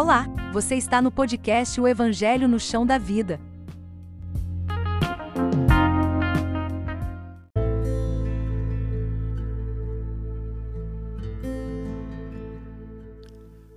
Olá, 0.00 0.28
você 0.52 0.76
está 0.76 1.02
no 1.02 1.10
podcast 1.10 1.80
O 1.80 1.88
Evangelho 1.88 2.46
no 2.46 2.60
Chão 2.60 2.86
da 2.86 2.98
Vida. 2.98 3.40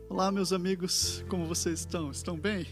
Olá, 0.07 0.31
meus 0.31 0.53
amigos, 0.53 1.25
como 1.27 1.47
vocês 1.47 1.79
estão? 1.79 2.11
Estão 2.11 2.38
bem? 2.38 2.67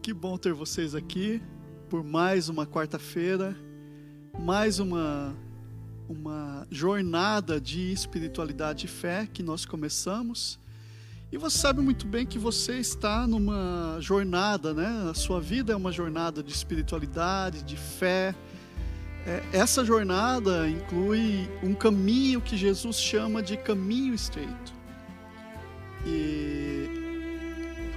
Que 0.00 0.14
bom 0.14 0.38
ter 0.38 0.54
vocês 0.54 0.94
aqui 0.94 1.42
por 1.90 2.02
mais 2.02 2.48
uma 2.48 2.66
quarta-feira, 2.66 3.54
mais 4.40 4.78
uma 4.78 5.36
uma 6.08 6.66
jornada 6.70 7.60
de 7.60 7.92
espiritualidade 7.92 8.86
e 8.86 8.88
fé 8.88 9.28
que 9.30 9.42
nós 9.42 9.66
começamos. 9.66 10.61
E 11.32 11.38
você 11.38 11.56
sabe 11.56 11.80
muito 11.80 12.06
bem 12.06 12.26
que 12.26 12.38
você 12.38 12.78
está 12.78 13.26
numa 13.26 13.96
jornada, 14.00 14.74
né? 14.74 15.08
A 15.10 15.14
sua 15.14 15.40
vida 15.40 15.72
é 15.72 15.76
uma 15.76 15.90
jornada 15.90 16.42
de 16.42 16.52
espiritualidade, 16.52 17.62
de 17.62 17.74
fé. 17.74 18.34
É, 19.26 19.42
essa 19.50 19.82
jornada 19.82 20.68
inclui 20.68 21.48
um 21.62 21.72
caminho 21.74 22.38
que 22.38 22.54
Jesus 22.54 23.00
chama 23.00 23.42
de 23.42 23.56
caminho 23.56 24.12
estreito. 24.12 24.74
E 26.04 26.86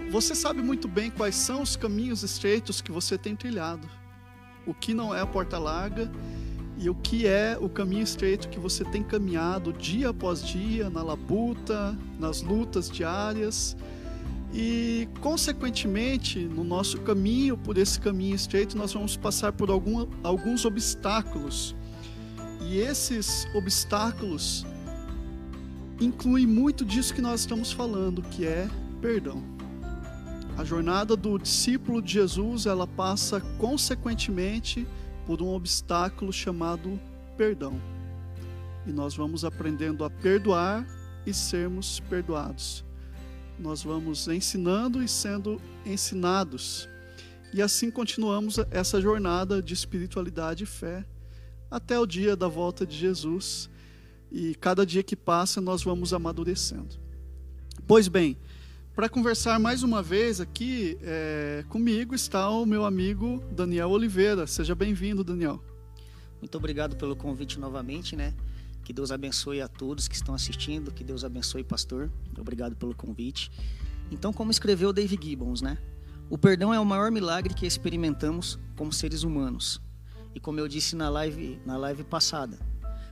você 0.10 0.34
sabe 0.34 0.62
muito 0.62 0.88
bem 0.88 1.12
quais 1.12 1.36
são 1.36 1.62
os 1.62 1.76
caminhos 1.76 2.24
estreitos 2.24 2.80
que 2.80 2.90
você 2.90 3.18
tem 3.18 3.36
trilhado. 3.36 3.86
O 4.66 4.74
que 4.74 4.94
não 4.94 5.14
é 5.14 5.20
a 5.20 5.26
porta 5.26 5.60
larga 5.60 6.10
e 6.78 6.90
o 6.90 6.96
que 6.96 7.26
é 7.26 7.58
o 7.60 7.70
caminho 7.70 8.04
estreito 8.04 8.50
que 8.50 8.60
você 8.60 8.84
tem 8.84 9.02
caminhado 9.02 9.72
dia 9.72 10.10
após 10.10 10.46
dia 10.46 10.90
na 10.90 11.02
labuta, 11.02 11.98
nas 12.20 12.42
lutas 12.42 12.90
diárias. 12.90 13.78
E, 14.54 15.08
consequentemente, 15.22 16.40
no 16.40 16.64
nosso 16.64 17.00
caminho, 17.02 17.58
por 17.58 17.78
esse 17.78 18.00
caminho 18.00 18.36
estreito, 18.36 18.78
nós 18.78 18.94
vamos 18.94 19.16
passar 19.16 19.54
por 19.54 19.70
algum, 19.70 20.08
alguns 20.24 20.66
obstáculos. 20.66 21.76
E 22.62 22.78
esses 22.78 23.48
obstáculos 23.54 24.66
inclui 26.00 26.46
muito 26.46 26.84
disso 26.84 27.14
que 27.14 27.22
nós 27.22 27.42
estamos 27.42 27.72
falando, 27.72 28.22
que 28.22 28.46
é 28.46 28.68
perdão. 29.02 29.44
A 30.58 30.64
jornada 30.64 31.18
do 31.18 31.38
discípulo 31.38 32.02
de 32.02 32.14
Jesus, 32.14 32.66
ela 32.66 32.88
passa 32.88 33.42
consequentemente 33.58 34.88
por 35.26 35.42
um 35.42 35.50
obstáculo 35.50 36.32
chamado 36.32 37.00
perdão. 37.38 37.80
E 38.86 38.92
nós 38.92 39.16
vamos 39.16 39.44
aprendendo 39.44 40.04
a 40.04 40.10
perdoar 40.10 40.86
e 41.26 41.34
sermos 41.34 42.00
perdoados. 42.02 42.86
Nós 43.58 43.84
vamos 43.84 44.28
ensinando 44.28 45.02
e 45.02 45.08
sendo 45.08 45.60
ensinados. 45.86 46.88
E 47.54 47.62
assim 47.62 47.90
continuamos 47.90 48.58
essa 48.70 49.02
jornada 49.02 49.62
de 49.62 49.74
espiritualidade 49.74 50.64
e 50.64 50.68
fé 50.68 51.06
até 51.72 52.00
o 52.00 52.06
dia 52.06 52.36
da 52.36 52.48
volta 52.48 52.86
de 52.86 52.96
Jesus 52.96 53.70
e 54.32 54.54
cada 54.56 54.86
dia 54.86 55.02
que 55.02 55.16
passa 55.16 55.62
nós 55.62 55.84
vamos 55.84 56.14
amadurecendo. 56.14 56.96
Pois 57.88 58.08
bem, 58.08 58.38
para 58.96 59.10
conversar 59.10 59.60
mais 59.60 59.84
uma 59.84 60.02
vez 60.02 60.40
aqui 60.40 60.98
é, 61.02 61.66
comigo 61.68 62.16
está 62.16 62.50
o 62.50 62.66
meu 62.66 62.86
amigo 62.86 63.44
Daniel 63.52 63.90
Oliveira. 63.90 64.48
Seja 64.48 64.74
bem-vindo, 64.74 65.22
Daniel. 65.22 65.62
Muito 66.40 66.58
obrigado 66.58 66.96
pelo 66.96 67.14
convite 67.14 67.60
novamente, 67.60 68.16
né? 68.16 68.34
Que 68.86 68.94
Deus 68.94 69.12
abençoe 69.12 69.60
a 69.60 69.68
todos 69.68 70.08
que 70.08 70.16
estão 70.16 70.34
assistindo, 70.34 70.94
que 70.94 71.04
Deus 71.04 71.26
abençoe 71.26 71.62
pastor. 71.62 72.10
Obrigado 72.40 72.78
pelo 72.78 72.96
convite. 72.96 73.52
Então, 74.10 74.32
como 74.32 74.50
escreveu 74.50 74.94
Dave 74.94 75.20
Gibbons, 75.22 75.62
né? 75.62 75.78
O 76.30 76.38
perdão 76.38 76.74
é 76.74 76.80
o 76.80 76.86
maior 76.86 77.12
milagre 77.12 77.54
que 77.54 77.66
experimentamos 77.66 78.58
como 78.78 78.94
seres 78.94 79.24
humanos. 79.24 79.82
E 80.34 80.40
como 80.40 80.58
eu 80.58 80.70
disse 80.70 80.96
na 80.96 81.10
live, 81.10 81.60
na 81.66 81.76
live 81.76 82.06
passada, 82.06 82.58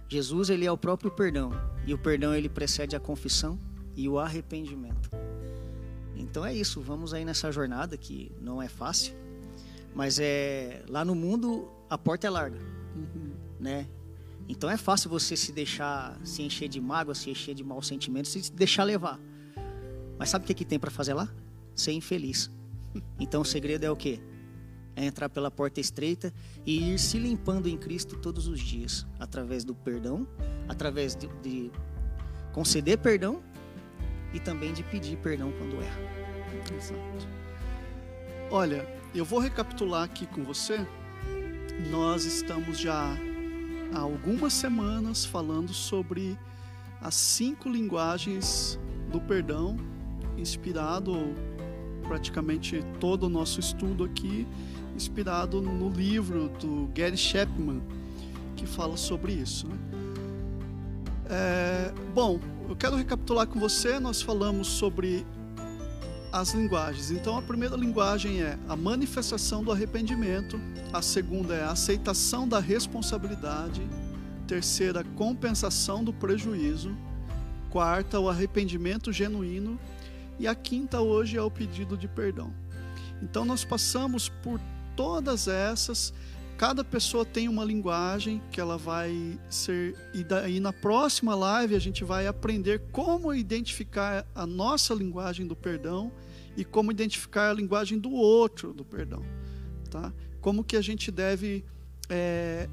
Jesus 0.07 0.49
ele 0.49 0.65
é 0.65 0.71
o 0.71 0.77
próprio 0.77 1.11
perdão 1.11 1.51
e 1.85 1.93
o 1.93 1.97
perdão 1.97 2.33
ele 2.33 2.47
precede 2.47 2.95
a 2.95 3.01
confissão 3.01 3.59
e 3.97 4.07
o 4.07 4.17
arrependimento. 4.17 5.22
Então 6.33 6.43
é 6.43 6.51
isso, 6.51 6.81
vamos 6.81 7.13
aí 7.13 7.23
nessa 7.23 7.51
jornada 7.51 7.95
que 7.95 8.31
não 8.41 8.59
é 8.59 8.67
fácil, 8.67 9.13
mas 9.93 10.17
é 10.19 10.83
lá 10.89 11.05
no 11.05 11.13
mundo 11.13 11.69
a 11.87 11.95
porta 11.95 12.25
é 12.25 12.29
larga, 12.31 12.57
uhum. 12.95 13.33
né? 13.59 13.87
Então 14.49 14.67
é 14.67 14.75
fácil 14.75 15.11
você 15.11 15.37
se 15.37 15.51
deixar 15.51 16.19
se 16.23 16.41
encher 16.41 16.67
de 16.67 16.81
mágoa, 16.81 17.13
se 17.13 17.29
encher 17.29 17.53
de 17.53 17.63
maus 17.63 17.85
sentimentos, 17.85 18.31
se 18.31 18.51
deixar 18.51 18.83
levar. 18.83 19.19
Mas 20.17 20.31
sabe 20.31 20.43
o 20.43 20.47
que, 20.47 20.55
que 20.55 20.65
tem 20.65 20.79
para 20.79 20.89
fazer 20.89 21.13
lá? 21.13 21.31
Ser 21.75 21.91
infeliz. 21.91 22.49
Então 23.19 23.43
o 23.43 23.45
segredo 23.45 23.83
é 23.83 23.91
o 23.91 23.95
quê? 23.95 24.19
é 24.95 25.05
entrar 25.05 25.29
pela 25.29 25.51
porta 25.51 25.79
estreita 25.79 26.33
e 26.65 26.93
ir 26.93 26.99
se 26.99 27.19
limpando 27.19 27.67
em 27.67 27.77
Cristo 27.77 28.17
todos 28.17 28.47
os 28.47 28.59
dias, 28.59 29.05
através 29.19 29.63
do 29.63 29.75
perdão, 29.75 30.27
através 30.67 31.15
de, 31.15 31.27
de 31.43 31.71
conceder 32.53 32.97
perdão 32.97 33.43
e 34.33 34.39
também 34.39 34.73
de 34.73 34.83
pedir 34.83 35.17
perdão 35.17 35.51
quando 35.57 35.81
erra. 35.81 35.99
Exato. 36.75 37.27
Olha, 38.49 38.87
eu 39.13 39.23
vou 39.23 39.39
recapitular 39.39 40.03
aqui 40.03 40.25
com 40.25 40.43
você. 40.43 40.85
Nós 41.89 42.25
estamos 42.25 42.79
já 42.79 43.15
há 43.93 43.99
algumas 43.99 44.53
semanas 44.53 45.25
falando 45.25 45.73
sobre 45.73 46.37
as 47.01 47.15
cinco 47.15 47.69
linguagens 47.69 48.79
do 49.11 49.19
perdão, 49.19 49.77
inspirado 50.37 51.35
praticamente 52.03 52.83
todo 52.99 53.23
o 53.23 53.29
nosso 53.29 53.59
estudo 53.59 54.03
aqui 54.03 54.47
inspirado 54.95 55.61
no 55.61 55.89
livro 55.89 56.49
do 56.59 56.89
Gary 56.93 57.17
Chapman, 57.17 57.81
que 58.55 58.65
fala 58.65 58.95
sobre 58.95 59.33
isso. 59.33 59.67
Né? 59.67 59.77
É, 61.29 61.93
bom, 62.13 62.39
eu 62.69 62.75
quero 62.75 62.95
recapitular 62.95 63.47
com 63.47 63.59
você. 63.59 63.99
Nós 63.99 64.21
falamos 64.21 64.67
sobre 64.67 65.25
as 66.31 66.53
linguagens. 66.53 67.11
Então, 67.11 67.37
a 67.37 67.41
primeira 67.41 67.75
linguagem 67.75 68.41
é 68.41 68.57
a 68.67 68.75
manifestação 68.75 69.63
do 69.63 69.71
arrependimento, 69.71 70.59
a 70.91 70.99
segunda 71.01 71.53
é 71.53 71.63
a 71.63 71.71
aceitação 71.71 72.47
da 72.47 72.59
responsabilidade, 72.59 73.81
terceira, 74.47 75.03
compensação 75.15 76.03
do 76.03 76.11
prejuízo, 76.11 76.97
quarta, 77.69 78.19
o 78.19 78.27
arrependimento 78.27 79.11
genuíno 79.13 79.79
e 80.39 80.47
a 80.47 80.55
quinta 80.55 81.01
hoje 81.01 81.37
é 81.37 81.41
o 81.41 81.51
pedido 81.51 81.95
de 81.95 82.07
perdão. 82.07 82.51
Então, 83.21 83.45
nós 83.45 83.63
passamos 83.63 84.27
por 84.27 84.59
todas 84.95 85.47
essas, 85.47 86.11
cada 86.63 86.81
pessoa 86.81 87.25
tem 87.25 87.49
uma 87.49 87.65
linguagem 87.65 88.41
que 88.49 88.61
ela 88.61 88.77
vai 88.77 89.37
ser. 89.49 89.97
E 90.13 90.23
daí 90.23 90.61
na 90.61 90.71
próxima 90.71 91.35
live 91.35 91.75
a 91.75 91.79
gente 91.79 92.05
vai 92.05 92.25
aprender 92.25 92.79
como 92.89 93.33
identificar 93.33 94.25
a 94.33 94.47
nossa 94.47 94.93
linguagem 94.93 95.45
do 95.45 95.57
perdão 95.57 96.09
e 96.55 96.63
como 96.63 96.89
identificar 96.89 97.49
a 97.49 97.53
linguagem 97.53 97.99
do 97.99 98.13
outro 98.13 98.71
do 98.71 98.85
perdão. 98.85 99.25
Tá? 99.91 100.13
Como 100.39 100.63
que 100.63 100.77
a 100.77 100.81
gente 100.81 101.11
deve 101.11 101.65
é, 102.09 102.69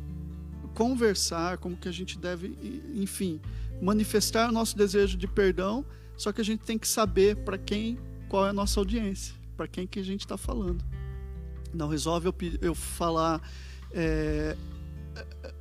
conversar, 0.72 1.58
como 1.58 1.76
que 1.76 1.88
a 1.88 1.92
gente 1.92 2.16
deve, 2.16 2.56
enfim, 2.94 3.40
manifestar 3.82 4.50
o 4.50 4.52
nosso 4.52 4.76
desejo 4.76 5.18
de 5.18 5.26
perdão, 5.26 5.84
só 6.16 6.30
que 6.30 6.40
a 6.40 6.44
gente 6.44 6.62
tem 6.62 6.78
que 6.78 6.86
saber 6.86 7.38
para 7.38 7.58
quem, 7.58 7.98
qual 8.28 8.46
é 8.46 8.50
a 8.50 8.52
nossa 8.52 8.78
audiência, 8.78 9.34
para 9.56 9.66
quem 9.66 9.84
que 9.84 9.98
a 9.98 10.04
gente 10.04 10.20
está 10.20 10.36
falando. 10.36 10.84
Não 11.74 11.88
resolve 11.88 12.28
eu, 12.28 12.34
eu 12.62 12.74
falar, 12.74 13.42
é, 13.92 14.56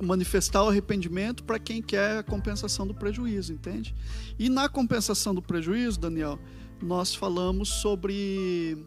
manifestar 0.00 0.64
o 0.64 0.68
arrependimento 0.68 1.44
para 1.44 1.58
quem 1.58 1.82
quer 1.82 2.18
a 2.18 2.22
compensação 2.22 2.86
do 2.86 2.94
prejuízo, 2.94 3.52
entende? 3.52 3.94
E 4.38 4.48
na 4.48 4.68
compensação 4.68 5.34
do 5.34 5.42
prejuízo, 5.42 6.00
Daniel, 6.00 6.38
nós 6.82 7.14
falamos 7.14 7.68
sobre 7.68 8.86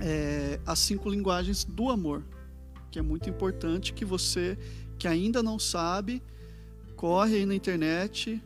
é, 0.00 0.60
as 0.66 0.78
cinco 0.78 1.08
linguagens 1.08 1.64
do 1.64 1.88
amor, 1.90 2.24
que 2.90 2.98
é 2.98 3.02
muito 3.02 3.28
importante 3.30 3.92
que 3.92 4.04
você 4.04 4.58
que 4.98 5.08
ainda 5.08 5.42
não 5.42 5.58
sabe, 5.58 6.22
corre 6.94 7.36
aí 7.36 7.46
na 7.46 7.54
internet, 7.54 8.42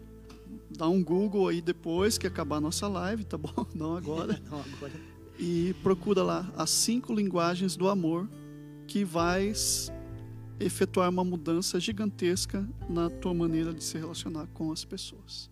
dá 0.70 0.88
um 0.88 1.02
Google 1.02 1.48
aí 1.48 1.60
depois 1.60 2.16
que 2.16 2.26
acabar 2.28 2.56
a 2.56 2.60
nossa 2.60 2.86
live, 2.86 3.24
tá 3.24 3.36
bom? 3.36 3.66
Não 3.74 3.96
agora. 3.96 4.40
não 4.48 4.60
agora 4.60 5.14
e 5.38 5.74
procura 5.82 6.22
lá 6.22 6.50
as 6.56 6.70
cinco 6.70 7.12
linguagens 7.12 7.76
do 7.76 7.88
amor 7.88 8.28
que 8.86 9.04
vai 9.04 9.52
efetuar 10.60 11.10
uma 11.10 11.24
mudança 11.24 11.80
gigantesca 11.80 12.66
na 12.88 13.10
tua 13.10 13.34
maneira 13.34 13.72
de 13.72 13.82
se 13.82 13.98
relacionar 13.98 14.46
com 14.54 14.70
as 14.70 14.84
pessoas. 14.84 15.50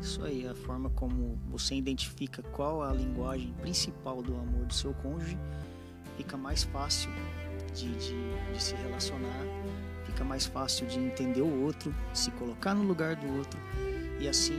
Isso 0.00 0.22
aí, 0.24 0.46
a 0.46 0.54
forma 0.54 0.90
como 0.90 1.38
você 1.48 1.74
identifica 1.74 2.42
qual 2.42 2.82
a 2.82 2.92
linguagem 2.92 3.52
principal 3.60 4.20
do 4.22 4.34
amor 4.34 4.66
do 4.66 4.74
seu 4.74 4.92
cônjuge, 4.94 5.38
fica 6.16 6.36
mais 6.36 6.64
fácil 6.64 7.10
de, 7.74 7.88
de, 7.94 8.52
de 8.52 8.62
se 8.62 8.74
relacionar, 8.74 9.44
fica 10.04 10.24
mais 10.24 10.44
fácil 10.44 10.86
de 10.88 10.98
entender 10.98 11.42
o 11.42 11.62
outro, 11.62 11.94
se 12.12 12.30
colocar 12.32 12.74
no 12.74 12.82
lugar 12.82 13.14
do 13.16 13.28
outro 13.38 13.58
e 14.20 14.28
assim 14.28 14.54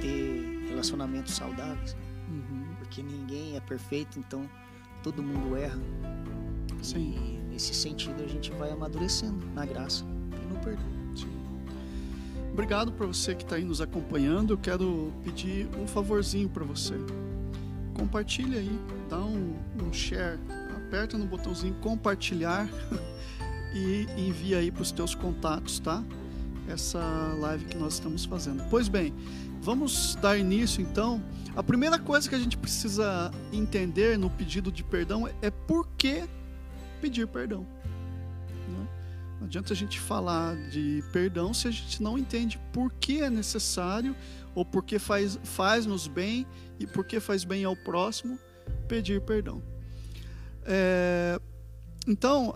ter 0.00 0.66
relacionamentos 0.68 1.34
saudáveis, 1.34 1.96
Uhum. 2.28 2.74
porque 2.78 3.02
ninguém 3.02 3.54
é 3.54 3.60
perfeito, 3.60 4.18
então 4.18 4.48
todo 5.04 5.22
mundo 5.22 5.54
erra. 5.54 5.78
Sim. 6.82 7.14
E 7.14 7.52
nesse 7.52 7.74
sentido 7.74 8.24
a 8.24 8.26
gente 8.26 8.50
vai 8.52 8.70
amadurecendo 8.70 9.46
na 9.54 9.64
graça 9.66 10.02
e 10.42 10.52
no 10.52 10.58
perdão. 10.60 10.94
Obrigado 12.50 12.92
para 12.92 13.06
você 13.06 13.34
que 13.34 13.42
está 13.42 13.56
aí 13.56 13.64
nos 13.64 13.80
acompanhando. 13.80 14.52
Eu 14.52 14.58
quero 14.58 15.12
pedir 15.24 15.68
um 15.76 15.86
favorzinho 15.88 16.48
para 16.48 16.64
você. 16.64 16.94
Compartilha 17.94 18.60
aí, 18.60 18.80
dá 19.10 19.18
um, 19.18 19.56
um 19.82 19.92
share, 19.92 20.38
aperta 20.76 21.18
no 21.18 21.26
botãozinho 21.26 21.74
compartilhar 21.80 22.68
e 23.74 24.06
envia 24.16 24.58
aí 24.58 24.70
para 24.70 24.82
os 24.82 24.92
teus 24.92 25.16
contatos, 25.16 25.80
tá? 25.80 26.02
Essa 26.68 27.00
live 27.40 27.64
que 27.64 27.76
nós 27.76 27.94
estamos 27.94 28.24
fazendo. 28.24 28.62
Pois 28.70 28.86
bem, 28.88 29.12
vamos 29.64 30.14
dar 30.16 30.36
início 30.36 30.82
então. 30.82 31.22
A 31.56 31.62
primeira 31.62 31.98
coisa 31.98 32.28
que 32.28 32.34
a 32.34 32.38
gente 32.38 32.56
precisa 32.56 33.30
entender 33.50 34.18
no 34.18 34.28
pedido 34.28 34.70
de 34.70 34.84
perdão 34.84 35.26
é 35.40 35.50
por 35.50 35.88
que 35.96 36.28
pedir 37.00 37.26
perdão. 37.26 37.66
né? 38.68 38.88
Não 39.40 39.46
adianta 39.46 39.72
a 39.72 39.76
gente 39.76 39.98
falar 39.98 40.54
de 40.68 41.02
perdão 41.12 41.54
se 41.54 41.66
a 41.66 41.70
gente 41.70 42.02
não 42.02 42.18
entende 42.18 42.60
por 42.72 42.92
que 42.92 43.22
é 43.22 43.30
necessário 43.30 44.14
ou 44.54 44.64
por 44.64 44.84
que 44.84 44.98
faz, 44.98 45.38
faz-nos 45.42 46.06
bem 46.06 46.46
e 46.78 46.86
por 46.86 47.04
que 47.04 47.18
faz 47.18 47.42
bem 47.42 47.64
ao 47.64 47.74
próximo 47.74 48.38
pedir 48.86 49.22
perdão. 49.22 49.62
É, 50.66 51.40
então, 52.06 52.54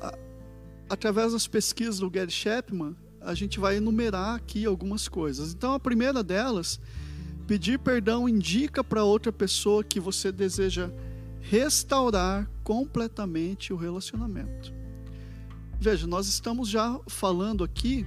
através 0.91 1.33
das 1.33 1.47
pesquisas 1.47 1.99
do 1.99 2.11
Gary 2.11 2.31
Chapman, 2.31 2.95
a 3.21 3.35
gente 3.35 3.59
vai 3.59 3.77
enumerar 3.77 4.35
aqui 4.37 4.65
algumas 4.65 5.09
coisas. 5.09 5.53
Então, 5.53 5.75
a 5.75 5.81
primeira 5.81 6.23
delas, 6.23 6.81
pedir 7.47 7.79
perdão 7.79 8.29
indica 8.29 8.83
para 8.83 9.05
outra 9.05 9.33
pessoa 9.33 9.83
que 9.85 10.01
você 10.01 10.31
deseja 10.31 10.91
restaurar 11.41 12.49
completamente 12.63 13.73
o 13.73 13.77
relacionamento. 13.77 14.73
Veja, 15.81 16.07
nós 16.07 16.27
estamos 16.27 16.69
já 16.69 16.99
falando 17.07 17.65
aqui 17.65 18.07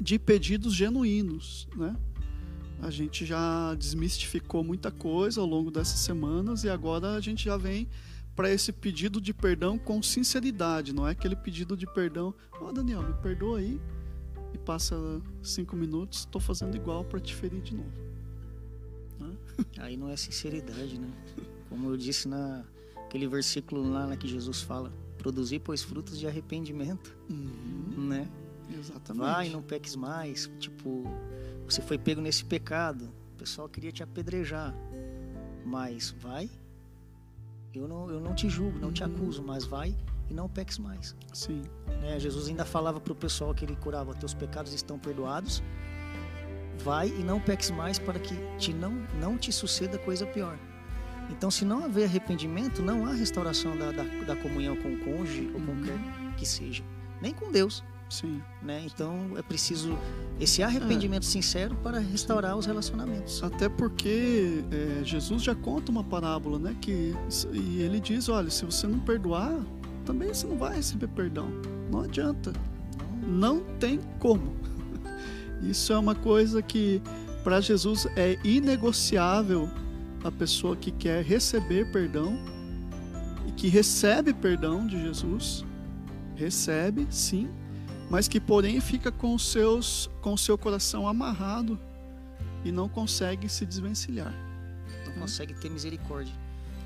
de 0.00 0.18
pedidos 0.18 0.74
genuínos, 0.74 1.68
né? 1.76 1.96
A 2.80 2.90
gente 2.90 3.26
já 3.26 3.74
desmistificou 3.74 4.62
muita 4.62 4.90
coisa 4.90 5.40
ao 5.40 5.46
longo 5.46 5.70
dessas 5.70 5.98
semanas 6.00 6.62
e 6.62 6.68
agora 6.68 7.14
a 7.14 7.20
gente 7.20 7.44
já 7.44 7.56
vem 7.56 7.88
para 8.38 8.52
esse 8.52 8.72
pedido 8.72 9.20
de 9.20 9.34
perdão 9.34 9.76
com 9.76 10.00
sinceridade, 10.00 10.94
não 10.94 11.08
é 11.08 11.10
aquele 11.10 11.34
pedido 11.34 11.76
de 11.76 11.88
perdão, 11.88 12.32
ó 12.60 12.70
Daniel, 12.70 13.02
me 13.02 13.12
perdoa 13.14 13.58
aí 13.58 13.80
e 14.54 14.58
passa 14.58 14.94
cinco 15.42 15.74
minutos, 15.74 16.20
estou 16.20 16.40
fazendo 16.40 16.76
igual 16.76 17.04
para 17.04 17.18
te 17.18 17.34
ferir 17.34 17.60
de 17.60 17.74
novo. 17.74 17.90
Aí 19.78 19.96
não 19.96 20.08
é 20.08 20.16
sinceridade, 20.16 21.00
né? 21.00 21.10
Como 21.68 21.90
eu 21.90 21.96
disse 21.96 22.28
na 22.28 22.64
aquele 23.04 23.26
versículo 23.26 23.90
lá 23.90 24.06
né, 24.06 24.16
que 24.16 24.28
Jesus 24.28 24.62
fala, 24.62 24.92
produzir 25.18 25.58
pois 25.58 25.82
frutos 25.82 26.16
de 26.16 26.28
arrependimento, 26.28 27.16
né? 27.98 28.30
Exatamente. 28.72 29.24
Vai, 29.24 29.48
não 29.48 29.62
peques 29.62 29.96
mais. 29.96 30.48
Tipo, 30.60 31.02
você 31.66 31.82
foi 31.82 31.98
pego 31.98 32.20
nesse 32.20 32.44
pecado. 32.44 33.12
O 33.34 33.38
pessoal 33.38 33.68
queria 33.68 33.90
te 33.90 34.04
apedrejar. 34.04 34.72
Mas 35.66 36.14
vai. 36.20 36.48
Eu 37.74 37.86
não, 37.86 38.10
eu 38.10 38.20
não 38.20 38.34
te 38.34 38.48
julgo, 38.48 38.78
não 38.78 38.92
te 38.92 39.04
acuso, 39.04 39.42
mas 39.42 39.64
vai 39.64 39.94
e 40.28 40.34
não 40.34 40.48
peques 40.48 40.78
mais. 40.78 41.14
Sim, 41.32 41.62
né? 42.00 42.18
Jesus 42.18 42.48
ainda 42.48 42.64
falava 42.64 43.00
para 43.00 43.12
o 43.12 43.16
pessoal 43.16 43.54
que 43.54 43.64
ele 43.64 43.76
curava: 43.76 44.14
teus 44.14 44.34
pecados 44.34 44.72
estão 44.72 44.98
perdoados. 44.98 45.62
Vai 46.82 47.08
e 47.08 47.24
não 47.24 47.40
peques 47.40 47.70
mais 47.70 47.98
para 47.98 48.18
que 48.20 48.34
te 48.56 48.72
não, 48.72 48.92
não 49.20 49.36
te 49.36 49.50
suceda 49.52 49.98
coisa 49.98 50.24
pior. 50.26 50.56
Então, 51.30 51.50
se 51.50 51.64
não 51.64 51.84
haver 51.84 52.04
arrependimento, 52.04 52.80
não 52.80 53.04
há 53.04 53.12
restauração 53.12 53.76
da, 53.76 53.90
da, 53.90 54.02
da 54.02 54.36
comunhão 54.36 54.76
com 54.76 54.94
o 54.94 54.98
cônjuge 55.00 55.50
ou 55.52 55.60
com 55.60 55.72
Uhum. 55.72 55.84
qualquer 55.84 56.36
que 56.36 56.46
seja, 56.46 56.82
nem 57.20 57.34
com 57.34 57.50
Deus 57.50 57.84
sim. 58.08 58.40
né? 58.62 58.84
Então 58.86 59.32
é 59.36 59.42
preciso 59.42 59.96
esse 60.40 60.62
arrependimento 60.62 61.24
É. 61.24 61.26
sincero 61.26 61.74
para 61.76 61.98
restaurar 61.98 62.56
os 62.56 62.66
relacionamentos. 62.66 63.42
Até 63.42 63.68
porque 63.68 64.64
é, 64.70 65.04
Jesus 65.04 65.42
já 65.42 65.54
conta 65.54 65.90
uma 65.90 66.04
parábola, 66.04 66.58
né? 66.58 66.76
Que, 66.80 67.14
e 67.52 67.80
ele 67.82 68.00
diz: 68.00 68.28
olha, 68.28 68.50
se 68.50 68.64
você 68.64 68.86
não 68.86 68.98
perdoar, 69.00 69.58
também 70.04 70.28
você 70.32 70.46
não 70.46 70.56
vai 70.56 70.76
receber 70.76 71.08
perdão. 71.08 71.48
Não 71.90 72.00
adianta. 72.02 72.52
Não 73.26 73.60
tem 73.78 74.00
como. 74.18 74.56
Isso 75.62 75.92
é 75.92 75.98
uma 75.98 76.14
coisa 76.14 76.62
que 76.62 77.02
para 77.42 77.60
Jesus 77.60 78.06
é 78.16 78.38
inegociável 78.44 79.68
a 80.24 80.30
pessoa 80.30 80.76
que 80.76 80.90
quer 80.90 81.22
receber 81.24 81.90
perdão 81.92 82.38
e 83.46 83.52
que 83.52 83.68
recebe 83.68 84.32
perdão 84.32 84.86
de 84.86 85.00
Jesus, 85.00 85.64
recebe, 86.34 87.06
sim, 87.10 87.48
mas 88.10 88.28
que 88.28 88.40
porém 88.40 88.80
fica 88.80 89.12
com 89.12 89.38
seus 89.38 90.10
com 90.20 90.36
seu 90.36 90.56
coração 90.56 91.06
amarrado 91.06 91.78
e 92.64 92.72
não 92.72 92.88
consegue 92.88 93.48
se 93.48 93.64
desvencilhar. 93.64 94.34
Não 95.06 95.12
consegue 95.14 95.54
ter 95.54 95.70
misericórdia. 95.70 96.34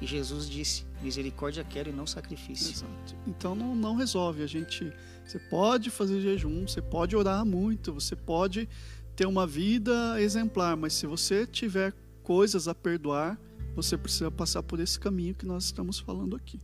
E 0.00 0.06
Jesus 0.06 0.48
disse: 0.48 0.84
misericórdia 1.00 1.64
quero 1.64 1.90
e 1.90 1.92
não 1.92 2.06
sacrifício. 2.06 2.72
Exato. 2.72 3.16
Então 3.26 3.54
não, 3.54 3.74
não 3.74 3.94
resolve. 3.94 4.42
A 4.42 4.46
gente, 4.46 4.92
você 5.24 5.38
pode 5.38 5.90
fazer 5.90 6.20
jejum, 6.20 6.66
você 6.66 6.82
pode 6.82 7.14
orar 7.14 7.44
muito, 7.46 7.92
você 7.92 8.16
pode 8.16 8.68
ter 9.14 9.26
uma 9.26 9.46
vida 9.46 10.20
exemplar, 10.20 10.76
mas 10.76 10.94
se 10.94 11.06
você 11.06 11.46
tiver 11.46 11.94
coisas 12.22 12.66
a 12.66 12.74
perdoar, 12.74 13.38
você 13.74 13.96
precisa 13.96 14.30
passar 14.30 14.62
por 14.62 14.80
esse 14.80 14.98
caminho 14.98 15.34
que 15.34 15.46
nós 15.46 15.64
estamos 15.64 15.98
falando 15.98 16.34
aqui. 16.34 16.58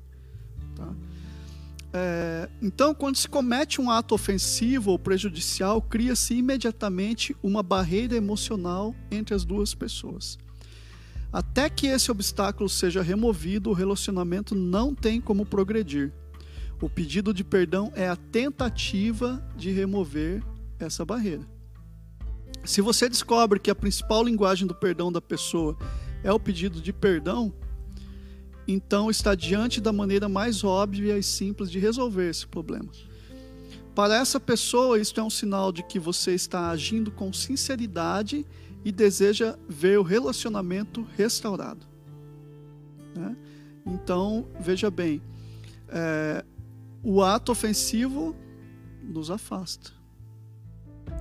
Tá? 0.74 0.94
É, 1.92 2.48
então, 2.60 2.94
quando 2.94 3.16
se 3.16 3.28
comete 3.28 3.80
um 3.80 3.90
ato 3.90 4.14
ofensivo 4.14 4.90
ou 4.90 4.98
prejudicial, 4.98 5.80
cria-se 5.80 6.34
imediatamente 6.34 7.34
uma 7.42 7.62
barreira 7.62 8.14
emocional 8.14 8.94
entre 9.10 9.34
as 9.34 9.44
duas 9.44 9.74
pessoas. 9.74 10.38
Até 11.32 11.68
que 11.68 11.86
esse 11.86 12.10
obstáculo 12.10 12.68
seja 12.68 13.02
removido, 13.02 13.70
o 13.70 13.74
relacionamento 13.74 14.54
não 14.54 14.94
tem 14.94 15.20
como 15.20 15.44
progredir. 15.44 16.12
O 16.80 16.88
pedido 16.88 17.34
de 17.34 17.42
perdão 17.42 17.92
é 17.94 18.08
a 18.08 18.16
tentativa 18.16 19.44
de 19.56 19.70
remover 19.70 20.42
essa 20.78 21.04
barreira. 21.04 21.46
Se 22.64 22.80
você 22.80 23.08
descobre 23.08 23.58
que 23.58 23.70
a 23.70 23.74
principal 23.74 24.22
linguagem 24.22 24.66
do 24.66 24.74
perdão 24.74 25.10
da 25.10 25.20
pessoa 25.20 25.76
é 26.22 26.32
o 26.32 26.40
pedido 26.40 26.80
de 26.80 26.92
perdão, 26.92 27.52
então 28.70 29.08
está 29.08 29.34
diante 29.34 29.80
da 29.80 29.94
maneira 29.94 30.28
mais 30.28 30.62
óbvia 30.62 31.16
e 31.16 31.22
simples 31.22 31.70
de 31.70 31.78
resolver 31.78 32.28
esse 32.28 32.46
problema. 32.46 32.90
Para 33.94 34.16
essa 34.16 34.38
pessoa, 34.38 35.00
isto 35.00 35.18
é 35.18 35.24
um 35.24 35.30
sinal 35.30 35.72
de 35.72 35.82
que 35.82 35.98
você 35.98 36.34
está 36.34 36.68
agindo 36.68 37.10
com 37.10 37.32
sinceridade 37.32 38.46
e 38.84 38.92
deseja 38.92 39.58
ver 39.66 39.98
o 39.98 40.02
relacionamento 40.02 41.04
restaurado. 41.16 41.86
né? 43.16 43.34
Então, 43.86 44.46
veja 44.60 44.90
bem, 44.90 45.22
é, 45.88 46.44
o 47.02 47.22
ato 47.22 47.50
ofensivo 47.50 48.36
nos 49.02 49.30
afasta. 49.30 49.90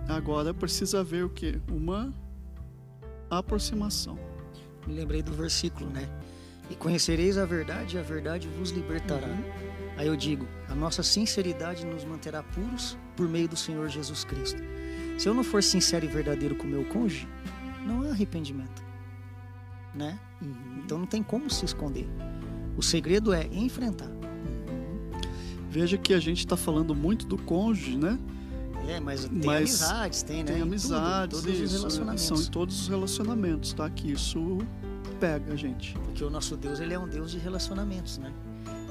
Agora 0.07 0.53
precisa 0.53 0.99
haver 0.99 1.23
o 1.23 1.29
que? 1.29 1.61
Uma 1.71 2.13
aproximação. 3.29 4.19
Me 4.85 4.93
lembrei 4.93 5.21
do 5.21 5.31
versículo, 5.31 5.89
né? 5.89 6.07
E 6.69 6.75
conhecereis 6.75 7.37
a 7.37 7.45
verdade, 7.45 7.95
e 7.95 7.99
a 7.99 8.03
verdade 8.03 8.47
vos 8.47 8.71
libertará. 8.71 9.27
Uhum. 9.27 9.43
Aí 9.97 10.07
eu 10.07 10.15
digo: 10.15 10.47
a 10.69 10.75
nossa 10.75 11.01
sinceridade 11.01 11.85
nos 11.85 12.03
manterá 12.03 12.43
puros 12.43 12.97
por 13.15 13.27
meio 13.27 13.47
do 13.47 13.55
Senhor 13.55 13.87
Jesus 13.89 14.23
Cristo. 14.23 14.61
Se 15.17 15.27
eu 15.27 15.33
não 15.33 15.43
for 15.43 15.63
sincero 15.63 16.05
e 16.05 16.07
verdadeiro 16.07 16.55
com 16.55 16.65
o 16.65 16.69
meu 16.69 16.85
cônjuge, 16.85 17.27
não 17.85 18.03
há 18.03 18.09
arrependimento, 18.09 18.83
né? 19.95 20.19
Então 20.83 20.99
não 20.99 21.07
tem 21.07 21.23
como 21.23 21.49
se 21.49 21.65
esconder. 21.65 22.07
O 22.77 22.83
segredo 22.83 23.33
é 23.33 23.47
enfrentar. 23.51 24.11
Veja 25.69 25.97
que 25.97 26.13
a 26.13 26.19
gente 26.19 26.39
está 26.39 26.55
falando 26.55 26.93
muito 26.93 27.25
do 27.25 27.37
cônjuge, 27.37 27.97
né? 27.97 28.19
É, 28.87 28.99
mas 28.99 29.25
tem 29.25 29.41
Mas 29.43 29.81
amizades, 29.81 30.23
tem, 30.23 30.37
né? 30.37 30.43
Tem 30.43 30.55
Em 30.55 30.59
tudo, 30.59 30.67
amizades, 30.67 31.41
todos 31.41 31.59
os 31.59 31.59
isso, 31.71 31.77
relacionamentos. 31.77 32.23
são 32.23 32.37
em 32.37 32.45
todos 32.45 32.81
os 32.81 32.87
relacionamentos, 32.87 33.73
tá? 33.73 33.89
Que 33.89 34.11
isso 34.11 34.59
pega 35.19 35.55
gente. 35.55 35.93
Porque 36.05 36.23
o 36.23 36.29
nosso 36.29 36.55
Deus, 36.55 36.79
ele 36.79 36.93
é 36.93 36.99
um 36.99 37.07
Deus 37.07 37.31
de 37.31 37.37
relacionamentos, 37.37 38.17
né? 38.17 38.31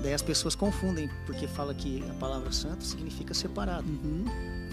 Daí 0.03 0.13
as 0.13 0.23
pessoas 0.23 0.55
confundem, 0.55 1.09
porque 1.25 1.47
fala 1.47 1.75
que 1.75 2.05
a 2.11 2.15
palavra 2.15 2.53
santo 2.53 2.85
significa 2.85 3.33
separado. 3.33 3.87
Uhum. 3.87 4.25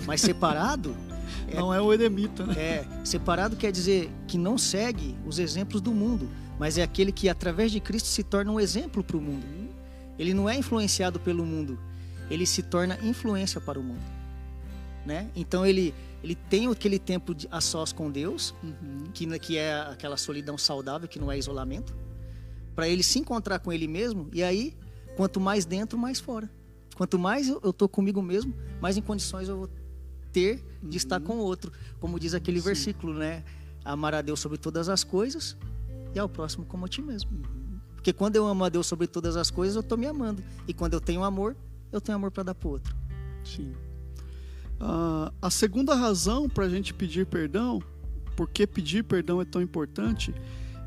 Mas 0.06 0.22
separado 0.22 0.96
É. 1.48 1.60
Não 1.60 1.74
é 1.74 1.82
o 1.82 1.92
eremita, 1.94 2.46
né? 2.46 2.54
é 2.58 2.86
separado 3.04 3.56
quer 3.56 3.72
dizer 3.72 4.10
que 4.28 4.38
não 4.38 4.58
segue 4.58 5.16
os 5.26 5.40
exemplos 5.40 5.82
do 5.82 5.92
mundo, 5.92 6.30
mas 6.60 6.78
é 6.78 6.84
aquele 6.84 7.12
que 7.12 7.30
através 7.30 7.72
de 7.72 7.80
Cristo 7.80 8.08
se 8.08 8.24
torna 8.24 8.52
um 8.52 8.60
exemplo 8.60 9.04
para 9.04 9.18
o 9.18 9.22
mundo. 9.22 9.46
Ele 10.18 10.34
não 10.34 10.50
é 10.50 10.56
influenciado 10.58 11.20
pelo 11.20 11.46
mundo, 11.46 11.78
ele 12.30 12.46
se 12.46 12.62
torna 12.62 12.98
influência 13.02 13.60
para 13.60 13.80
o 13.80 13.84
mundo, 13.84 14.02
né? 15.06 15.30
Então 15.36 15.66
ele 15.66 15.94
ele 16.24 16.36
tem 16.36 16.70
aquele 16.70 16.98
tempo 16.98 17.36
de, 17.36 17.50
a 17.52 17.60
sós 17.60 17.92
com 17.92 18.10
Deus, 18.10 18.56
Uhum. 18.64 19.12
que, 19.14 19.28
que 19.40 19.58
é 19.58 19.74
aquela 19.82 20.16
solidão 20.16 20.58
saudável, 20.58 21.06
que 21.06 21.20
não 21.20 21.30
é 21.30 21.38
isolamento, 21.38 21.94
para 22.74 22.88
ele 22.88 23.04
se 23.04 23.20
encontrar 23.20 23.60
com 23.60 23.74
ele 23.74 23.90
mesmo, 23.90 24.30
e 24.32 24.42
aí, 24.42 24.74
quanto 25.18 25.42
mais 25.42 25.66
dentro, 25.66 25.98
mais 25.98 26.22
fora. 26.22 26.50
Quanto 26.96 27.20
mais 27.20 27.50
eu, 27.50 27.60
eu 27.62 27.74
tô 27.74 27.90
comigo 27.90 28.22
mesmo, 28.22 28.54
mais 28.80 28.96
em 28.96 29.02
condições 29.02 29.50
eu 29.50 29.58
vou 29.58 29.70
ter 30.32 30.64
de 30.82 30.98
estar 30.98 31.20
com 31.20 31.34
o 31.34 31.40
outro. 31.40 31.74
Como 32.00 32.18
diz 32.18 32.34
aquele 32.34 32.60
Sim. 32.60 32.66
versículo, 32.66 33.14
né? 33.14 33.44
Amar 33.84 34.16
a 34.16 34.22
Deus 34.22 34.40
sobre 34.40 34.58
todas 34.58 34.88
as 34.88 35.04
coisas 35.04 35.58
e 36.16 36.20
ao 36.20 36.30
próximo 36.30 36.66
como 36.66 36.86
a 36.86 36.88
ti 36.88 37.02
mesmo. 37.02 37.30
Porque 37.96 38.14
quando 38.14 38.36
eu 38.38 38.46
amo 38.48 38.64
a 38.64 38.70
Deus 38.70 38.88
sobre 38.88 39.08
todas 39.08 39.36
as 39.36 39.52
coisas, 39.52 39.76
eu 39.76 39.82
estou 39.82 39.98
me 39.98 40.06
amando. 40.06 40.42
E 40.68 40.74
quando 40.74 40.94
eu 40.94 41.02
tenho 41.02 41.24
amor, 41.24 41.56
eu 41.92 42.00
tenho 42.00 42.16
amor 42.16 42.32
para 42.32 42.44
dar 42.44 42.56
para 42.56 42.68
o 42.68 42.72
outro. 42.72 42.96
Sim. 43.44 43.74
Ah, 44.86 45.32
a 45.42 45.50
segunda 45.50 45.96
razão 45.96 46.50
para 46.50 46.66
a 46.66 46.70
gente 46.70 46.94
pedir 46.94 47.26
perdão, 47.26 47.82
porque 48.36 48.68
pedir 48.68 49.02
perdão 49.06 49.40
é 49.40 49.46
tão 49.46 49.62
importante, 49.62 50.36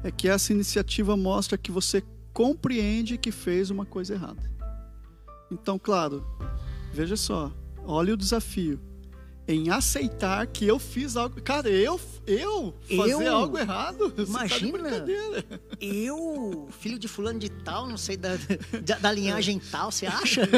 é 0.05 0.11
que 0.11 0.29
essa 0.29 0.53
iniciativa 0.53 1.17
mostra 1.17 1.57
que 1.57 1.73
você 1.73 2.05
compreende 2.31 3.17
que 3.17 3.33
fez 3.33 3.71
uma 3.71 3.87
coisa 3.87 4.13
errada. 4.13 4.53
Então, 5.51 5.79
claro, 5.79 6.23
veja 6.93 7.17
só, 7.17 7.51
olha 7.87 8.13
o 8.13 8.19
desafio. 8.19 8.79
Em 9.49 9.71
aceitar 9.71 10.45
que 10.49 10.67
eu 10.67 10.77
fiz 10.79 11.17
algo. 11.17 11.41
Cara, 11.41 11.69
eu, 11.69 12.01
eu 12.27 12.75
fazer 12.97 13.13
Eu? 13.13 13.37
algo 13.37 13.57
errado? 13.57 14.11
Tá 14.17 14.23
Imagina. 14.23 14.73
brincadeira. 14.73 15.45
Eu, 15.81 16.69
filho 16.81 16.99
de 16.99 17.07
fulano 17.07 17.39
de 17.39 17.49
tal, 17.49 17.87
não 17.89 17.97
sei 17.97 18.17
da, 18.17 18.31
da, 18.85 18.99
da 18.99 19.13
linhagem 19.15 19.61
tal, 19.71 19.93
você 19.93 20.07
acha? 20.07 20.49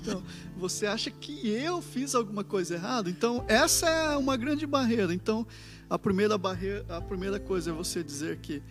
Então, 0.00 0.22
você 0.56 0.86
acha 0.86 1.10
que 1.10 1.48
eu 1.48 1.82
fiz 1.82 2.14
alguma 2.14 2.44
coisa 2.44 2.74
errada? 2.74 3.10
Então, 3.10 3.44
essa 3.48 3.88
é 3.88 4.16
uma 4.16 4.36
grande 4.36 4.66
barreira. 4.66 5.12
Então, 5.12 5.44
a 5.90 5.98
primeira 5.98 6.38
barreira, 6.38 6.84
a 6.88 7.00
primeira 7.00 7.40
coisa 7.40 7.70
é 7.70 7.72
você 7.72 8.04
dizer 8.04 8.38
que 8.38 8.62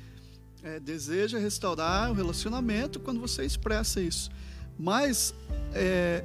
é, 0.63 0.79
deseja 0.79 1.37
restaurar 1.37 2.09
o 2.09 2.13
relacionamento 2.13 2.99
quando 2.99 3.19
você 3.19 3.43
expressa 3.43 3.99
isso. 3.99 4.29
Mas 4.79 5.33
é, 5.73 6.23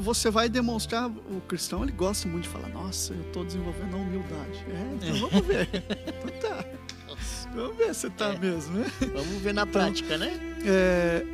você 0.00 0.30
vai 0.30 0.48
demonstrar, 0.48 1.08
o 1.08 1.40
cristão 1.46 1.82
ele 1.82 1.92
gosta 1.92 2.28
muito 2.28 2.44
de 2.44 2.48
falar, 2.48 2.68
nossa, 2.68 3.12
eu 3.12 3.22
estou 3.22 3.44
desenvolvendo 3.44 3.94
a 3.94 3.98
humildade. 3.98 4.64
É, 4.68 4.94
então 4.94 5.28
vamos 5.28 5.46
ver. 5.46 5.68
então 5.72 6.50
tá. 6.50 6.64
Vamos 7.54 7.76
ver 7.76 7.94
se 7.94 8.10
tá 8.10 8.32
mesmo, 8.32 8.78
né? 8.78 8.86
Vamos 9.00 9.42
ver 9.42 9.54
na 9.54 9.64
prática, 9.64 10.18
né? 10.18 10.32
É, 10.66 11.24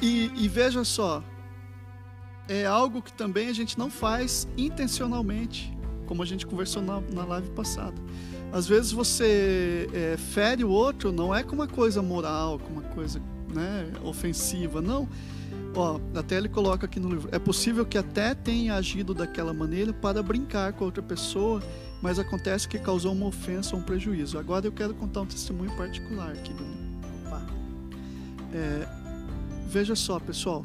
e, 0.00 0.30
e 0.34 0.48
veja 0.48 0.82
só, 0.84 1.22
é 2.48 2.64
algo 2.64 3.02
que 3.02 3.12
também 3.12 3.48
a 3.48 3.52
gente 3.52 3.78
não 3.78 3.90
faz 3.90 4.48
intencionalmente, 4.56 5.76
como 6.06 6.22
a 6.22 6.26
gente 6.26 6.46
conversou 6.46 6.82
na, 6.82 7.00
na 7.12 7.24
live 7.24 7.50
passada. 7.50 8.00
Às 8.52 8.66
vezes 8.66 8.92
você 8.92 9.88
é, 9.92 10.16
fere 10.16 10.64
o 10.64 10.70
outro, 10.70 11.12
não 11.12 11.34
é 11.34 11.42
com 11.42 11.54
uma 11.54 11.66
coisa 11.66 12.00
moral, 12.00 12.58
com 12.58 12.72
uma 12.72 12.82
coisa 12.82 13.20
né, 13.52 13.92
ofensiva, 14.02 14.80
não. 14.80 15.08
Ó, 15.76 16.00
até 16.14 16.38
ele 16.38 16.48
coloca 16.48 16.86
aqui 16.86 16.98
no 16.98 17.10
livro. 17.10 17.28
É 17.30 17.38
possível 17.38 17.84
que 17.84 17.98
até 17.98 18.34
tenha 18.34 18.74
agido 18.74 19.12
daquela 19.12 19.52
maneira 19.52 19.92
para 19.92 20.22
brincar 20.22 20.72
com 20.72 20.86
outra 20.86 21.02
pessoa, 21.02 21.62
mas 22.00 22.18
acontece 22.18 22.66
que 22.66 22.78
causou 22.78 23.12
uma 23.12 23.26
ofensa 23.26 23.76
ou 23.76 23.82
um 23.82 23.84
prejuízo. 23.84 24.38
Agora 24.38 24.66
eu 24.66 24.72
quero 24.72 24.94
contar 24.94 25.20
um 25.20 25.26
testemunho 25.26 25.76
particular 25.76 26.30
aqui 26.30 26.50
livro. 26.50 26.66
Opa. 27.26 27.46
Veja 29.68 29.94
só, 29.94 30.18
pessoal. 30.18 30.64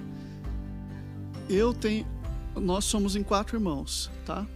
Eu 1.49 1.73
tenho. 1.73 2.07
Nós 2.55 2.85
somos 2.85 3.17
em 3.17 3.23
quatro 3.23 3.57
irmãos, 3.57 4.09
tá? 4.25 4.47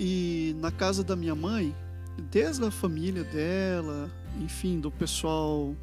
E 0.00 0.56
na 0.58 0.70
casa 0.70 1.04
da 1.04 1.14
minha 1.14 1.34
mãe, 1.34 1.76
desde 2.30 2.64
a 2.64 2.70
família 2.70 3.24
dela, 3.24 4.10
enfim, 4.40 4.80
do 4.80 4.90
pessoal. 4.90 5.74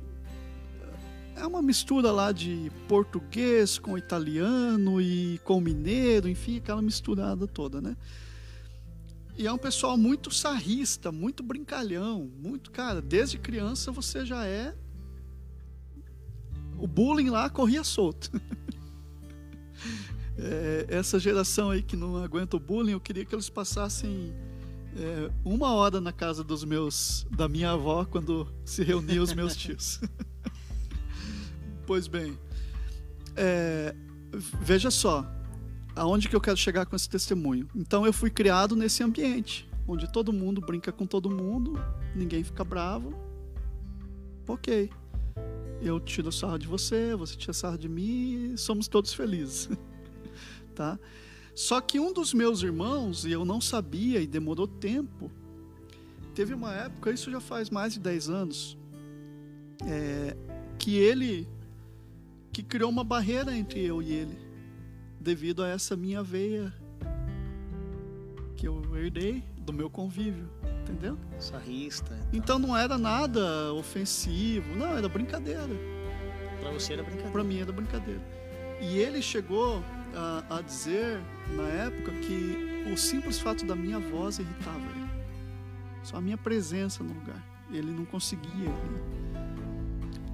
É 1.39 1.47
uma 1.47 1.61
mistura 1.61 2.11
lá 2.11 2.31
de 2.31 2.71
português 2.87 3.79
com 3.79 3.97
italiano 3.97 5.01
e 5.01 5.39
com 5.45 5.61
mineiro, 5.61 6.27
enfim, 6.27 6.57
aquela 6.57 6.81
misturada 6.81 7.47
toda, 7.47 7.81
né? 7.81 7.95
E 9.37 9.47
é 9.47 9.51
um 9.51 9.57
pessoal 9.57 9.97
muito 9.97 10.29
sarrista, 10.31 11.13
muito 11.13 11.41
brincalhão, 11.41 12.29
muito, 12.41 12.69
cara, 12.71 13.01
desde 13.01 13.37
criança 13.37 13.89
você 13.89 14.25
já 14.25 14.45
é 14.45 14.75
o 16.79 16.87
bullying 16.87 17.29
lá 17.29 17.49
corria 17.49 17.83
solto. 17.83 18.31
É, 20.41 20.85
essa 20.87 21.19
geração 21.19 21.69
aí 21.69 21.83
que 21.83 21.97
não 21.97 22.15
aguenta 22.23 22.55
o 22.55 22.59
bullying, 22.61 22.93
eu 22.93 22.99
queria 23.01 23.25
que 23.25 23.35
eles 23.35 23.49
passassem 23.49 24.33
é, 24.95 25.29
uma 25.43 25.73
hora 25.73 25.99
na 25.99 26.13
casa 26.13 26.45
dos 26.45 26.63
meus, 26.63 27.27
da 27.29 27.49
minha 27.49 27.71
avó 27.71 28.05
quando 28.05 28.47
se 28.63 28.81
reuniam 28.81 29.21
os 29.21 29.33
meus 29.33 29.53
tios. 29.53 29.99
pois 31.89 32.07
bem, 32.07 32.37
é, 33.35 33.95
veja 34.61 34.91
só, 34.91 35.25
aonde 35.95 36.29
que 36.29 36.35
eu 36.35 36.39
quero 36.39 36.55
chegar 36.55 36.85
com 36.85 36.95
esse 36.95 37.09
testemunho. 37.09 37.67
Então 37.75 38.05
eu 38.05 38.13
fui 38.13 38.29
criado 38.29 38.75
nesse 38.75 39.01
ambiente, 39.01 39.67
onde 39.87 40.07
todo 40.07 40.31
mundo 40.31 40.61
brinca 40.61 40.91
com 40.91 41.07
todo 41.07 41.31
mundo, 41.31 41.83
ninguém 42.15 42.43
fica 42.43 42.63
bravo. 42.63 43.11
Ok 44.47 44.91
eu 45.81 45.99
tiro 45.99 46.31
sarro 46.31 46.59
de 46.59 46.67
você, 46.67 47.15
você 47.15 47.35
tira 47.35 47.53
sarro 47.53 47.77
de 47.79 47.89
mim, 47.89 48.53
somos 48.55 48.87
todos 48.87 49.11
felizes. 49.11 49.67
tá? 50.75 50.99
Só 51.55 51.81
que 51.81 51.99
um 51.99 52.13
dos 52.13 52.35
meus 52.35 52.61
irmãos, 52.61 53.25
e 53.25 53.31
eu 53.31 53.43
não 53.43 53.59
sabia 53.59 54.21
e 54.21 54.27
demorou 54.27 54.67
tempo, 54.67 55.31
teve 56.35 56.53
uma 56.53 56.71
época, 56.71 57.09
isso 57.09 57.31
já 57.31 57.39
faz 57.39 57.71
mais 57.71 57.93
de 57.93 57.99
10 57.99 58.29
anos, 58.29 58.77
é, 59.87 60.37
que 60.77 60.97
ele 60.97 61.47
que 62.51 62.63
criou 62.63 62.89
uma 62.89 63.03
barreira 63.03 63.55
entre 63.55 63.83
eu 63.83 64.01
e 64.01 64.11
ele, 64.11 64.37
devido 65.19 65.63
a 65.63 65.67
essa 65.67 65.95
minha 65.95 66.23
veia 66.23 66.73
que 68.55 68.67
eu 68.67 68.81
herdei 68.97 69.43
do 69.59 69.71
meu 69.71 69.89
convívio, 69.89 70.49
entendeu? 70.81 71.17
Sarrista. 71.37 72.17
Então 72.33 72.59
não 72.59 72.75
era 72.75 72.97
nada 72.97 73.73
ofensivo, 73.73 74.75
não, 74.75 74.97
era 74.97 75.07
brincadeira. 75.07 75.69
Pra 76.59 76.71
você 76.71 76.93
era 76.93 77.03
brincadeira. 77.03 77.31
Para 77.31 77.43
mim 77.43 77.59
era 77.59 77.71
brincadeira. 77.71 78.21
E 78.81 78.97
ele 78.97 79.21
chegou 79.21 79.83
a, 80.15 80.57
a, 80.57 80.61
dizer, 80.61 81.21
na 81.55 81.63
época, 81.63 82.11
que 82.11 82.91
o 82.91 82.97
simples 82.97 83.39
fato 83.39 83.65
da 83.65 83.75
minha 83.75 83.99
voz 83.99 84.39
irritava 84.39 84.79
ele. 84.79 85.09
Só 86.03 86.17
a 86.17 86.21
minha 86.21 86.37
presença 86.37 87.03
no 87.03 87.13
lugar. 87.13 87.43
Ele 87.71 87.91
não 87.91 88.05
conseguia. 88.05 88.73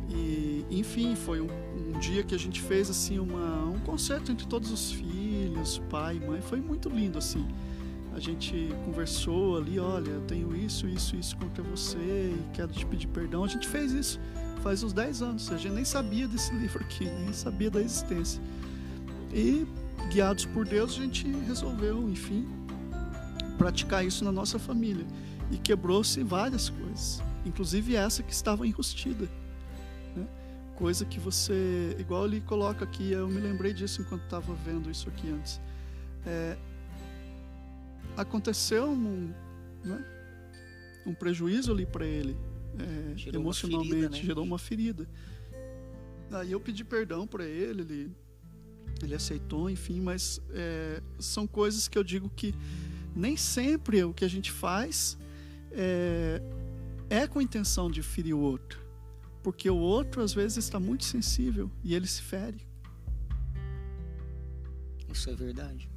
E, 0.09 0.65
enfim, 0.69 1.15
foi 1.15 1.41
um, 1.41 1.47
um 1.47 1.99
dia 1.99 2.23
que 2.23 2.35
a 2.35 2.39
gente 2.39 2.61
fez 2.61 2.89
assim 2.89 3.19
uma, 3.19 3.65
um 3.65 3.79
concerto 3.79 4.31
entre 4.31 4.45
todos 4.45 4.71
os 4.71 4.91
filhos, 4.91 5.81
pai 5.89 6.19
mãe. 6.19 6.41
Foi 6.41 6.61
muito 6.61 6.89
lindo 6.89 7.17
assim 7.17 7.45
a 8.13 8.19
gente 8.21 8.73
conversou 8.85 9.57
ali, 9.57 9.77
olha, 9.77 10.09
eu 10.09 10.21
tenho 10.21 10.55
isso, 10.55 10.87
isso, 10.87 11.17
isso 11.17 11.35
contra 11.35 11.61
você 11.61 11.97
e 11.97 12.39
quero 12.53 12.71
te 12.71 12.85
pedir 12.85 13.07
perdão. 13.07 13.43
A 13.43 13.47
gente 13.47 13.67
fez 13.67 13.91
isso 13.91 14.21
faz 14.65 14.81
uns 14.81 14.93
10 14.93 15.21
anos, 15.21 15.51
a 15.51 15.57
gente 15.57 15.75
nem 15.75 15.85
sabia 15.85 16.27
desse 16.27 16.51
livro 16.57 16.83
aqui, 16.83 17.05
nem 17.05 17.31
sabia 17.31 17.69
da 17.69 17.79
existência. 17.79 18.41
E 19.31 19.67
guiados 20.09 20.45
por 20.45 20.65
Deus, 20.65 20.93
a 20.93 21.03
gente 21.03 21.27
resolveu, 21.45 22.09
enfim, 22.09 22.47
praticar 23.59 24.03
isso 24.03 24.25
na 24.25 24.31
nossa 24.31 24.57
família. 24.57 25.05
E 25.51 25.57
quebrou-se 25.57 26.23
várias 26.23 26.67
coisas, 26.69 27.21
inclusive 27.45 27.95
essa 27.95 28.23
que 28.23 28.33
estava 28.33 28.65
enrustida. 28.65 29.29
Coisa 30.75 31.05
que 31.05 31.19
você, 31.19 31.95
igual 31.99 32.25
ele 32.25 32.41
coloca 32.41 32.83
aqui, 32.83 33.11
eu 33.11 33.27
me 33.27 33.39
lembrei 33.39 33.73
disso 33.73 34.01
enquanto 34.01 34.23
estava 34.23 34.53
vendo 34.53 34.91
isso 34.91 35.07
aqui 35.07 35.29
antes. 35.29 35.61
É, 36.25 36.57
aconteceu 38.17 38.89
um, 38.89 39.33
né, 39.83 40.03
um 41.05 41.13
prejuízo 41.13 41.71
ali 41.71 41.85
para 41.85 42.05
ele, 42.05 42.35
é, 42.77 43.17
Gerou 43.17 43.41
uma 43.41 43.45
emocionalmente, 43.47 43.89
ferida, 43.91 44.09
né? 44.09 44.23
gerou 44.23 44.43
uma 44.43 44.59
ferida. 44.59 45.07
Aí 46.31 46.51
eu 46.51 46.59
pedi 46.59 46.83
perdão 46.83 47.25
para 47.25 47.45
ele, 47.45 47.81
ele, 47.81 48.11
ele 49.01 49.15
aceitou, 49.15 49.69
enfim, 49.69 50.01
mas 50.01 50.41
é, 50.51 51.01
são 51.19 51.47
coisas 51.47 51.87
que 51.87 51.97
eu 51.97 52.03
digo 52.03 52.29
que 52.35 52.53
nem 53.15 53.37
sempre 53.37 54.03
o 54.03 54.13
que 54.13 54.25
a 54.25 54.27
gente 54.27 54.51
faz 54.51 55.17
é, 55.71 56.41
é 57.09 57.27
com 57.27 57.39
a 57.39 57.43
intenção 57.43 57.89
de 57.89 58.01
ferir 58.01 58.35
o 58.35 58.39
outro, 58.39 58.84
porque 59.45 59.69
o 59.69 59.77
outro 59.77 60.23
às 60.23 60.33
vezes 60.33 60.57
está 60.57 60.79
muito 60.79 61.05
sensível 61.05 61.69
e 61.83 61.93
ele 61.93 62.07
se 62.07 62.23
fere. 62.23 62.67
Isso 65.07 65.29
é 65.29 65.35
verdade. 65.35 65.87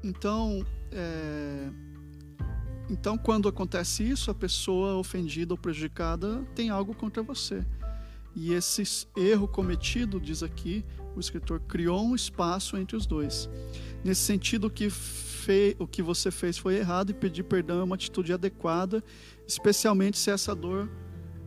Então, 0.00 0.64
é, 0.92 1.70
então 2.88 3.18
quando 3.18 3.48
acontece 3.48 4.08
isso, 4.08 4.30
a 4.30 4.34
pessoa 4.34 4.94
ofendida 4.94 5.52
ou 5.52 5.58
prejudicada 5.58 6.44
tem 6.54 6.70
algo 6.70 6.94
contra 6.94 7.20
você. 7.20 7.66
E 8.36 8.52
esse 8.52 8.84
erro 9.16 9.48
cometido, 9.48 10.20
diz 10.20 10.40
aqui 10.40 10.84
o 11.16 11.20
escritor, 11.20 11.58
criou 11.66 12.00
um 12.00 12.14
espaço 12.14 12.76
entre 12.76 12.96
os 12.96 13.06
dois. 13.06 13.50
Nesse 14.04 14.20
sentido 14.20 14.70
que 14.70 14.88
fez, 14.88 15.74
o 15.80 15.86
que 15.88 16.00
você 16.00 16.30
fez 16.30 16.56
foi 16.56 16.76
errado 16.76 17.10
e 17.10 17.14
pedir 17.14 17.42
perdão 17.42 17.80
é 17.80 17.82
uma 17.82 17.96
atitude 17.96 18.32
adequada, 18.32 19.02
especialmente 19.48 20.16
se 20.16 20.30
essa 20.30 20.54
dor 20.54 20.88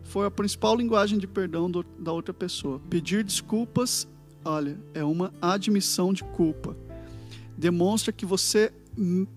for 0.08 0.26
a 0.26 0.30
principal 0.30 0.74
linguagem 0.74 1.18
de 1.18 1.26
perdão 1.26 1.70
do, 1.70 1.84
da 1.98 2.12
outra 2.12 2.32
pessoa. 2.32 2.80
Pedir 2.88 3.22
desculpas, 3.22 4.08
olha, 4.44 4.78
é 4.94 5.04
uma 5.04 5.32
admissão 5.40 6.12
de 6.12 6.24
culpa. 6.24 6.74
Demonstra 7.56 8.12
que 8.12 8.24
você 8.24 8.72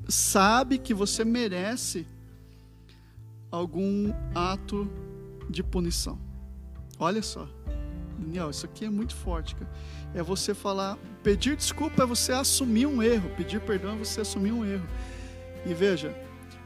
sabe 0.07 0.77
que 0.77 0.93
você 0.93 1.25
merece 1.25 2.07
algum 3.51 4.13
ato 4.33 4.89
de 5.49 5.61
punição. 5.61 6.17
Olha 6.97 7.21
só. 7.21 7.47
Daniel, 8.17 8.49
isso 8.49 8.65
aqui 8.65 8.85
é 8.85 8.89
muito 8.89 9.15
forte, 9.15 9.55
cara. 9.55 9.69
É 10.13 10.23
você 10.23 10.53
falar, 10.53 10.97
pedir 11.23 11.55
desculpa 11.57 12.03
é 12.03 12.05
você 12.05 12.31
assumir 12.31 12.85
um 12.85 13.03
erro, 13.03 13.29
pedir 13.35 13.59
perdão 13.59 13.95
é 13.95 13.97
você 13.97 14.21
assumir 14.21 14.51
um 14.51 14.63
erro. 14.63 14.85
E 15.65 15.73
veja, 15.73 16.15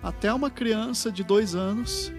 até 0.04 0.32
uma 0.34 0.50
criança 0.50 1.12
de 1.12 1.24
dois 1.24 1.56
anos 1.56 2.12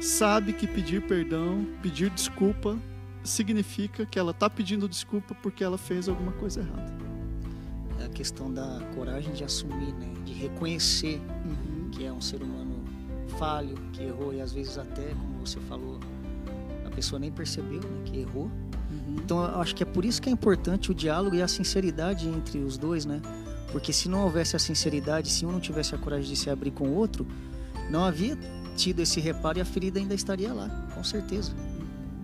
sabe 0.00 0.52
que 0.52 0.66
pedir 0.66 1.02
perdão, 1.02 1.66
pedir 1.82 2.10
desculpa, 2.10 2.78
significa 3.22 4.06
que 4.06 4.18
ela 4.18 4.30
está 4.30 4.48
pedindo 4.48 4.88
desculpa 4.88 5.34
porque 5.42 5.62
ela 5.62 5.76
fez 5.76 6.08
alguma 6.08 6.32
coisa 6.32 6.60
errada. 6.60 6.92
É 8.00 8.06
a 8.06 8.08
questão 8.08 8.52
da 8.52 8.80
coragem 8.94 9.32
de 9.32 9.44
assumir, 9.44 9.92
né? 9.94 10.12
de 10.24 10.32
reconhecer 10.32 11.20
uhum. 11.44 11.90
que 11.90 12.04
é 12.04 12.12
um 12.12 12.20
ser 12.20 12.42
humano 12.42 12.82
falho, 13.38 13.74
que 13.92 14.02
errou 14.02 14.34
e 14.34 14.40
às 14.40 14.52
vezes 14.52 14.78
até, 14.78 15.08
como 15.10 15.46
você 15.46 15.60
falou, 15.60 16.00
a 16.84 16.90
pessoa 16.90 17.18
nem 17.18 17.30
percebeu 17.30 17.80
né, 17.80 18.02
que 18.04 18.18
errou. 18.18 18.44
Uhum. 18.90 19.16
Então 19.18 19.44
eu 19.44 19.60
acho 19.60 19.74
que 19.74 19.82
é 19.82 19.86
por 19.86 20.04
isso 20.04 20.20
que 20.20 20.28
é 20.28 20.32
importante 20.32 20.90
o 20.90 20.94
diálogo 20.94 21.36
e 21.36 21.42
a 21.42 21.48
sinceridade 21.48 22.26
entre 22.26 22.58
os 22.58 22.76
dois, 22.76 23.04
né? 23.04 23.20
Porque 23.70 23.92
se 23.92 24.08
não 24.08 24.24
houvesse 24.24 24.56
a 24.56 24.58
sinceridade, 24.58 25.30
se 25.30 25.46
um 25.46 25.52
não 25.52 25.60
tivesse 25.60 25.94
a 25.94 25.98
coragem 25.98 26.28
de 26.28 26.36
se 26.36 26.50
abrir 26.50 26.72
com 26.72 26.88
o 26.88 26.94
outro, 26.94 27.24
não 27.88 28.04
havia 28.04 28.36
tido 28.80 29.00
esse 29.00 29.20
reparo 29.20 29.58
e 29.58 29.60
a 29.60 29.64
ferida 29.64 29.98
ainda 29.98 30.14
estaria 30.14 30.52
lá, 30.52 30.68
com 30.94 31.04
certeza, 31.04 31.52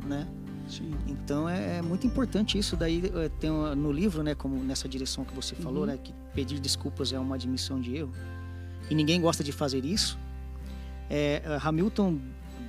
né? 0.06 0.26
Sim. 0.68 0.92
Então 1.06 1.48
é, 1.48 1.78
é, 1.78 1.82
muito 1.82 2.06
importante 2.06 2.58
isso. 2.58 2.76
Daí 2.76 3.10
é, 3.14 3.28
tem 3.28 3.50
no 3.50 3.92
livro, 3.92 4.22
né, 4.22 4.34
como 4.34 4.56
nessa 4.62 4.88
direção 4.88 5.24
que 5.24 5.34
você 5.34 5.54
falou, 5.54 5.80
uhum. 5.82 5.86
né, 5.86 5.98
que 6.02 6.12
pedir 6.34 6.58
desculpas 6.58 7.12
é 7.12 7.18
uma 7.18 7.36
admissão 7.36 7.80
de 7.80 7.96
erro. 7.96 8.12
E 8.90 8.94
ninguém 8.94 9.20
gosta 9.20 9.44
de 9.44 9.52
fazer 9.52 9.84
isso. 9.84 10.18
É, 11.08 11.40
Hamilton 11.62 12.18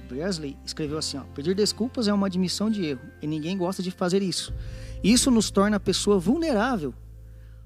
Bresley 0.08 0.56
escreveu 0.66 0.98
assim: 0.98 1.18
ó, 1.18 1.24
pedir 1.36 1.56
desculpas 1.56 2.08
é 2.08 2.14
uma 2.14 2.28
admissão 2.28 2.70
de 2.70 2.86
erro 2.86 3.02
e 3.22 3.28
ninguém 3.28 3.58
gosta 3.58 3.82
de 3.82 3.92
fazer 3.92 4.22
isso. 4.22 4.54
Isso 5.04 5.30
nos 5.32 5.52
torna 5.52 5.78
a 5.78 5.80
pessoa 5.80 6.20
vulnerável, 6.20 6.94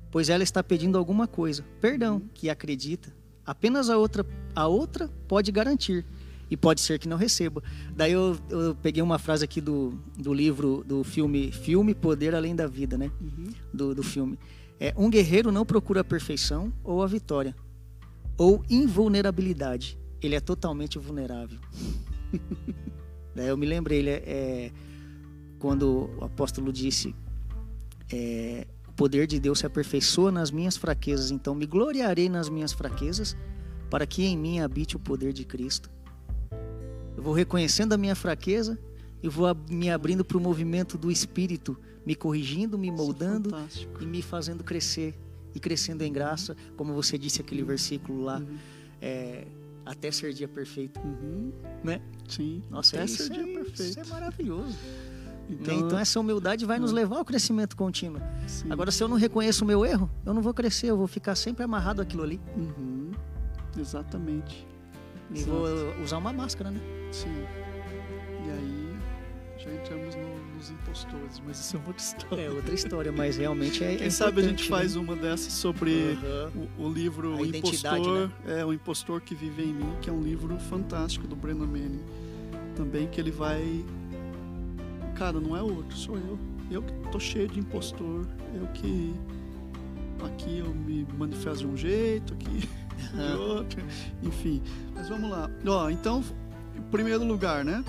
pois 0.10 0.30
ela 0.30 0.44
está 0.44 0.64
pedindo 0.64 0.98
alguma 0.98 1.28
coisa, 1.28 1.64
perdão, 1.80 2.22
que 2.34 2.50
acredita. 2.50 3.14
Apenas 3.46 3.90
a 3.90 3.98
outra, 3.98 4.26
a 4.56 4.68
outra 4.68 5.10
pode 5.28 5.52
garantir 5.52 6.06
e 6.50 6.58
pode 6.58 6.82
ser 6.82 7.00
que 7.00 7.08
não 7.08 7.18
receba. 7.18 7.64
Daí 7.96 8.12
eu, 8.12 8.38
eu 8.50 8.76
peguei 8.76 9.02
uma 9.02 9.18
frase 9.18 9.46
aqui 9.46 9.62
do, 9.62 9.98
do 10.18 10.34
livro, 10.34 10.84
do 10.86 11.04
filme 11.04 11.52
Filme 11.52 11.96
Poder 11.96 12.36
Além 12.36 12.56
da 12.56 12.68
Vida, 12.68 12.98
né? 12.98 13.10
Uhum. 13.22 13.54
Do, 13.74 13.96
do 13.96 14.04
filme. 14.04 14.38
É, 14.80 14.94
um 14.98 15.10
guerreiro 15.10 15.52
não 15.52 15.66
procura 15.66 16.02
a 16.02 16.04
perfeição 16.04 16.74
ou 16.84 17.02
a 17.02 17.08
vitória, 17.08 17.56
ou 18.38 18.64
invulnerabilidade. 18.70 19.98
Ele 20.22 20.36
é 20.36 20.40
totalmente 20.40 21.00
vulnerável. 21.00 21.60
Daí 23.34 23.48
eu 23.48 23.56
me 23.56 23.66
lembrei, 23.66 24.00
ele 24.00 24.10
é, 24.10 24.24
é, 24.26 24.72
quando 25.58 26.10
o 26.20 26.26
apóstolo 26.26 26.74
disse: 26.74 27.16
é, 28.12 28.68
poder 29.02 29.26
de 29.26 29.40
Deus 29.40 29.58
se 29.58 29.66
aperfeiçoa 29.66 30.32
nas 30.32 30.52
minhas 30.52 30.78
fraquezas, 30.78 31.32
então 31.32 31.56
me 31.56 31.66
gloriarei 31.66 32.30
nas 32.30 32.50
minhas 32.50 32.72
fraquezas, 32.72 33.36
para 33.90 34.06
que 34.06 34.24
em 34.24 34.38
mim 34.38 34.60
habite 34.60 34.96
o 34.96 35.00
poder 35.00 35.34
de 35.34 35.44
Cristo. 35.44 35.90
Eu 37.18 37.24
vou 37.24 37.34
reconhecendo 37.34 37.94
a 37.94 37.98
minha 37.98 38.14
fraqueza 38.14 38.78
e 39.24 39.28
vou 39.28 39.48
me 39.68 39.90
abrindo 39.90 40.24
para 40.24 40.38
o 40.38 40.40
movimento 40.40 41.00
do 41.00 41.10
Espírito, 41.10 41.76
me 42.06 42.14
corrigindo, 42.14 42.78
me 42.78 42.90
é 42.90 42.92
moldando 42.92 43.56
é 43.56 43.66
e 44.00 44.06
me 44.06 44.22
fazendo 44.22 44.64
crescer 44.64 45.16
e 45.56 45.60
crescendo 45.60 46.04
em 46.04 46.14
graça, 46.14 46.56
como 46.78 46.94
você 46.94 47.18
disse 47.18 47.42
aquele 47.42 47.64
versículo 47.64 48.24
lá. 48.24 48.38
Uhum. 48.38 48.58
É, 49.02 49.48
até 49.84 50.12
ser 50.12 50.32
dia 50.32 50.48
perfeito. 50.48 51.00
Uhum. 51.00 51.52
Né? 51.84 52.00
Sim. 52.28 52.62
Nossa, 52.70 52.98
até 52.98 53.08
ser 53.08 53.32
dia 53.32 53.42
é, 53.42 53.54
perfeito. 53.56 53.82
Isso 53.82 54.00
é 54.00 54.06
maravilhoso. 54.06 54.78
Então, 55.50 55.74
então 55.74 56.00
essa 56.00 56.20
humildade 56.20 56.66
vai 56.66 56.80
nos 56.80 56.92
levar 56.92 57.18
ao 57.18 57.26
crescimento 57.26 57.76
contínuo. 57.76 58.22
Sim. 58.48 58.72
Agora, 58.72 58.92
se 58.92 59.04
eu 59.04 59.08
não 59.08 59.18
reconheço 59.18 59.64
o 59.64 59.68
meu 59.68 59.86
erro, 59.86 60.10
eu 60.26 60.34
não 60.34 60.42
vou 60.42 60.54
crescer, 60.54 60.88
eu 60.88 60.98
vou 60.98 61.08
ficar 61.08 61.36
sempre 61.36 61.64
amarrado 61.64 62.02
àquilo 62.02 62.24
ali. 62.24 62.40
Uhum. 62.56 63.12
Exatamente. 63.78 64.66
E 65.30 65.40
Exato. 65.40 65.52
vou 65.52 66.04
usar 66.04 66.18
uma 66.18 66.32
máscara, 66.32 66.72
né? 66.72 66.80
Sim. 67.12 67.46
E 68.46 68.52
aí 68.52 68.96
já 69.58 69.74
entramos 69.74 70.16
no 70.16 70.42
os 70.62 70.70
impostores, 70.70 71.42
mas 71.46 71.60
isso 71.60 71.76
é 71.76 71.80
outra 71.80 72.02
história. 72.02 72.42
É 72.42 72.50
outra 72.50 72.74
história, 72.74 73.12
mas 73.12 73.38
realmente 73.38 73.84
é. 73.84 73.96
Quem 73.96 74.10
sabe 74.10 74.42
a 74.42 74.44
gente 74.44 74.68
faz 74.68 74.96
né? 74.96 75.02
uma 75.02 75.16
dessas 75.16 75.52
sobre 75.54 76.18
uhum. 76.54 76.68
o, 76.78 76.84
o, 76.86 76.94
livro 76.94 77.34
a 77.34 77.38
O 77.38 77.46
Impostor, 77.46 78.28
né? 78.46 78.60
é 78.60 78.66
o 78.66 78.72
Impostor 78.72 79.22
que 79.22 79.34
vive 79.34 79.64
em 79.64 79.74
mim, 79.74 79.94
que 80.02 80.10
é 80.10 80.14
um 80.14 80.22
livro 80.22 80.58
fantástico 80.60 81.28
do 81.28 81.36
Brennan 81.36 81.66
Manning. 81.66 82.04
Também 82.76 83.08
que 83.08 83.20
ele 83.20 83.32
vai, 83.32 83.84
cara, 85.12 85.40
não 85.40 85.56
é 85.56 85.62
outro, 85.62 85.96
sou 85.96 86.18
eu. 86.18 86.40
Eu 86.70 86.82
que 86.82 86.94
tô 87.12 87.20
cheio 87.20 87.48
de 87.48 87.60
impostor, 87.60 88.26
eu 88.54 88.68
que 88.68 89.14
aqui 90.26 90.60
eu 90.60 90.74
me 90.74 91.06
manifesto 91.18 91.60
de 91.60 91.68
um 91.68 91.76
jeito, 91.76 92.34
aqui 92.34 92.70
de 93.14 93.38
outro, 93.38 93.84
enfim. 94.24 94.62
Mas 94.96 95.10
vamos 95.10 95.30
lá. 95.30 95.50
Ó, 95.66 95.90
então, 95.90 96.24
em 96.76 96.82
primeiro 96.84 97.24
lugar, 97.24 97.66
né? 97.66 97.84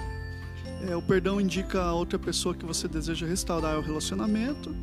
É, 0.88 0.96
o 0.96 1.02
perdão 1.02 1.40
indica 1.40 1.80
a 1.80 1.92
outra 1.92 2.18
pessoa 2.18 2.54
que 2.54 2.64
você 2.64 2.88
deseja 2.88 3.26
restaurar 3.26 3.78
o 3.78 3.82
relacionamento. 3.82 4.74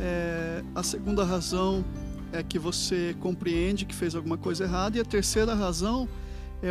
É, 0.00 0.62
a 0.74 0.82
segunda 0.82 1.24
razão 1.24 1.84
é 2.32 2.42
que 2.42 2.58
você 2.58 3.14
compreende 3.20 3.84
que 3.84 3.94
fez 3.94 4.14
alguma 4.14 4.36
coisa 4.38 4.64
errada. 4.64 4.96
E 4.96 5.00
a 5.00 5.04
terceira 5.04 5.54
razão 5.54 6.08
é 6.08 6.08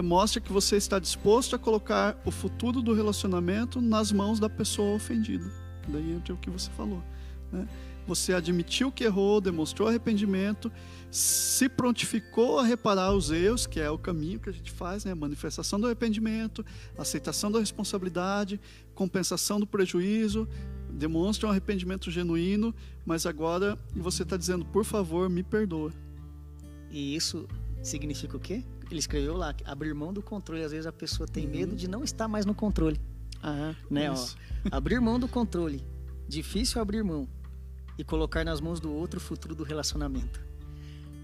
mostra 0.01 0.41
que 0.41 0.51
você 0.51 0.75
está 0.75 0.99
disposto 0.99 1.55
a 1.55 1.59
colocar 1.59 2.19
o 2.25 2.31
futuro 2.31 2.81
do 2.81 2.93
relacionamento 2.93 3.79
nas 3.79 4.11
mãos 4.11 4.39
da 4.39 4.49
pessoa 4.49 4.95
ofendida. 4.95 5.51
Daí 5.87 6.11
entra 6.13 6.33
o 6.33 6.37
que 6.37 6.49
você 6.49 6.69
falou. 6.71 7.03
Né? 7.51 7.67
Você 8.07 8.33
admitiu 8.33 8.91
que 8.91 9.03
errou, 9.03 9.41
demonstrou 9.41 9.87
arrependimento, 9.87 10.71
se 11.09 11.67
prontificou 11.67 12.59
a 12.59 12.63
reparar 12.63 13.13
os 13.13 13.31
erros, 13.31 13.65
que 13.65 13.79
é 13.79 13.89
o 13.89 13.97
caminho 13.97 14.39
que 14.39 14.49
a 14.49 14.53
gente 14.53 14.71
faz, 14.71 15.05
né? 15.05 15.13
manifestação 15.15 15.79
do 15.79 15.87
arrependimento, 15.87 16.63
aceitação 16.97 17.51
da 17.51 17.59
responsabilidade, 17.59 18.59
compensação 18.93 19.59
do 19.59 19.65
prejuízo, 19.65 20.47
demonstra 20.89 21.47
um 21.47 21.51
arrependimento 21.51 22.11
genuíno, 22.11 22.73
mas 23.05 23.25
agora 23.25 23.77
você 23.95 24.23
está 24.23 24.37
dizendo, 24.37 24.65
por 24.65 24.85
favor, 24.85 25.29
me 25.29 25.41
perdoa. 25.41 25.91
E 26.91 27.15
isso 27.15 27.47
significa 27.81 28.37
o 28.37 28.39
quê? 28.39 28.63
Ele 28.89 28.99
escreveu 28.99 29.35
lá, 29.35 29.53
abrir 29.65 29.93
mão 29.93 30.13
do 30.13 30.21
controle. 30.21 30.63
Às 30.63 30.71
vezes 30.71 30.85
a 30.85 30.91
pessoa 30.91 31.27
tem 31.27 31.45
uhum. 31.45 31.51
medo 31.51 31.75
de 31.75 31.87
não 31.87 32.03
estar 32.03 32.27
mais 32.27 32.45
no 32.45 32.53
controle. 32.53 32.99
Ah, 33.41 33.75
né? 33.89 34.11
Ó, 34.11 34.15
abrir 34.71 34.99
mão 34.99 35.19
do 35.19 35.27
controle. 35.27 35.83
Difícil 36.27 36.81
abrir 36.81 37.03
mão 37.03 37.27
e 37.97 38.03
colocar 38.03 38.43
nas 38.43 38.59
mãos 38.59 38.79
do 38.79 38.91
outro 38.91 39.19
o 39.19 39.21
futuro 39.21 39.55
do 39.55 39.63
relacionamento. 39.63 40.43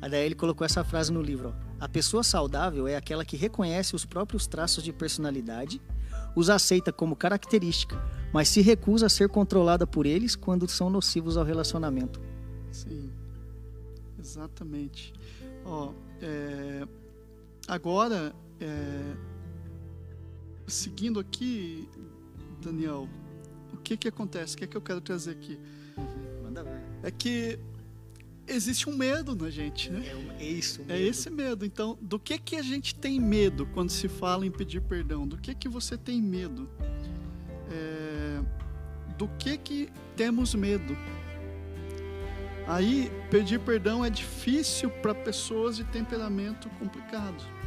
Aí 0.02 0.10
daí 0.10 0.26
ele 0.26 0.36
colocou 0.36 0.66
essa 0.66 0.84
frase 0.84 1.12
no 1.12 1.22
livro: 1.22 1.50
ó, 1.50 1.84
A 1.84 1.88
pessoa 1.88 2.24
saudável 2.24 2.88
é 2.88 2.96
aquela 2.96 3.24
que 3.24 3.38
reconhece 3.38 3.96
os 3.96 4.06
próprios 4.06 4.48
traços 4.48 4.84
de 4.84 4.92
personalidade, 4.92 5.82
os 6.36 6.50
aceita 6.50 6.92
como 6.92 7.16
característica, 7.16 8.02
mas 8.34 8.50
se 8.50 8.62
recusa 8.62 9.06
a 9.06 9.10
ser 9.10 9.30
controlada 9.30 9.86
por 9.86 10.06
eles 10.06 10.36
quando 10.36 10.68
são 10.68 10.90
nocivos 10.90 11.38
ao 11.38 11.44
relacionamento. 11.44 12.20
Sim, 12.72 13.12
exatamente. 14.20 15.14
Ó, 15.66 15.94
é... 16.22 16.88
Agora, 17.72 18.36
é... 18.60 19.16
seguindo 20.68 21.22
aqui, 21.22 21.88
Daniel, 22.62 23.08
o 23.72 23.78
que 23.78 23.96
que 23.96 24.10
acontece? 24.10 24.56
O 24.56 24.58
que 24.58 24.66
é 24.66 24.68
que 24.68 24.76
eu 24.76 24.82
quero 24.82 25.00
trazer 25.00 25.32
aqui? 25.32 25.58
Manda 26.44 26.66
ver. 26.66 26.82
É 27.02 27.10
que 27.10 27.58
existe 28.46 28.90
um 28.90 28.98
medo 28.98 29.34
na 29.38 29.50
gente, 29.50 29.90
né? 29.90 30.04
É, 30.38 30.44
isso. 30.44 30.82
É 30.90 31.00
esse 31.00 31.30
medo. 31.30 31.66
Então, 31.66 31.98
do 32.02 32.20
que 32.20 32.38
que 32.38 32.58
a 32.58 32.62
gente 32.62 32.94
tem 32.94 33.22
medo 33.22 33.66
quando 33.68 33.90
se 33.90 34.10
fala 34.10 34.46
em 34.46 34.52
pedir 34.52 34.82
perdão? 34.82 35.26
Do 35.26 35.38
que 35.38 35.56
que 35.56 35.70
você 35.70 35.98
tem 35.98 36.22
medo? 36.22 36.70
É, 37.72 38.42
do 39.18 39.30
que 39.40 39.58
que 39.58 39.88
temos 40.18 40.54
medo? 40.54 40.94
Aí, 42.68 43.10
pedir 43.30 43.62
perdão 43.62 44.04
é 44.04 44.10
difícil 44.10 44.90
para 44.90 45.16
pessoas 45.16 45.78
de 45.78 45.86
temperamento 45.86 46.70
complicado. 46.72 47.61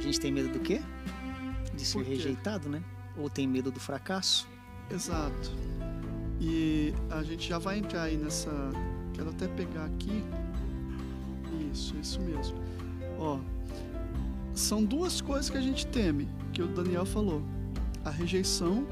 A 0.00 0.02
gente 0.02 0.18
tem 0.18 0.32
medo 0.32 0.48
do 0.50 0.60
quê? 0.60 0.80
De 1.76 1.84
ser 1.84 2.02
rejeitado, 2.02 2.70
né? 2.70 2.82
Ou 3.18 3.28
tem 3.28 3.46
medo 3.46 3.70
do 3.70 3.78
fracasso? 3.78 4.48
Exato. 4.90 5.52
E 6.40 6.94
a 7.10 7.22
gente 7.22 7.46
já 7.46 7.58
vai 7.58 7.78
entrar 7.78 8.04
aí 8.04 8.16
nessa. 8.16 8.50
Quero 9.12 9.28
até 9.28 9.46
pegar 9.46 9.84
aqui 9.84 10.24
Isso, 11.70 11.94
isso 12.00 12.18
mesmo. 12.22 12.56
Ó, 13.18 13.38
são 14.54 14.82
duas 14.82 15.20
coisas 15.20 15.50
que 15.50 15.58
a 15.58 15.60
gente 15.60 15.86
teme, 15.86 16.26
que 16.54 16.62
o 16.62 16.66
Daniel 16.66 17.04
falou: 17.04 17.42
a 18.02 18.08
rejeição 18.10 18.86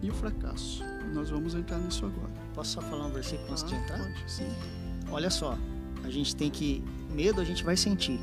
e 0.00 0.08
o 0.08 0.14
fracasso. 0.14 0.84
Nós 1.12 1.30
vamos 1.30 1.56
entrar 1.56 1.78
nisso 1.78 2.06
agora. 2.06 2.32
Posso 2.54 2.74
só 2.74 2.80
falar 2.80 3.06
um 3.06 3.10
versículo 3.10 3.50
antes 3.50 3.64
de 3.64 3.74
Ah, 3.74 3.78
entrar? 3.80 3.98
pode, 3.98 4.30
sim. 4.30 4.46
Olha 5.10 5.30
só, 5.30 5.58
a 6.04 6.10
gente 6.10 6.36
tem 6.36 6.48
que. 6.48 6.80
Medo 7.12 7.40
a 7.40 7.44
gente 7.44 7.64
vai 7.64 7.76
sentir, 7.76 8.20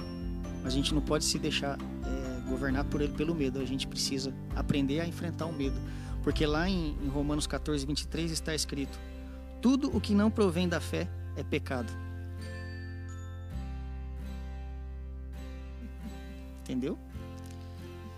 mas 0.64 0.68
a 0.68 0.76
gente 0.78 0.94
não 0.94 1.02
pode 1.02 1.26
se 1.26 1.38
deixar 1.38 1.78
governar 2.52 2.86
por 2.86 3.02
ele 3.02 3.14
pelo 3.14 3.34
medo. 3.34 3.60
A 3.60 3.66
gente 3.66 3.88
precisa 3.88 4.34
aprender 4.56 5.00
a 5.00 5.08
enfrentar 5.08 5.46
o 5.46 5.54
medo. 5.54 5.80
Porque 6.24 6.46
lá 6.46 6.70
em, 6.70 6.96
em 7.02 7.08
Romanos 7.08 7.48
14, 7.48 7.86
23 7.86 8.32
está 8.32 8.54
escrito: 8.54 9.00
Tudo 9.62 9.96
o 9.96 10.00
que 10.00 10.14
não 10.14 10.30
provém 10.30 10.68
da 10.68 10.80
fé 10.80 11.08
é 11.36 11.44
pecado. 11.44 11.92
Entendeu? 16.62 16.98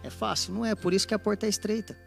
É 0.03 0.09
fácil? 0.09 0.53
Não 0.53 0.65
é. 0.65 0.75
Por 0.75 0.93
isso 0.93 1.07
que 1.07 1.13
a 1.13 1.19
porta 1.19 1.45
é 1.45 1.49
estreita. 1.49 1.97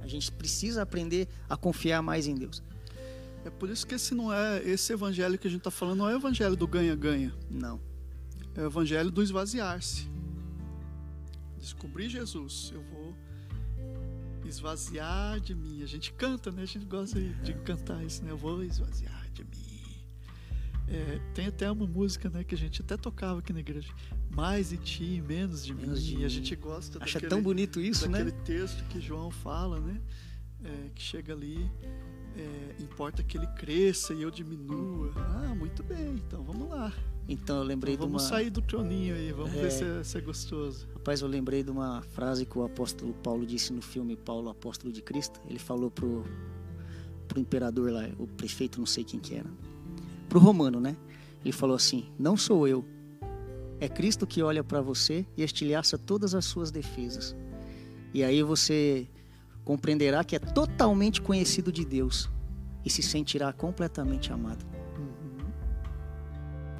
A 0.00 0.06
gente 0.06 0.30
precisa 0.30 0.82
aprender 0.82 1.26
a 1.48 1.56
confiar 1.56 2.00
mais 2.02 2.26
em 2.26 2.34
Deus. 2.34 2.62
É 3.44 3.50
por 3.50 3.68
isso 3.68 3.86
que 3.86 3.94
esse 3.94 4.14
não 4.14 4.32
é 4.32 4.62
esse 4.62 4.92
evangelho 4.92 5.38
que 5.38 5.46
a 5.46 5.50
gente 5.50 5.60
está 5.60 5.70
falando, 5.70 5.98
não 5.98 6.08
é 6.08 6.14
o 6.14 6.18
evangelho 6.18 6.56
do 6.56 6.66
ganha-ganha. 6.66 7.34
Não. 7.50 7.80
É 8.54 8.62
o 8.62 8.66
evangelho 8.66 9.10
do 9.10 9.22
esvaziar-se. 9.22 10.13
Descobrir 11.64 12.10
Jesus, 12.10 12.70
eu 12.74 12.82
vou 12.82 13.16
esvaziar 14.44 15.40
de 15.40 15.54
mim. 15.54 15.82
A 15.82 15.86
gente 15.86 16.12
canta, 16.12 16.52
né? 16.52 16.60
A 16.62 16.66
gente 16.66 16.84
gosta 16.84 17.18
de, 17.18 17.54
cantar 17.64 18.04
isso, 18.04 18.22
né? 18.22 18.30
Eu 18.32 18.36
vou 18.36 18.62
esvaziar 18.62 19.26
de 19.32 19.42
mim. 19.44 20.04
É, 20.86 21.18
tem 21.32 21.46
até 21.46 21.70
uma 21.70 21.86
música, 21.86 22.28
né, 22.28 22.44
que 22.44 22.54
a 22.54 22.58
gente 22.58 22.82
até 22.82 22.98
tocava 22.98 23.38
aqui 23.38 23.50
na 23.54 23.60
igreja. 23.60 23.90
Mais 24.30 24.68
de 24.68 24.76
ti, 24.76 25.24
menos 25.26 25.64
de 25.64 25.72
Menos 25.72 26.00
mim. 26.00 26.04
de 26.06 26.12
E 26.12 26.16
a 26.16 26.18
mim. 26.24 26.28
gente 26.28 26.54
gosta 26.54 27.02
Acha 27.02 27.14
daquele, 27.14 27.30
tão 27.30 27.42
bonito 27.42 27.80
isso, 27.80 28.06
né? 28.10 28.18
daquele 28.22 28.42
texto 28.44 28.84
que 28.88 29.00
João 29.00 29.30
fala, 29.30 29.80
né? 29.80 29.98
É, 30.62 30.90
que 30.94 31.00
chega 31.02 31.32
ali, 31.32 31.70
é, 32.36 32.82
importa 32.82 33.22
que 33.22 33.38
ele 33.38 33.46
cresça 33.46 34.12
e 34.12 34.20
eu 34.20 34.30
diminua. 34.30 35.10
Ah, 35.16 35.54
muito 35.54 35.82
bem, 35.82 36.16
então 36.16 36.44
vamos 36.44 36.68
lá. 36.68 36.92
Então 37.28 37.56
eu 37.58 37.62
lembrei 37.62 37.94
Então 37.94 38.06
de 38.06 38.12
vamos 38.12 38.22
uma. 38.24 38.28
sair 38.28 38.50
do 38.50 38.60
troninho 38.60 39.14
aí, 39.14 39.32
vamos 39.32 39.54
É. 39.54 39.62
ver 39.62 39.70
se 39.70 39.82
é, 39.84 40.04
se 40.04 40.18
é 40.18 40.20
gostoso. 40.20 40.86
Rapaz, 40.94 41.20
eu 41.22 41.28
lembrei 41.28 41.62
de 41.62 41.70
uma 41.70 42.02
frase 42.02 42.44
que 42.44 42.58
o 42.58 42.64
apóstolo 42.64 43.14
Paulo 43.14 43.46
disse 43.46 43.72
no 43.72 43.80
filme 43.80 44.14
Paulo, 44.16 44.50
Apóstolo 44.50 44.92
de 44.92 45.00
Cristo. 45.00 45.40
Ele 45.48 45.58
falou 45.58 45.90
pro, 45.90 46.24
pro 47.26 47.40
imperador 47.40 47.90
lá, 47.90 48.08
o 48.18 48.26
prefeito, 48.26 48.78
não 48.78 48.86
sei 48.86 49.04
quem 49.04 49.18
que 49.20 49.34
era. 49.34 49.50
Pro 50.28 50.38
romano, 50.38 50.80
né? 50.80 50.96
Ele 51.42 51.52
falou 51.52 51.76
assim: 51.76 52.06
Não 52.18 52.36
sou 52.36 52.68
eu. 52.68 52.84
É 53.80 53.88
Cristo 53.88 54.26
que 54.26 54.42
olha 54.42 54.62
para 54.62 54.80
você 54.80 55.26
e 55.36 55.42
estilhaça 55.42 55.96
todas 55.98 56.34
as 56.34 56.44
suas 56.44 56.70
defesas. 56.70 57.34
E 58.12 58.22
aí 58.22 58.42
você 58.42 59.08
compreenderá 59.64 60.22
que 60.24 60.36
é 60.36 60.38
totalmente 60.38 61.20
conhecido 61.22 61.72
de 61.72 61.84
Deus 61.84 62.30
e 62.84 62.90
se 62.90 63.02
sentirá 63.02 63.52
completamente 63.52 64.30
amado. 64.32 64.64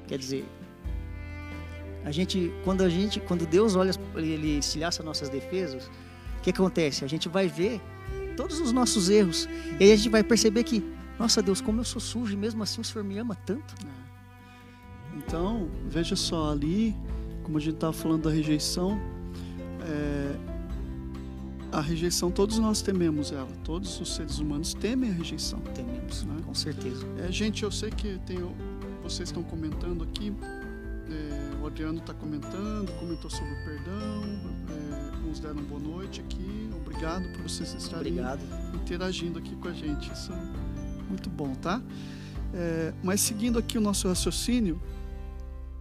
Quer 0.07 0.19
dizer, 0.19 0.45
a 2.05 2.11
gente, 2.11 2.53
quando 2.65 2.83
a 2.83 2.89
gente, 2.89 3.19
quando 3.21 3.47
Deus 3.47 3.75
olha, 3.77 3.93
ele 4.15 4.59
estilhaça 4.59 5.03
nossas 5.03 5.29
defesas, 5.29 5.87
o 6.39 6.43
que 6.43 6.51
acontece? 6.51 7.05
A 7.05 7.09
gente 7.09 7.29
vai 7.29 7.49
ver 7.49 7.81
todos 8.37 8.61
os 8.61 8.73
nossos 8.73 9.09
erros 9.09 9.49
e 9.81 9.85
aí 9.85 9.93
a 9.93 9.97
gente 9.97 10.11
vai 10.11 10.23
perceber 10.23 10.65
que, 10.65 10.85
nossa 11.19 11.41
Deus, 11.43 11.61
como 11.61 11.81
eu 11.81 11.85
sou 11.85 12.01
sujo 12.01 12.35
e 12.35 12.37
mesmo 12.37 12.63
assim 12.63 12.81
o 12.81 12.85
Senhor 12.85 13.05
me 13.05 13.17
ama 13.17 13.35
tanto. 13.47 13.75
Então, 15.17 15.69
veja 15.89 16.17
só, 16.17 16.51
ali, 16.53 16.95
como 17.43 17.57
a 17.57 17.61
gente 17.61 17.75
estava 17.75 17.93
falando 17.93 18.25
da 18.25 18.31
rejeição, 18.31 19.01
é, 19.81 20.37
a 21.73 21.81
rejeição 21.81 22.31
todos 22.31 22.59
nós 22.59 22.83
tememos 22.83 23.33
ela, 23.33 23.49
todos 23.65 24.01
os 24.01 24.15
seres 24.15 24.39
humanos 24.39 24.75
temem 24.75 25.11
a 25.11 25.13
rejeição. 25.13 25.61
Tememos, 25.75 26.25
Né? 26.25 26.37
com 26.45 26.55
certeza. 26.55 27.07
É, 27.27 27.33
gente, 27.33 27.63
eu 27.63 27.71
sei 27.71 27.91
que 27.91 28.19
tem, 28.27 28.39
vocês 29.05 29.29
estão 29.29 29.43
comentando 29.43 30.03
aqui, 30.03 30.33
é, 31.11 31.63
o 31.63 31.67
Adriano 31.67 31.99
está 31.99 32.15
comentando, 32.15 32.91
comentou 32.99 33.31
sobre 33.31 33.53
o 33.53 33.65
perdão, 33.65 34.23
é, 34.71 35.29
uns 35.29 35.39
deram 35.39 35.63
boa 35.63 35.79
noite 35.81 36.23
aqui, 36.23 36.71
obrigado 36.75 37.31
por 37.33 37.43
vocês 37.43 37.75
estarem 37.75 38.19
Obrigado. 38.19 38.41
interagindo 38.75 39.39
aqui 39.39 39.55
com 39.57 39.69
a 39.69 39.75
gente. 39.75 40.11
Isso 40.11 40.33
é 40.33 41.03
muito 41.07 41.29
bom, 41.29 41.55
tá? 41.55 41.83
É, 42.55 42.95
mas 43.03 43.21
seguindo 43.21 43.59
aqui 43.59 43.77
o 43.77 43.81
nosso 43.81 44.09
raciocínio, 44.09 44.81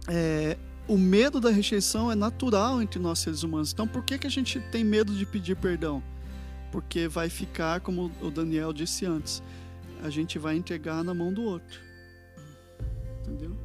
é, 0.06 0.58
o 0.86 0.98
medo 0.98 1.40
da 1.40 1.48
rejeição 1.48 2.12
é 2.12 2.14
natural 2.14 2.82
entre 2.82 3.00
nós 3.00 3.20
seres 3.20 3.42
humanos. 3.42 3.72
Então, 3.72 3.88
por 3.88 4.04
que, 4.04 4.18
que 4.18 4.26
a 4.26 4.30
gente 4.30 4.60
tem 4.70 4.84
medo 4.84 5.14
de 5.14 5.24
pedir 5.24 5.56
perdão? 5.56 6.02
Porque 6.70 7.08
vai 7.08 7.30
ficar, 7.30 7.80
como 7.80 8.12
o 8.20 8.30
Daniel 8.30 8.70
disse 8.70 9.06
antes, 9.06 9.42
a 10.02 10.10
gente 10.10 10.38
vai 10.38 10.56
entregar 10.56 11.02
na 11.02 11.14
mão 11.14 11.32
do 11.32 11.42
outro. 11.42 11.93
Entendeu? 13.26 13.56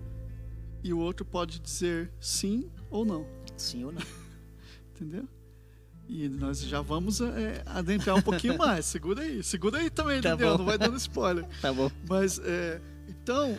E 0.83 0.93
o 0.93 0.99
outro 0.99 1.25
pode 1.25 1.59
dizer 1.59 2.09
sim 2.19 2.69
ou 2.89 3.05
não. 3.05 3.25
Sim 3.57 3.83
ou 3.85 3.91
não? 3.91 4.01
Entendeu? 4.95 5.27
E 6.07 6.27
nós 6.27 6.61
já 6.61 6.81
vamos 6.81 7.21
é, 7.21 7.61
adentrar 7.65 8.15
um 8.15 8.21
pouquinho 8.21 8.57
mais. 8.57 8.85
Segura 8.85 9.21
aí. 9.21 9.43
Segura 9.43 9.77
aí 9.79 9.89
também, 9.89 10.21
Tá 10.21 10.29
entendeu? 10.29 10.51
bom. 10.53 10.57
Não 10.59 10.65
vai 10.65 10.77
dando 10.77 10.97
spoiler. 10.97 11.45
Tá 11.61 11.71
bom. 11.71 11.91
Mas, 12.07 12.39
é, 12.39 12.81
então, 13.07 13.55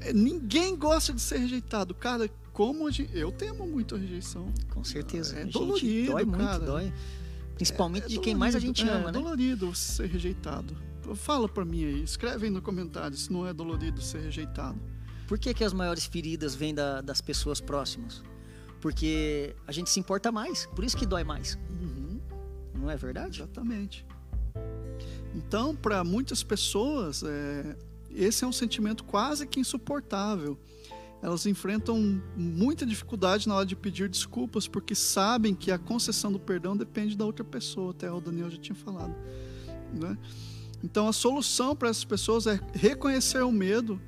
é, 0.00 0.12
ninguém 0.12 0.76
gosta 0.76 1.12
de 1.12 1.20
ser 1.20 1.38
rejeitado. 1.38 1.94
Cara, 1.94 2.28
como 2.52 2.90
gente, 2.90 3.16
eu 3.16 3.32
temo 3.32 3.66
muito 3.66 3.94
a 3.94 3.98
rejeição. 3.98 4.52
Com 4.70 4.84
certeza. 4.84 5.38
É 5.38 5.44
gente 5.44 5.52
dolorido, 5.54 6.12
dói 6.12 6.24
muito, 6.24 6.44
cara. 6.44 6.64
dói. 6.64 6.92
Principalmente 7.54 8.04
É 8.04 8.08
de 8.08 8.18
quem 8.20 8.34
mais 8.34 8.54
a 8.54 8.58
dolorido, 8.58 8.78
gente 8.78 8.90
é, 8.90 8.92
ama, 8.92 9.02
É 9.04 9.06
né? 9.06 9.12
dolorido 9.12 9.74
ser 9.74 10.06
rejeitado. 10.08 10.76
Fala 11.14 11.48
pra 11.48 11.64
mim 11.64 11.84
aí, 11.84 12.02
escreve 12.02 12.46
aí 12.46 12.50
no 12.52 12.60
comentário 12.62 13.16
se 13.16 13.32
não 13.32 13.46
é 13.46 13.52
dolorido 13.54 14.00
ser 14.02 14.20
rejeitado. 14.20 14.78
Por 15.30 15.38
que, 15.38 15.54
que 15.54 15.62
as 15.62 15.72
maiores 15.72 16.04
feridas 16.06 16.56
vêm 16.56 16.74
da- 16.74 17.00
das 17.00 17.20
pessoas 17.20 17.60
próximas? 17.60 18.20
Porque 18.80 19.54
a 19.64 19.70
gente 19.70 19.88
se 19.88 20.00
importa 20.00 20.32
mais, 20.32 20.66
por 20.74 20.82
isso 20.84 20.96
que 20.96 21.06
dói 21.06 21.22
mais. 21.22 21.56
Não 22.74 22.90
é 22.90 22.96
verdade? 22.96 23.38
Exatamente. 23.38 24.04
Então, 25.32 25.76
para 25.76 26.02
muitas 26.02 26.42
pessoas, 26.42 27.22
é, 27.22 27.76
esse 28.10 28.42
é 28.42 28.46
um 28.48 28.52
sentimento 28.52 29.04
quase 29.04 29.46
que 29.46 29.60
insuportável. 29.60 30.58
Elas 31.22 31.46
enfrentam 31.46 32.20
muita 32.36 32.84
dificuldade 32.84 33.46
na 33.46 33.54
hora 33.54 33.66
de 33.66 33.76
pedir 33.76 34.08
desculpas, 34.08 34.66
porque 34.66 34.96
sabem 34.96 35.54
que 35.54 35.70
a 35.70 35.78
concessão 35.78 36.32
do 36.32 36.40
perdão 36.40 36.76
depende 36.76 37.16
da 37.16 37.24
outra 37.24 37.44
pessoa, 37.44 37.92
até 37.92 38.10
o 38.10 38.20
Daniel 38.20 38.50
já 38.50 38.58
tinha 38.58 38.74
falado. 38.74 39.14
né? 39.94 40.18
Então, 40.82 41.06
a 41.06 41.12
solução 41.12 41.76
para 41.76 41.88
essas 41.88 42.04
pessoas 42.04 42.48
é 42.48 42.58
reconhecer 42.74 43.42
o 43.44 43.52
medo, 43.52 44.00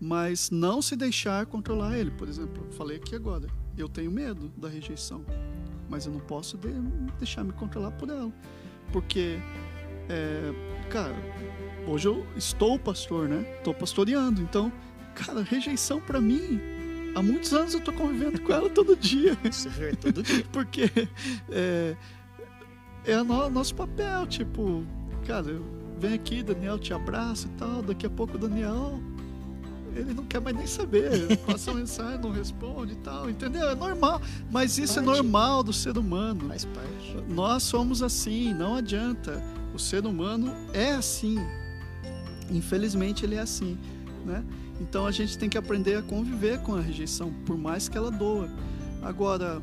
mas 0.00 0.50
não 0.50 0.80
se 0.82 0.94
deixar 0.96 1.46
controlar 1.46 1.98
ele. 1.98 2.10
Por 2.10 2.28
exemplo, 2.28 2.66
falei 2.72 2.96
aqui 2.98 3.14
agora, 3.14 3.46
eu 3.76 3.88
tenho 3.88 4.10
medo 4.10 4.52
da 4.56 4.68
rejeição, 4.68 5.24
mas 5.88 6.06
eu 6.06 6.12
não 6.12 6.20
posso 6.20 6.56
de- 6.58 6.70
deixar 7.18 7.44
me 7.44 7.52
controlar 7.52 7.90
por 7.92 8.08
ela. 8.08 8.32
Porque, 8.92 9.38
é, 10.08 10.52
cara, 10.90 11.14
hoje 11.86 12.08
eu 12.08 12.26
estou 12.36 12.78
pastor, 12.78 13.28
né? 13.28 13.56
Estou 13.58 13.74
pastoreando. 13.74 14.40
Então, 14.40 14.70
cara, 15.14 15.42
rejeição 15.42 16.00
para 16.00 16.20
mim, 16.20 16.60
há 17.14 17.22
muitos 17.22 17.52
anos 17.52 17.72
eu 17.74 17.78
estou 17.80 17.92
convivendo 17.94 18.40
com 18.40 18.52
ela 18.52 18.70
todo 18.70 18.94
dia. 18.96 19.36
Isso 19.44 19.68
é 19.80 19.92
todo 19.94 20.22
dia. 20.22 20.44
Porque 20.52 20.90
é, 21.50 21.96
é 23.04 23.20
o 23.20 23.24
no- 23.24 23.50
nosso 23.50 23.74
papel, 23.74 24.26
tipo, 24.26 24.84
cara, 25.26 25.60
vem 25.98 26.14
aqui, 26.14 26.42
Daniel 26.42 26.78
te 26.78 26.92
abraça 26.94 27.48
e 27.48 27.50
tal. 27.58 27.82
Daqui 27.82 28.06
a 28.06 28.10
pouco 28.10 28.36
o 28.36 28.38
Daniel, 28.38 29.00
ele 29.96 30.14
não 30.14 30.24
quer 30.24 30.40
mais 30.40 30.56
nem 30.56 30.66
saber. 30.66 31.36
Passa 31.46 31.72
mensagem, 31.72 32.20
não 32.20 32.30
responde 32.30 32.92
e 32.92 32.96
tal, 32.96 33.28
entendeu? 33.30 33.68
É 33.68 33.74
normal. 33.74 34.20
Mas 34.50 34.78
isso 34.78 34.98
é 34.98 35.02
normal 35.02 35.62
do 35.62 35.72
ser 35.72 35.96
humano. 35.96 36.48
Faz 36.48 36.64
parte. 36.64 37.16
Nós 37.28 37.62
somos 37.62 38.02
assim, 38.02 38.52
não 38.54 38.74
adianta. 38.74 39.42
O 39.74 39.78
ser 39.78 40.06
humano 40.06 40.52
é 40.72 40.92
assim. 40.92 41.36
Infelizmente 42.50 43.24
ele 43.24 43.34
é 43.34 43.40
assim, 43.40 43.76
né? 44.24 44.44
Então 44.80 45.06
a 45.06 45.10
gente 45.10 45.36
tem 45.38 45.48
que 45.48 45.58
aprender 45.58 45.96
a 45.96 46.02
conviver 46.02 46.60
com 46.60 46.74
a 46.74 46.80
rejeição, 46.80 47.32
por 47.44 47.56
mais 47.56 47.88
que 47.88 47.96
ela 47.96 48.10
doa. 48.10 48.48
Agora, 49.02 49.60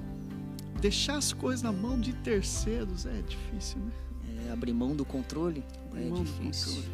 deixar 0.81 1.17
as 1.17 1.31
coisas 1.31 1.61
na 1.61 1.71
mão 1.71 1.99
de 1.99 2.13
terceiros 2.13 3.05
é 3.05 3.21
difícil, 3.21 3.79
né? 3.79 3.91
É, 4.49 4.51
abrir 4.51 4.73
mão 4.73 4.95
do 4.95 5.05
controle 5.05 5.63
Abrir 5.87 6.05
é 6.07 6.09
mão 6.09 6.23
do 6.23 6.25
difícil. 6.25 6.73
controle. 6.73 6.93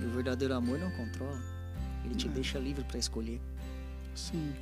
E 0.00 0.04
o 0.04 0.10
verdadeiro 0.10 0.54
amor 0.54 0.78
não 0.78 0.90
controla. 0.92 1.51
Ele 2.04 2.14
te 2.14 2.26
É. 2.28 2.30
deixa 2.30 2.58
livre 2.58 2.84
para 2.84 2.98
escolher. 2.98 3.40
Sim. 4.14 4.52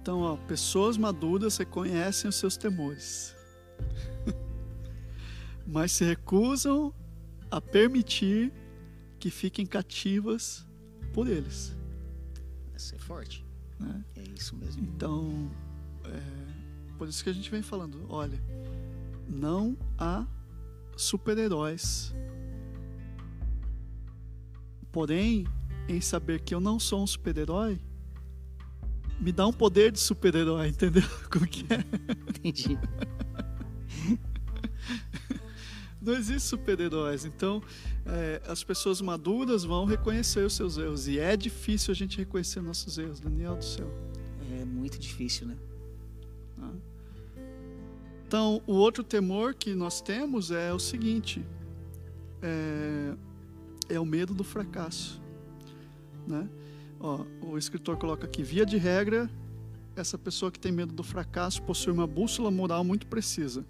Então, 0.00 0.20
ó, 0.20 0.36
pessoas 0.36 0.96
maduras 0.96 1.56
reconhecem 1.56 2.28
os 2.28 2.34
seus 2.36 2.56
temores, 2.56 3.36
mas 5.66 5.92
se 5.92 6.04
recusam 6.04 6.92
a 7.50 7.60
permitir 7.60 8.52
que 9.20 9.30
fiquem 9.30 9.64
cativas 9.64 10.66
por 11.12 11.28
eles. 11.28 11.76
Isso 12.76 12.94
é 12.96 12.98
forte. 12.98 13.44
Né? 13.78 14.04
É 14.16 14.22
isso 14.36 14.56
mesmo. 14.56 14.82
Então, 14.82 15.50
é, 16.04 16.20
por 16.98 17.06
isso 17.08 17.22
que 17.22 17.30
a 17.30 17.32
gente 17.32 17.48
vem 17.50 17.62
falando, 17.62 18.04
olha, 18.08 18.42
não 19.28 19.76
há 19.96 20.26
super-heróis. 20.96 22.12
Porém, 24.90 25.46
em 25.88 26.00
saber 26.00 26.40
que 26.40 26.54
eu 26.54 26.60
não 26.60 26.78
sou 26.78 27.02
um 27.02 27.06
super-herói, 27.06 27.80
me 29.20 29.30
dá 29.30 29.46
um 29.46 29.52
poder 29.52 29.92
de 29.92 30.00
super-herói, 30.00 30.68
entendeu? 30.68 31.04
Como 31.30 31.46
que 31.46 31.64
é? 31.72 31.84
Entendi. 32.28 32.78
Não 36.02 36.14
existe 36.14 36.48
super-heróis. 36.48 37.24
Então, 37.24 37.62
é, 38.04 38.42
as 38.48 38.64
pessoas 38.64 39.00
maduras 39.00 39.62
vão 39.62 39.84
reconhecer 39.84 40.44
os 40.44 40.54
seus 40.54 40.76
erros. 40.76 41.06
E 41.06 41.20
é 41.20 41.36
difícil 41.36 41.92
a 41.92 41.94
gente 41.94 42.18
reconhecer 42.18 42.60
nossos 42.60 42.98
erros, 42.98 43.20
Daniel 43.20 43.54
do 43.54 43.64
céu. 43.64 43.88
É 44.60 44.64
muito 44.64 44.98
difícil, 44.98 45.46
né? 45.46 45.56
Ah. 46.60 46.72
Então, 48.26 48.60
o 48.66 48.72
outro 48.72 49.04
temor 49.04 49.54
que 49.54 49.72
nós 49.74 50.00
temos 50.00 50.50
é 50.50 50.72
o 50.72 50.80
seguinte: 50.80 51.46
é, 52.42 53.14
é 53.88 54.00
o 54.00 54.04
medo 54.04 54.34
do 54.34 54.42
fracasso. 54.42 55.21
Né? 56.26 56.48
Ó, 57.00 57.24
o 57.40 57.58
escritor 57.58 57.96
coloca 57.96 58.26
aqui: 58.26 58.42
via 58.42 58.64
de 58.64 58.76
regra, 58.76 59.30
essa 59.96 60.16
pessoa 60.16 60.50
que 60.50 60.58
tem 60.58 60.72
medo 60.72 60.92
do 60.92 61.02
fracasso 61.02 61.62
possui 61.62 61.92
uma 61.92 62.06
bússola 62.06 62.50
moral 62.50 62.84
muito 62.84 63.06
precisa. 63.06 63.64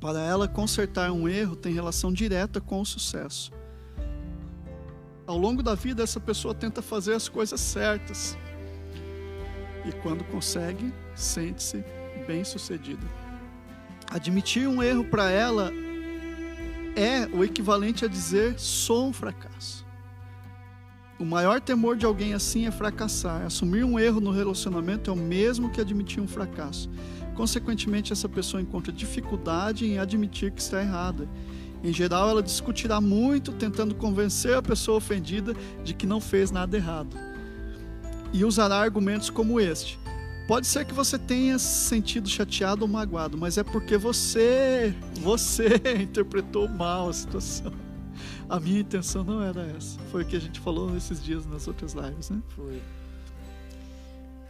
Para 0.00 0.20
ela, 0.20 0.48
consertar 0.48 1.10
um 1.12 1.28
erro 1.28 1.56
tem 1.56 1.72
relação 1.72 2.12
direta 2.12 2.60
com 2.60 2.80
o 2.80 2.84
sucesso. 2.84 3.52
Ao 5.26 5.38
longo 5.38 5.62
da 5.62 5.74
vida, 5.74 6.02
essa 6.02 6.20
pessoa 6.20 6.54
tenta 6.54 6.82
fazer 6.82 7.14
as 7.14 7.28
coisas 7.28 7.60
certas. 7.60 8.36
E 9.86 9.92
quando 10.02 10.24
consegue, 10.24 10.92
sente-se 11.14 11.84
bem-sucedida. 12.26 13.06
Admitir 14.10 14.68
um 14.68 14.82
erro 14.82 15.04
para 15.04 15.30
ela 15.30 15.70
é 16.96 17.26
o 17.34 17.42
equivalente 17.42 18.04
a 18.04 18.08
dizer 18.08 18.58
sou 18.58 19.08
um 19.08 19.12
fracasso. 19.12 19.83
O 21.18 21.24
maior 21.24 21.60
temor 21.60 21.96
de 21.96 22.04
alguém 22.04 22.34
assim 22.34 22.66
é 22.66 22.70
fracassar. 22.72 23.42
Assumir 23.42 23.84
um 23.84 23.98
erro 23.98 24.20
no 24.20 24.32
relacionamento 24.32 25.10
é 25.10 25.12
o 25.12 25.16
mesmo 25.16 25.70
que 25.70 25.80
admitir 25.80 26.20
um 26.20 26.26
fracasso. 26.26 26.90
Consequentemente, 27.36 28.12
essa 28.12 28.28
pessoa 28.28 28.60
encontra 28.60 28.92
dificuldade 28.92 29.86
em 29.86 29.98
admitir 29.98 30.50
que 30.50 30.60
está 30.60 30.80
errada. 30.80 31.28
Em 31.84 31.92
geral, 31.92 32.30
ela 32.30 32.42
discutirá 32.42 33.00
muito, 33.00 33.52
tentando 33.52 33.94
convencer 33.94 34.56
a 34.56 34.62
pessoa 34.62 34.98
ofendida 34.98 35.54
de 35.84 35.94
que 35.94 36.06
não 36.06 36.20
fez 36.20 36.50
nada 36.50 36.76
errado. 36.76 37.16
E 38.32 38.44
usará 38.44 38.76
argumentos 38.76 39.30
como 39.30 39.60
este: 39.60 39.98
Pode 40.48 40.66
ser 40.66 40.84
que 40.84 40.94
você 40.94 41.16
tenha 41.16 41.58
se 41.58 41.88
sentido 41.88 42.28
chateado 42.28 42.82
ou 42.82 42.88
magoado, 42.88 43.38
mas 43.38 43.56
é 43.56 43.62
porque 43.62 43.96
você, 43.96 44.94
você 45.20 45.80
interpretou 46.02 46.68
mal 46.68 47.08
a 47.08 47.12
situação. 47.12 47.72
A 48.48 48.60
minha 48.60 48.80
intenção 48.80 49.24
não 49.24 49.42
era 49.42 49.62
essa. 49.76 49.98
Foi 50.10 50.22
o 50.22 50.26
que 50.26 50.36
a 50.36 50.40
gente 50.40 50.60
falou 50.60 50.90
nesses 50.90 51.22
dias 51.22 51.46
nas 51.46 51.66
outras 51.66 51.92
lives, 51.92 52.30
né? 52.30 52.42
Foi. 52.50 52.80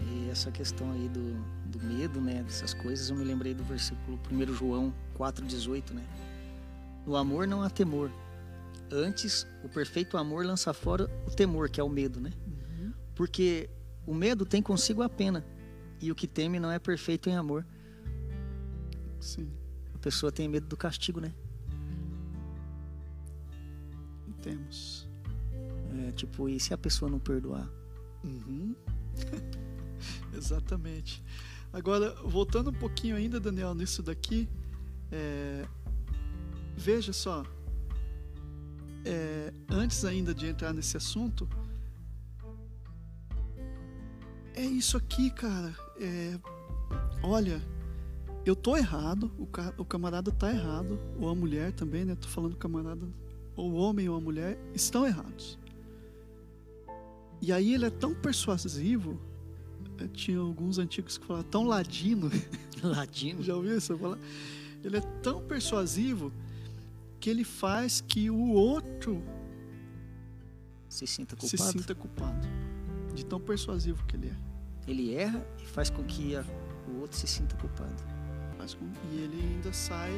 E 0.00 0.28
essa 0.30 0.50
questão 0.50 0.90
aí 0.92 1.08
do, 1.08 1.34
do 1.70 1.82
medo, 1.84 2.20
né, 2.20 2.42
dessas 2.42 2.74
coisas, 2.74 3.08
eu 3.08 3.16
me 3.16 3.24
lembrei 3.24 3.54
do 3.54 3.64
versículo 3.64 4.18
1 4.30 4.52
João 4.52 4.92
4,18, 5.18 5.92
né? 5.92 6.04
No 7.06 7.16
amor 7.16 7.46
não 7.46 7.62
há 7.62 7.70
temor. 7.70 8.10
Antes, 8.90 9.46
o 9.62 9.68
perfeito 9.68 10.16
amor 10.16 10.44
lança 10.44 10.72
fora 10.72 11.10
o 11.26 11.30
temor, 11.30 11.70
que 11.70 11.80
é 11.80 11.84
o 11.84 11.88
medo, 11.88 12.20
né? 12.20 12.30
Uhum. 12.46 12.92
Porque 13.14 13.68
o 14.06 14.14
medo 14.14 14.44
tem 14.44 14.62
consigo 14.62 15.02
a 15.02 15.08
pena. 15.08 15.44
E 16.00 16.10
o 16.10 16.14
que 16.14 16.26
teme 16.26 16.58
não 16.60 16.70
é 16.70 16.78
perfeito 16.78 17.30
em 17.30 17.36
amor. 17.36 17.66
Sim, 19.20 19.50
A 19.94 19.98
pessoa 19.98 20.30
tem 20.30 20.46
medo 20.48 20.66
do 20.66 20.76
castigo, 20.76 21.20
né? 21.20 21.32
Temos. 24.44 25.08
É, 26.08 26.12
tipo, 26.12 26.48
e 26.48 26.60
se 26.60 26.74
a 26.74 26.78
pessoa 26.78 27.10
não 27.10 27.18
perdoar? 27.18 27.68
Uhum. 28.22 28.74
Exatamente. 30.36 31.22
Agora, 31.72 32.14
voltando 32.24 32.70
um 32.70 32.74
pouquinho 32.74 33.16
ainda, 33.16 33.40
Daniel, 33.40 33.74
nisso 33.74 34.02
daqui, 34.02 34.48
é, 35.10 35.66
veja 36.76 37.12
só, 37.12 37.44
é, 39.04 39.52
antes 39.70 40.04
ainda 40.04 40.34
de 40.34 40.46
entrar 40.46 40.72
nesse 40.72 40.96
assunto, 40.96 41.48
é 44.54 44.62
isso 44.64 44.96
aqui, 44.96 45.30
cara. 45.30 45.74
É, 46.00 46.38
olha, 47.22 47.60
eu 48.44 48.54
tô 48.54 48.76
errado, 48.76 49.32
o, 49.38 49.46
ca- 49.46 49.74
o 49.78 49.84
camarada 49.84 50.30
tá 50.30 50.50
errado, 50.52 50.98
ou 51.18 51.28
a 51.28 51.34
mulher 51.34 51.72
também, 51.72 52.04
né? 52.04 52.14
Tô 52.14 52.28
falando 52.28 52.56
camarada, 52.56 53.06
ou 53.56 53.70
o 53.72 53.74
homem 53.74 54.08
ou 54.08 54.16
a 54.16 54.20
mulher 54.20 54.58
estão 54.74 55.06
errados. 55.06 55.58
E 57.40 57.52
aí 57.52 57.74
ele 57.74 57.84
é 57.86 57.90
tão 57.90 58.14
persuasivo, 58.14 59.18
eh, 59.98 60.08
tinha 60.12 60.38
alguns 60.38 60.78
antigos 60.78 61.18
que 61.18 61.26
falavam 61.26 61.48
tão 61.50 61.64
ladino, 61.64 62.30
Ladino? 62.82 63.42
já 63.42 63.54
ouviu 63.54 63.76
isso 63.78 63.96
falar? 63.98 64.18
Ele 64.82 64.96
é 64.96 65.00
tão 65.22 65.42
persuasivo 65.42 66.32
que 67.20 67.30
ele 67.30 67.44
faz 67.44 68.00
que 68.00 68.30
o 68.30 68.50
outro 68.52 69.22
Se 70.88 71.06
sinta 71.06 71.34
se 71.40 71.56
culpado? 71.56 71.72
sinta 71.78 71.94
culpado, 71.94 72.48
de 73.14 73.24
tão 73.24 73.40
persuasivo 73.40 74.04
que 74.06 74.16
ele 74.16 74.28
é. 74.28 74.36
Ele 74.90 75.14
erra 75.14 75.46
e 75.62 75.66
faz 75.66 75.88
com 75.90 76.04
que 76.04 76.36
a- 76.36 76.44
o 76.88 77.00
outro 77.00 77.16
se 77.18 77.26
sinta 77.26 77.56
culpado. 77.56 78.14
Com- 78.78 78.90
E 79.12 79.18
ele 79.18 79.42
ainda 79.42 79.72
sai 79.74 80.10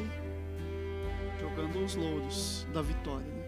jogando 1.39 1.83
os 1.83 1.95
louros 1.95 2.67
da 2.73 2.81
vitória. 2.81 3.25
Né? 3.25 3.43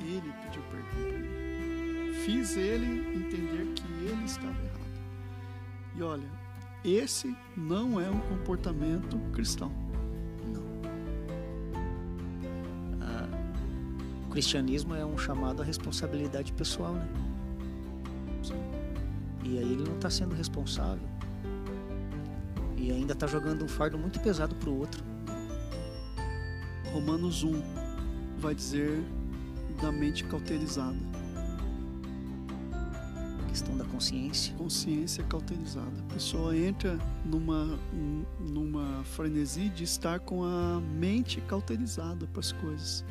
Ele, 0.00 0.16
ele 0.16 0.32
pediu 0.42 0.62
perdão 0.70 0.88
para 0.90 1.18
mim. 1.18 2.14
Fiz 2.24 2.56
ele 2.56 3.16
entender 3.16 3.72
que 3.74 3.84
ele 4.06 4.24
estava 4.24 4.50
errado. 4.50 4.84
E 5.96 6.02
olha, 6.02 6.28
esse 6.84 7.36
não 7.56 8.00
é 8.00 8.08
um 8.08 8.20
comportamento 8.20 9.18
cristão. 9.32 9.70
Não. 10.52 10.62
Ah, 13.00 13.28
o 14.26 14.30
cristianismo 14.30 14.94
é 14.94 15.04
um 15.04 15.18
chamado 15.18 15.62
à 15.62 15.64
responsabilidade 15.64 16.52
pessoal, 16.52 16.94
né? 16.94 17.08
E 19.44 19.58
aí 19.58 19.72
ele 19.72 19.84
não 19.84 19.94
está 19.94 20.08
sendo 20.10 20.34
responsável. 20.34 21.06
E 22.76 22.90
ainda 22.90 23.12
está 23.12 23.26
jogando 23.26 23.64
um 23.64 23.68
fardo 23.68 23.96
muito 23.96 24.18
pesado 24.20 24.54
pro 24.56 24.74
outro. 24.74 25.04
Romanos 26.94 27.42
1 27.42 27.60
vai 28.38 28.54
dizer 28.54 29.02
da 29.82 29.90
mente 29.90 30.22
cauterizada, 30.22 30.96
A 33.42 33.48
questão 33.48 33.76
da 33.76 33.84
consciência. 33.84 34.54
consciência 34.54 35.24
cauterizada. 35.24 35.90
A 36.08 36.14
pessoa 36.14 36.56
entra 36.56 36.96
numa, 37.24 37.76
numa 38.38 39.02
frenesi 39.02 39.68
de 39.70 39.82
estar 39.82 40.20
com 40.20 40.44
a 40.44 40.80
mente 40.80 41.40
cauterizada 41.40 42.28
para 42.28 42.38
as 42.38 42.52
coisas. 42.52 43.04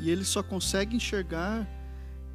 E 0.00 0.08
ele 0.10 0.24
só 0.24 0.42
consegue 0.42 0.96
enxergar 0.96 1.68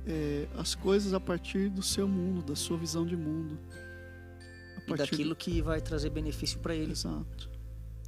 é, 0.06 0.48
as 0.56 0.76
coisas 0.76 1.16
a 1.16 1.20
partir 1.20 1.70
do 1.70 1.82
seu 1.82 2.08
mundo, 2.08 2.44
da 2.44 2.56
sua 2.56 2.78
visão 2.78 3.08
de 3.08 3.18
mundo. 3.18 3.58
A 4.88 4.94
E 4.94 4.98
daquilo 4.98 5.36
que 5.36 5.64
vai 5.64 5.82
trazer 5.82 6.12
benefício 6.12 6.60
para 6.60 6.76
ele. 6.76 6.92
Exato. 6.92 7.51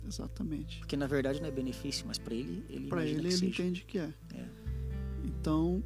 Exatamente. 0.08 0.80
Porque 0.80 0.98
na 0.98 1.08
verdade 1.08 1.40
não 1.42 1.48
é 1.48 1.52
benefício, 1.52 2.06
mas 2.08 2.18
para 2.18 2.34
ele, 2.34 2.64
ele 2.70 2.88
Para 2.88 3.04
ele, 3.06 3.14
que 3.16 3.20
ele 3.22 3.32
seja. 3.32 3.46
entende 3.46 3.86
que 3.86 3.98
é. 3.98 4.14
É. 4.34 4.46
Então, 5.26 5.84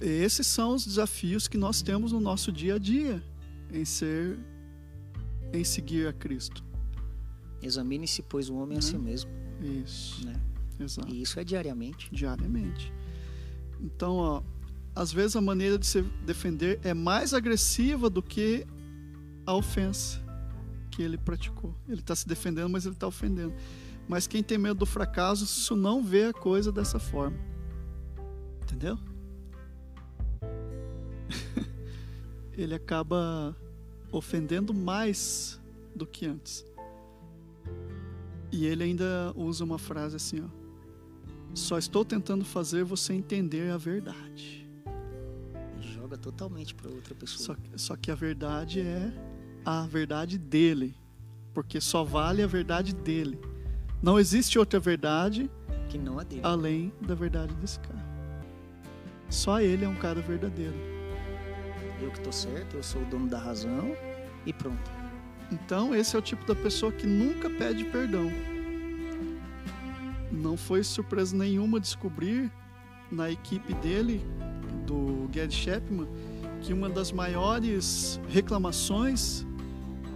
esses 0.00 0.46
são 0.46 0.74
os 0.74 0.84
desafios 0.84 1.48
que 1.48 1.56
nós 1.56 1.80
temos 1.82 2.12
no 2.12 2.20
nosso 2.20 2.52
dia 2.52 2.74
a 2.74 2.78
dia 2.78 3.22
em 3.72 3.84
ser, 3.84 4.38
em 5.52 5.64
seguir 5.64 6.06
a 6.06 6.12
Cristo. 6.12 6.62
Examine-se, 7.62 8.22
pois, 8.22 8.48
o 8.50 8.56
homem 8.56 8.78
a 8.78 8.82
si 8.82 8.94
Né? 8.96 8.98
mesmo. 8.98 9.30
Isso, 9.60 10.24
Né? 10.26 10.34
exato. 10.80 11.08
E 11.12 11.22
isso 11.22 11.38
é 11.38 11.44
diariamente. 11.44 12.08
Diariamente. 12.12 12.92
Então, 13.80 14.16
ó, 14.16 14.42
às 14.94 15.12
vezes 15.12 15.36
a 15.36 15.40
maneira 15.40 15.78
de 15.78 15.86
se 15.86 16.02
defender 16.26 16.78
é 16.82 16.92
mais 16.92 17.32
agressiva 17.32 18.10
do 18.10 18.22
que 18.22 18.66
a 19.46 19.54
ofensa 19.54 20.20
que 20.92 21.02
ele 21.02 21.16
praticou. 21.16 21.74
Ele 21.88 22.00
está 22.00 22.14
se 22.14 22.28
defendendo, 22.28 22.68
mas 22.68 22.84
ele 22.84 22.94
está 22.94 23.06
ofendendo. 23.06 23.54
Mas 24.06 24.26
quem 24.26 24.42
tem 24.42 24.58
medo 24.58 24.80
do 24.80 24.86
fracasso, 24.86 25.44
isso 25.44 25.74
não 25.74 26.04
vê 26.04 26.26
a 26.26 26.32
coisa 26.32 26.70
dessa 26.70 26.98
forma. 26.98 27.38
Entendeu? 28.62 28.98
ele 32.52 32.74
acaba 32.74 33.56
ofendendo 34.12 34.74
mais 34.74 35.58
do 35.96 36.06
que 36.06 36.26
antes. 36.26 36.64
E 38.50 38.66
ele 38.66 38.84
ainda 38.84 39.32
usa 39.34 39.64
uma 39.64 39.78
frase 39.78 40.16
assim, 40.16 40.42
ó. 40.44 40.62
Só 41.54 41.78
estou 41.78 42.04
tentando 42.04 42.44
fazer 42.44 42.84
você 42.84 43.12
entender 43.14 43.70
a 43.70 43.76
verdade. 43.76 44.68
Joga 45.80 46.18
totalmente 46.18 46.74
para 46.74 46.90
outra 46.90 47.14
pessoa. 47.14 47.56
Só, 47.74 47.78
só 47.78 47.96
que 47.96 48.10
a 48.10 48.14
verdade 48.14 48.80
é 48.80 49.12
a 49.64 49.86
verdade 49.86 50.38
dele, 50.38 50.94
porque 51.54 51.80
só 51.80 52.04
vale 52.04 52.42
a 52.42 52.46
verdade 52.46 52.94
dele. 52.94 53.38
Não 54.02 54.18
existe 54.18 54.58
outra 54.58 54.80
verdade 54.80 55.50
além 56.42 56.92
da 57.00 57.14
verdade 57.14 57.54
desse 57.56 57.78
cara. 57.80 58.02
Só 59.28 59.60
ele 59.60 59.84
é 59.84 59.88
um 59.88 59.94
cara 59.94 60.20
verdadeiro. 60.20 60.74
Eu 62.00 62.10
que 62.10 62.20
tô 62.20 62.32
certo, 62.32 62.76
eu 62.76 62.82
sou 62.82 63.02
o 63.02 63.04
dono 63.06 63.28
da 63.28 63.38
razão 63.38 63.94
e 64.44 64.52
pronto. 64.52 64.90
Então, 65.50 65.94
esse 65.94 66.16
é 66.16 66.18
o 66.18 66.22
tipo 66.22 66.46
da 66.46 66.54
pessoa 66.54 66.90
que 66.90 67.06
nunca 67.06 67.48
pede 67.50 67.84
perdão. 67.84 68.30
Não 70.30 70.56
foi 70.56 70.82
surpresa 70.82 71.36
nenhuma 71.36 71.78
descobrir 71.78 72.50
na 73.10 73.30
equipe 73.30 73.74
dele, 73.74 74.24
do 74.86 75.28
Gary 75.30 75.52
Chapman, 75.52 76.08
que 76.62 76.72
uma 76.72 76.88
das 76.88 77.12
maiores 77.12 78.18
reclamações 78.28 79.46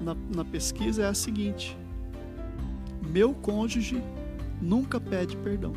na, 0.00 0.14
na 0.34 0.44
pesquisa 0.44 1.02
é 1.02 1.08
a 1.08 1.14
seguinte: 1.14 1.76
meu 3.10 3.32
cônjuge 3.34 4.02
nunca 4.60 4.98
pede 5.00 5.36
perdão. 5.38 5.72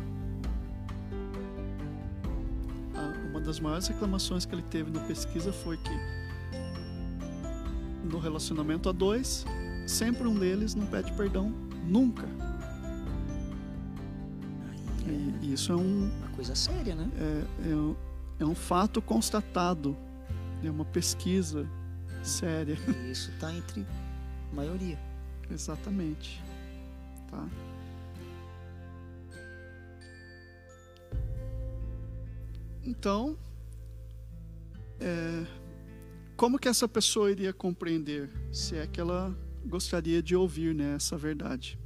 Uma 3.30 3.40
das 3.40 3.60
maiores 3.60 3.86
reclamações 3.86 4.44
que 4.44 4.54
ele 4.54 4.62
teve 4.62 4.90
na 4.90 5.00
pesquisa 5.00 5.52
foi 5.52 5.76
que 5.78 5.90
no 8.04 8.18
relacionamento 8.18 8.88
a 8.88 8.92
dois, 8.92 9.44
sempre 9.86 10.26
um 10.26 10.34
deles 10.34 10.74
não 10.74 10.84
pede 10.86 11.12
perdão 11.12 11.52
nunca. 11.86 12.26
Aí 15.06 15.34
E 15.42 15.52
isso 15.54 15.72
é 15.72 15.76
um, 15.76 16.10
é 16.12 16.26
uma 16.26 16.28
coisa 16.36 16.54
séria, 16.54 16.94
né? 16.94 17.08
é, 17.16 17.70
é 17.70 17.74
um- 17.74 17.96
é 18.40 18.44
um 18.44 18.54
fato 18.54 19.00
constatado, 19.02 19.96
é 20.64 20.70
uma 20.70 20.84
pesquisa 20.84 21.66
séria. 22.22 22.76
E 23.06 23.10
isso 23.12 23.30
tá 23.38 23.52
entre 23.54 23.86
maioria. 24.52 24.98
Exatamente. 25.50 26.42
Tá? 27.30 27.48
Então, 32.82 33.38
é, 34.98 35.46
como 36.36 36.58
que 36.58 36.68
essa 36.68 36.88
pessoa 36.88 37.30
iria 37.30 37.52
compreender, 37.52 38.30
se 38.52 38.76
é 38.76 38.86
que 38.86 39.00
ela 39.00 39.36
gostaria 39.64 40.22
de 40.22 40.34
ouvir 40.34 40.74
né, 40.74 40.94
essa 40.94 41.16
verdade? 41.16 41.78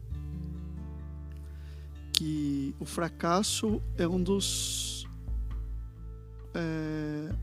Que 2.12 2.74
o 2.78 2.84
fracasso 2.84 3.82
é 3.98 4.06
um 4.06 4.22
dos. 4.22 5.06
é, 6.54 7.34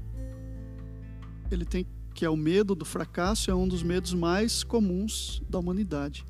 ele 1.52 1.66
tem 1.66 1.86
que 2.14 2.26
é 2.26 2.30
o 2.30 2.38
medo 2.38 2.76
do 2.76 2.86
fracasso 2.86 3.50
é 3.50 3.56
um 3.56 3.68
dos 3.68 3.84
medos 3.84 4.14
mais 4.14 4.64
comuns 4.64 5.42
da 5.50 5.60
humanidade. 5.60 6.26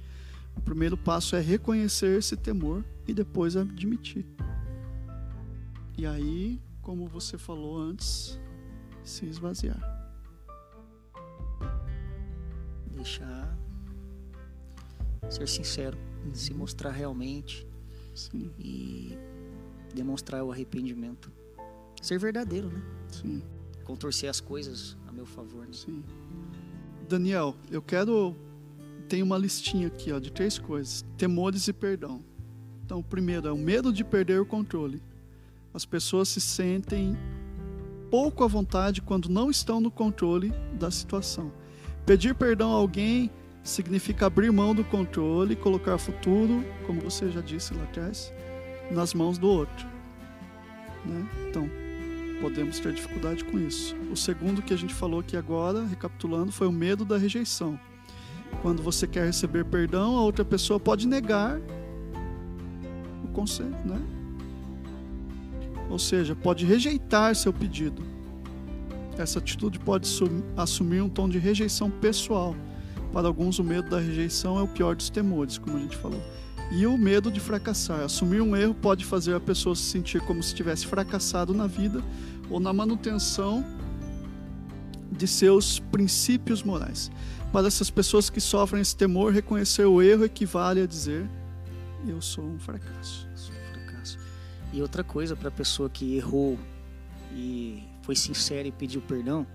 O 0.55 0.61
primeiro 0.61 0.97
passo 0.97 1.35
é 1.35 1.39
reconhecer 1.39 2.17
esse 2.17 2.35
temor 2.35 2.83
e 3.07 3.13
depois 3.13 3.55
admitir. 3.55 4.25
E 5.97 6.05
aí, 6.05 6.61
como 6.81 7.07
você 7.07 7.37
falou 7.37 7.77
antes, 7.77 8.39
se 9.03 9.25
esvaziar. 9.25 9.79
Deixar 12.95 13.57
ser 15.29 15.47
sincero, 15.47 15.97
se 16.33 16.53
mostrar 16.53 16.91
realmente 16.91 17.65
Sim, 18.13 18.51
e 18.59 19.17
demonstrar 19.95 20.43
o 20.43 20.51
arrependimento. 20.51 21.31
Ser 22.01 22.19
verdadeiro, 22.19 22.69
né? 22.69 22.81
sim, 23.07 23.43
Contorcer 23.83 24.29
as 24.29 24.39
coisas 24.41 24.97
a 25.11 25.13
meu 25.13 25.25
favor. 25.25 25.65
Né? 25.67 25.73
sim. 25.73 26.03
Daniel, 27.07 27.55
eu 27.69 27.81
quero 27.81 28.35
tem 29.07 29.21
uma 29.21 29.37
listinha 29.37 29.87
aqui, 29.87 30.11
ó, 30.11 30.19
de 30.19 30.31
três 30.31 30.57
coisas: 30.57 31.03
temores 31.17 31.67
e 31.67 31.73
perdão. 31.73 32.23
Então, 32.85 32.99
o 32.99 33.03
primeiro 33.03 33.47
é 33.47 33.51
o 33.51 33.57
medo 33.57 33.91
de 33.91 34.03
perder 34.03 34.39
o 34.39 34.45
controle. 34.45 35.01
As 35.73 35.85
pessoas 35.85 36.29
se 36.29 36.41
sentem 36.41 37.17
pouco 38.09 38.43
à 38.43 38.47
vontade 38.47 39.01
quando 39.01 39.29
não 39.29 39.49
estão 39.49 39.79
no 39.79 39.91
controle 39.91 40.53
da 40.77 40.89
situação. 40.89 41.51
Pedir 42.05 42.35
perdão 42.35 42.71
a 42.71 42.75
alguém 42.75 43.29
significa 43.63 44.25
abrir 44.25 44.51
mão 44.51 44.73
do 44.73 44.83
controle 44.83 45.55
colocar 45.55 45.95
o 45.95 45.99
futuro, 45.99 46.65
como 46.85 46.99
você 47.01 47.29
já 47.29 47.41
disse 47.41 47.73
lá 47.73 47.83
atrás, 47.83 48.33
nas 48.89 49.13
mãos 49.13 49.37
do 49.37 49.47
outro. 49.47 49.87
Né? 51.05 51.29
Então, 51.47 51.69
podemos 52.41 52.79
ter 52.79 52.91
dificuldade 52.91 53.45
com 53.45 53.59
isso. 53.59 53.95
O 54.11 54.17
segundo 54.17 54.61
que 54.61 54.73
a 54.73 54.77
gente 54.77 54.93
falou 54.93 55.19
aqui 55.19 55.37
agora, 55.37 55.85
recapitulando, 55.85 56.51
foi 56.51 56.67
o 56.67 56.71
medo 56.71 57.05
da 57.05 57.17
rejeição. 57.17 57.79
Quando 58.61 58.81
você 58.81 59.07
quer 59.07 59.25
receber 59.25 59.63
perdão, 59.63 60.17
a 60.17 60.21
outra 60.21 60.43
pessoa 60.43 60.79
pode 60.79 61.07
negar 61.07 61.59
o 63.23 63.27
conselho, 63.29 63.75
né? 63.85 64.01
Ou 65.89 65.99
seja, 65.99 66.35
pode 66.35 66.65
rejeitar 66.65 67.35
seu 67.35 67.53
pedido. 67.53 68.01
Essa 69.17 69.39
atitude 69.39 69.77
pode 69.79 70.07
sum- 70.07 70.41
assumir 70.57 71.01
um 71.01 71.09
tom 71.09 71.29
de 71.29 71.37
rejeição 71.37 71.89
pessoal. 71.89 72.55
Para 73.13 73.27
alguns, 73.27 73.59
o 73.59 73.63
medo 73.63 73.89
da 73.89 73.99
rejeição 73.99 74.57
é 74.57 74.61
o 74.61 74.67
pior 74.67 74.95
dos 74.95 75.09
temores, 75.09 75.57
como 75.57 75.77
a 75.77 75.79
gente 75.79 75.97
falou. 75.97 76.21
E 76.71 76.87
o 76.87 76.97
medo 76.97 77.29
de 77.29 77.41
fracassar. 77.41 77.99
Assumir 77.99 78.41
um 78.41 78.55
erro 78.55 78.73
pode 78.73 79.03
fazer 79.03 79.35
a 79.35 79.39
pessoa 79.41 79.75
se 79.75 79.81
sentir 79.83 80.21
como 80.21 80.41
se 80.41 80.55
tivesse 80.55 80.87
fracassado 80.87 81.53
na 81.53 81.67
vida 81.67 82.01
ou 82.51 82.59
na 82.59 82.73
manutenção 82.73 83.65
de 85.11 85.27
seus 85.27 85.79
princípios 85.79 86.61
morais. 86.61 87.09
Para 87.51 87.67
essas 87.67 87.89
pessoas 87.89 88.29
que 88.29 88.39
sofrem 88.39 88.81
esse 88.81 88.95
temor, 88.95 89.33
reconhecer 89.33 89.85
o 89.85 90.01
erro 90.01 90.25
equivale 90.25 90.81
a 90.81 90.85
dizer: 90.85 91.27
Eu 92.07 92.21
sou 92.21 92.43
um 92.43 92.59
fracasso. 92.59 93.27
Sou 93.35 93.53
um 93.55 93.73
fracasso. 93.73 94.19
E 94.71 94.81
outra 94.81 95.03
coisa 95.03 95.35
para 95.35 95.49
a 95.49 95.51
pessoa 95.51 95.89
que 95.89 96.15
errou 96.15 96.57
e 97.33 97.83
foi 98.03 98.15
sincera 98.15 98.67
e 98.67 98.71
pediu 98.71 99.01
perdão, 99.01 99.45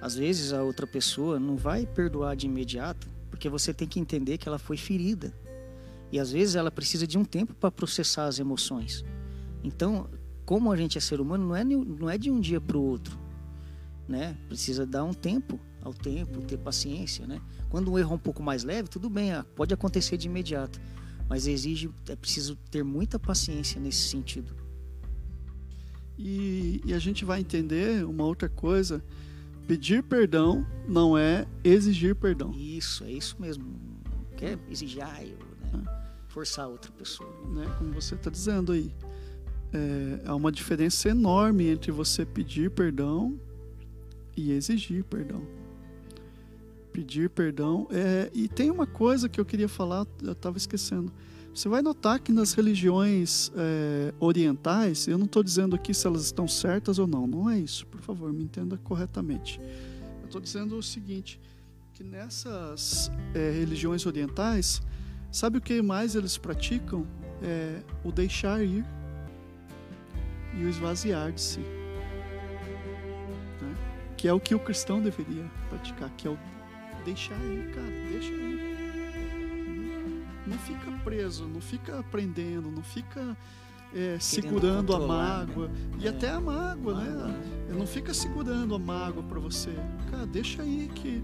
às 0.00 0.14
vezes 0.14 0.52
a 0.52 0.62
outra 0.62 0.86
pessoa 0.86 1.38
não 1.38 1.56
vai 1.56 1.86
perdoar 1.86 2.36
de 2.36 2.46
imediato, 2.46 3.08
porque 3.30 3.48
você 3.48 3.72
tem 3.72 3.88
que 3.88 3.98
entender 3.98 4.38
que 4.38 4.48
ela 4.48 4.58
foi 4.58 4.76
ferida. 4.76 5.32
E 6.12 6.20
às 6.20 6.30
vezes 6.30 6.54
ela 6.54 6.70
precisa 6.70 7.06
de 7.06 7.18
um 7.18 7.24
tempo 7.24 7.54
para 7.54 7.70
processar 7.70 8.26
as 8.26 8.38
emoções. 8.38 9.04
Então, 9.62 10.08
como 10.44 10.70
a 10.70 10.76
gente 10.76 10.98
é 10.98 11.00
ser 11.00 11.20
humano, 11.20 11.48
não 11.48 11.56
é, 11.56 11.64
não 11.64 12.10
é 12.10 12.18
de 12.18 12.30
um 12.30 12.40
dia 12.40 12.60
para 12.60 12.76
o 12.76 12.82
outro. 12.82 13.18
Né? 14.08 14.36
Precisa 14.48 14.86
dar 14.86 15.04
um 15.04 15.14
tempo 15.14 15.58
ao 15.82 15.92
tempo, 15.92 16.42
ter 16.42 16.58
paciência. 16.58 17.26
Né? 17.26 17.40
Quando 17.68 17.90
um 17.90 17.98
erro 17.98 18.12
é 18.12 18.14
um 18.14 18.18
pouco 18.18 18.42
mais 18.42 18.64
leve, 18.64 18.88
tudo 18.88 19.08
bem, 19.08 19.32
ah, 19.32 19.44
pode 19.54 19.72
acontecer 19.72 20.16
de 20.16 20.28
imediato. 20.28 20.80
Mas 21.28 21.46
exige, 21.46 21.90
é 22.08 22.16
preciso 22.16 22.56
ter 22.70 22.82
muita 22.82 23.18
paciência 23.18 23.80
nesse 23.80 24.08
sentido. 24.08 24.54
E, 26.18 26.80
e 26.84 26.92
a 26.94 26.98
gente 26.98 27.24
vai 27.24 27.40
entender 27.40 28.04
uma 28.04 28.24
outra 28.24 28.48
coisa: 28.48 29.02
pedir 29.66 30.02
perdão 30.02 30.66
não 30.86 31.16
é 31.16 31.46
exigir 31.64 32.14
perdão. 32.14 32.52
Isso, 32.52 33.04
é 33.04 33.10
isso 33.10 33.36
mesmo. 33.40 33.64
Quer 34.36 34.58
exigir, 34.70 35.02
ah, 35.02 35.24
eu, 35.24 35.38
né? 35.72 35.84
forçar 36.28 36.68
outra 36.68 36.92
pessoa. 36.92 37.30
né? 37.48 37.64
Como 37.78 37.92
você 37.92 38.14
está 38.14 38.30
dizendo 38.30 38.72
aí. 38.72 38.94
É, 39.74 40.20
há 40.24 40.36
uma 40.36 40.52
diferença 40.52 41.08
enorme 41.08 41.66
entre 41.66 41.90
você 41.90 42.24
pedir 42.24 42.70
perdão 42.70 43.36
e 44.36 44.52
exigir 44.52 45.02
perdão. 45.02 45.42
Pedir 46.92 47.28
perdão 47.28 47.88
é. 47.90 48.30
E 48.32 48.46
tem 48.46 48.70
uma 48.70 48.86
coisa 48.86 49.28
que 49.28 49.40
eu 49.40 49.44
queria 49.44 49.68
falar, 49.68 50.06
eu 50.22 50.30
estava 50.30 50.56
esquecendo. 50.56 51.12
Você 51.52 51.68
vai 51.68 51.82
notar 51.82 52.20
que 52.20 52.32
nas 52.32 52.52
religiões 52.52 53.50
é, 53.56 54.14
orientais, 54.20 55.08
eu 55.08 55.18
não 55.18 55.26
estou 55.26 55.42
dizendo 55.42 55.74
aqui 55.74 55.92
se 55.92 56.06
elas 56.06 56.24
estão 56.24 56.46
certas 56.46 56.98
ou 57.00 57.06
não, 57.06 57.26
não 57.26 57.50
é 57.50 57.58
isso, 57.58 57.86
por 57.86 58.00
favor, 58.00 58.32
me 58.32 58.44
entenda 58.44 58.76
corretamente. 58.78 59.60
Eu 60.20 60.26
estou 60.26 60.40
dizendo 60.40 60.76
o 60.76 60.82
seguinte: 60.82 61.40
que 61.92 62.04
nessas 62.04 63.10
é, 63.34 63.50
religiões 63.50 64.06
orientais, 64.06 64.80
sabe 65.32 65.58
o 65.58 65.60
que 65.60 65.82
mais 65.82 66.14
eles 66.14 66.38
praticam? 66.38 67.04
É 67.42 67.82
o 68.04 68.10
deixar 68.10 68.64
ir 68.64 68.84
e 70.58 70.64
o 70.64 70.68
esvaziar 70.68 71.32
de 71.32 71.40
si. 71.40 71.60
né? 73.60 73.74
Que 74.16 74.28
é 74.28 74.32
o 74.32 74.40
que 74.40 74.54
o 74.54 74.58
cristão 74.58 75.00
deveria 75.00 75.44
praticar, 75.68 76.10
que 76.16 76.26
é 76.26 76.30
o 76.30 76.38
deixar 77.04 77.34
ir, 77.44 77.70
cara, 77.74 77.86
deixa 78.10 78.32
ir. 78.32 78.74
Não 80.46 80.58
fica 80.58 80.90
preso, 81.02 81.46
não 81.48 81.60
fica 81.60 81.98
aprendendo, 81.98 82.70
não 82.70 82.82
fica 82.82 83.36
é, 83.94 84.18
segurando 84.20 84.94
a 84.94 84.98
controlar, 84.98 85.46
mágoa. 85.46 85.70
E 86.00 86.06
É. 86.06 86.10
até 86.10 86.30
a 86.30 86.40
mágoa, 86.40 86.94
Mágoa, 86.94 87.28
né? 87.28 87.40
Não 87.76 87.86
fica 87.86 88.12
segurando 88.14 88.74
a 88.74 88.78
mágoa 88.78 89.22
para 89.22 89.38
você. 89.40 89.72
Cara, 90.10 90.26
deixa 90.26 90.62
aí 90.62 90.90
que 90.94 91.22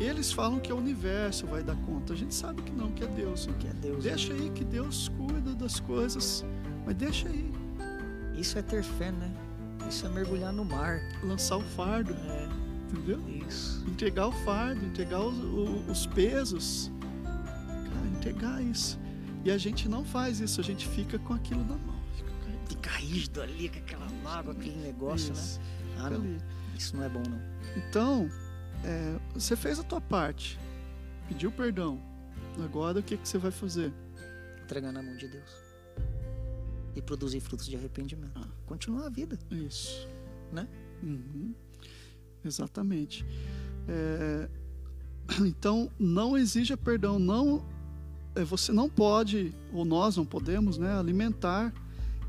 eles 0.00 0.32
falam 0.32 0.58
que 0.60 0.70
é 0.70 0.74
o 0.74 0.78
universo 0.78 1.46
vai 1.46 1.62
dar 1.62 1.76
conta. 1.76 2.12
A 2.12 2.16
gente 2.16 2.34
sabe 2.34 2.62
que 2.62 2.72
não, 2.72 2.90
que 2.92 3.04
é 3.04 3.06
Deus. 3.06 3.48
Que 3.58 3.66
é 3.68 3.72
Deus. 3.72 4.04
Deixa 4.04 4.32
aí 4.32 4.50
que 4.50 4.64
Deus 4.64 5.08
cuida 5.16 5.54
das 5.54 5.80
coisas, 5.80 6.44
mas 6.84 6.94
deixa 6.94 7.28
aí. 7.28 7.50
Isso 8.36 8.58
é 8.58 8.62
ter 8.62 8.82
fé, 8.82 9.10
né? 9.12 9.30
Isso 9.88 10.06
é 10.06 10.08
mergulhar 10.08 10.52
no 10.52 10.64
mar. 10.64 11.00
Lançar 11.22 11.56
o 11.56 11.62
fardo, 11.62 12.12
É, 12.14 12.48
entendeu? 12.90 13.20
isso. 13.46 13.84
Entregar 13.88 14.28
o 14.28 14.32
fardo, 14.44 14.84
entregar 14.86 15.20
os, 15.20 15.36
o- 15.38 15.90
os 15.90 16.06
pesos. 16.06 16.90
Cara, 17.24 18.06
entregar 18.16 18.62
isso. 18.62 18.98
E 19.44 19.50
a 19.50 19.58
gente 19.58 19.88
não 19.88 20.04
faz 20.04 20.40
isso, 20.40 20.60
a 20.60 20.64
gente 20.64 20.86
fica 20.88 21.18
com 21.18 21.34
aquilo 21.34 21.60
na 21.64 21.76
mão. 21.76 22.00
Fica 22.68 22.80
caído. 22.80 23.20
Fica 23.20 23.42
ali 23.42 23.68
com 23.68 23.78
aquela 23.78 24.08
mágoa, 24.22 24.52
aquele 24.54 24.76
negócio, 24.76 25.32
Isso, 25.32 25.60
né? 25.60 25.66
Ah, 25.98 26.10
não. 26.10 26.20
ali. 26.20 26.38
Isso 26.78 26.96
não 26.96 27.04
é 27.04 27.08
bom, 27.08 27.22
não. 27.28 27.40
Então, 27.76 28.30
é, 28.84 29.18
você 29.34 29.56
fez 29.56 29.78
a 29.78 29.82
tua 29.82 30.00
parte, 30.00 30.58
pediu 31.28 31.50
perdão. 31.52 32.00
Agora 32.64 33.00
o 33.00 33.02
que, 33.02 33.16
que 33.16 33.28
você 33.28 33.38
vai 33.38 33.50
fazer? 33.50 33.92
Entregar 34.64 34.92
na 34.92 35.02
mão 35.02 35.16
de 35.16 35.26
Deus. 35.28 35.50
E 36.94 37.02
produzir 37.02 37.40
frutos 37.40 37.66
de 37.66 37.76
arrependimento. 37.76 38.32
Ah. 38.34 38.48
Continuar 38.66 39.06
a 39.06 39.08
vida. 39.08 39.38
Isso. 39.50 40.08
Né? 40.52 40.68
Uhum. 41.02 41.54
Exatamente. 42.44 43.24
É, 43.88 44.48
então, 45.40 45.90
não 45.98 46.36
exija 46.36 46.76
perdão. 46.76 47.18
Não, 47.18 47.64
é, 48.34 48.44
você 48.44 48.72
não 48.72 48.88
pode, 48.88 49.54
ou 49.72 49.84
nós 49.84 50.16
não 50.16 50.24
podemos, 50.24 50.78
né, 50.78 50.98
alimentar 50.98 51.72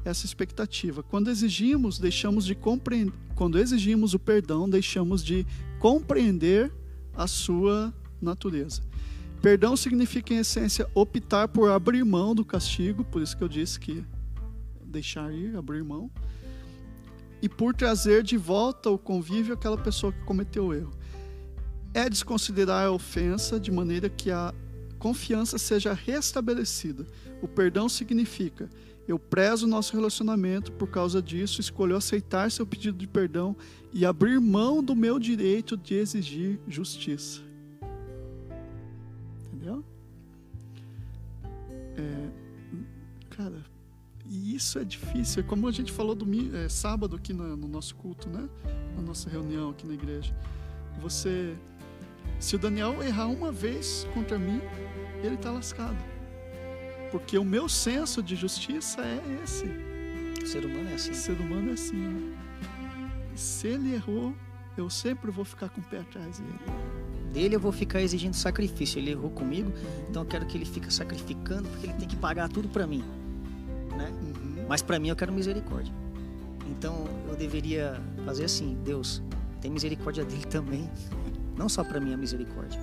essa 0.06 0.26
expectativa. 0.26 1.02
Quando 1.02 1.30
exigimos, 1.30 1.98
deixamos 1.98 2.46
de 2.46 2.56
compreender. 2.56 3.14
Quando 3.36 3.58
exigimos 3.58 4.14
o 4.14 4.20
perdão, 4.20 4.70
deixamos 4.70 5.24
de 5.24 5.46
compreender 5.80 6.72
a 7.16 7.26
sua 7.26 7.94
natureza. 8.22 8.82
Perdão 9.42 9.76
significa, 9.76 10.34
em 10.34 10.38
essência, 10.38 10.88
optar 10.94 11.48
por 11.48 11.70
abrir 11.70 12.04
mão 12.06 12.34
do 12.34 12.46
castigo, 12.46 13.04
por 13.04 13.22
isso 13.22 13.36
que 13.36 13.44
eu 13.44 13.50
disse 13.50 13.80
que 13.80 14.06
deixar 14.94 15.34
ir, 15.34 15.56
abrir 15.58 15.84
mão 15.84 16.10
e 17.42 17.50
por 17.50 17.76
trazer 17.76 18.24
de 18.24 18.38
volta 18.38 18.90
o 18.90 18.98
convívio 18.98 19.54
aquela 19.54 19.78
pessoa 19.78 20.14
que 20.14 20.24
cometeu 20.24 20.68
o 20.68 20.74
erro. 20.74 20.94
É 21.94 22.10
desconsiderar 22.10 22.86
a 22.86 22.92
ofensa 22.92 23.60
de 23.60 23.70
maneira 23.70 24.08
que 24.08 24.32
a 24.32 24.54
confiança 24.98 25.58
seja 25.58 25.92
restabelecida. 25.92 27.06
O 27.42 27.48
perdão 27.48 27.90
significa 27.90 28.70
eu 29.06 29.20
prezo 29.20 29.66
o 29.66 29.70
nosso 29.70 29.94
relacionamento, 29.94 30.72
por 30.72 30.88
causa 30.88 31.22
disso 31.22 31.60
escolho 31.60 31.98
aceitar 31.98 32.50
seu 32.50 32.66
pedido 32.66 32.98
de 32.98 33.06
perdão 33.06 33.54
e 33.92 34.06
abrir 34.06 34.40
mão 34.40 34.82
do 34.82 34.96
meu 34.96 35.20
direito 35.20 35.76
de 35.76 35.96
exigir 35.96 36.58
justiça. 36.66 37.42
Entendeu? 39.52 39.84
É, 41.98 42.30
cara, 43.30 43.73
e 44.36 44.56
isso 44.56 44.80
é 44.80 44.84
difícil. 44.84 45.42
É 45.44 45.46
como 45.46 45.68
a 45.68 45.72
gente 45.72 45.92
falou 45.92 46.16
domingo, 46.16 46.56
é, 46.56 46.68
sábado 46.68 47.16
aqui 47.16 47.34
na- 47.34 47.56
no 47.56 47.68
nosso 47.68 47.96
culto, 47.96 48.28
né? 48.30 48.50
Na 48.96 49.02
nossa 49.02 49.30
reunião 49.30 49.70
aqui 49.70 49.86
na 49.86 49.94
igreja. 49.94 50.36
Você. 51.02 51.56
Se 52.40 52.56
o 52.56 52.60
Daniel 52.60 53.02
errar 53.04 53.28
uma 53.28 53.52
vez 53.52 54.08
contra 54.14 54.40
mim, 54.40 54.60
ele 55.24 55.36
está 55.36 55.52
lascado. 55.52 55.98
Porque 57.12 57.38
o 57.38 57.44
meu 57.46 57.70
senso 57.70 58.24
de 58.24 58.36
justiça 58.36 59.02
é 59.02 59.22
esse. 59.44 59.66
O 60.44 60.48
ser 60.48 60.66
humano 60.66 60.90
é 60.90 60.96
assim. 60.96 61.12
O 61.12 61.16
ser 61.16 61.34
humano 61.40 61.70
é 61.70 61.74
assim. 61.74 61.96
Né? 61.96 62.38
Se 63.36 63.68
ele 63.68 63.94
errou, 63.94 64.34
eu 64.76 64.90
sempre 64.90 65.30
vou 65.32 65.46
ficar 65.46 65.70
com 65.70 65.80
o 65.80 65.84
pé 65.84 66.00
atrás 66.00 66.40
dele. 66.40 66.60
Dele 67.32 67.56
eu 67.56 67.60
vou 67.60 67.72
ficar 67.72 68.02
exigindo 68.02 68.34
sacrifício. 68.36 69.00
Ele 69.00 69.12
errou 69.12 69.30
comigo, 69.30 69.72
então 70.10 70.24
eu 70.24 70.28
quero 70.28 70.46
que 70.48 70.58
ele 70.58 70.66
fique 70.66 70.92
sacrificando, 70.94 71.70
porque 71.70 71.86
ele 71.88 71.94
tem 71.94 72.08
que 72.08 72.16
pagar 72.16 72.50
tudo 72.50 72.68
pra 72.68 72.86
mim. 72.88 73.04
Né? 73.98 74.10
Uhum. 74.22 74.66
Mas 74.68 74.82
pra 74.82 74.98
mim 75.00 75.10
eu 75.10 75.16
quero 75.16 75.32
misericórdia. 75.32 75.94
Então 76.70 77.06
eu 77.30 77.36
deveria 77.36 78.02
fazer 78.26 78.46
assim: 78.46 78.78
Deus, 78.84 79.22
tem 79.62 79.70
misericórdia 79.72 80.24
dele 80.26 80.46
também. 80.46 80.90
Não 81.58 81.70
só 81.70 81.84
pra 81.84 82.00
mim 82.00 82.14
a 82.14 82.18
misericórdia. 82.18 82.80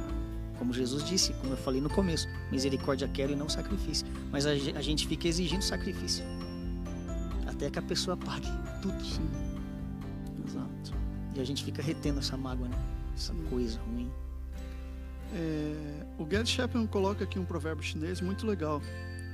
Como 0.58 0.72
Jesus 0.72 1.02
disse, 1.02 1.32
como 1.34 1.54
eu 1.54 1.56
falei 1.56 1.80
no 1.80 1.90
começo: 1.90 2.28
misericórdia 2.52 3.08
quero 3.08 3.32
e 3.32 3.36
não 3.36 3.48
sacrifício. 3.48 4.06
Mas 4.30 4.46
a 4.46 4.54
ge- 4.54 4.72
a 4.76 4.82
gente 4.82 5.08
fica 5.08 5.26
exigindo 5.26 5.62
sacrifício. 5.62 6.24
Até 7.46 7.68
que 7.70 7.78
a 7.78 7.82
pessoa 7.82 8.16
pague 8.16 8.46
tudo. 8.82 9.02
Sim. 9.04 9.28
Exato. 10.46 10.92
E 11.34 11.40
a 11.40 11.44
gente 11.44 11.64
fica 11.64 11.82
retendo 11.82 12.18
essa 12.20 12.36
mágoa, 12.36 12.68
né? 12.68 12.76
Essa 13.16 13.32
coisa 13.48 13.80
ruim. 13.90 14.11
É, 15.34 16.04
o 16.18 16.26
Gerd 16.28 16.48
Chapman 16.48 16.86
coloca 16.86 17.24
aqui 17.24 17.38
um 17.38 17.44
provérbio 17.44 17.82
chinês 17.84 18.20
muito 18.20 18.46
legal, 18.46 18.82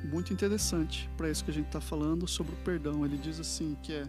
muito 0.07 0.33
interessante 0.33 1.09
para 1.17 1.31
isso 1.31 1.45
que 1.45 1.51
a 1.51 1.55
gente 1.55 1.67
está 1.67 1.81
falando 1.81 2.27
sobre 2.27 2.53
o 2.55 2.59
perdão. 2.59 3.05
Ele 3.05 3.17
diz 3.19 3.39
assim 3.41 3.77
que 3.83 3.93
é 3.93 4.09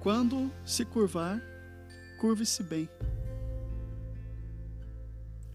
quando 0.00 0.50
se 0.64 0.84
curvar, 0.84 1.40
curve-se 2.20 2.62
bem. 2.62 2.88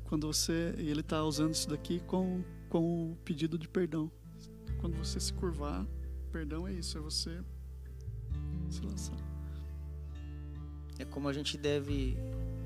Quando 0.06 0.28
você, 0.28 0.74
e 0.78 0.90
ele 0.90 1.02
está 1.02 1.24
usando 1.24 1.54
isso 1.54 1.70
daqui 1.70 2.00
com 2.02 2.44
com 2.70 3.14
o 3.14 3.16
pedido 3.26 3.58
de 3.58 3.68
perdão. 3.68 4.12
Quando 4.80 4.96
você 4.96 5.20
se 5.20 5.34
curvar, 5.34 5.88
perdão 6.32 6.68
é 6.68 6.74
isso, 6.74 6.96
é 7.00 7.02
você 7.02 7.42
se 8.70 8.82
lançar. 8.82 9.18
É 11.00 11.06
como 11.06 11.28
a 11.28 11.34
gente 11.34 11.58
deve 11.58 12.16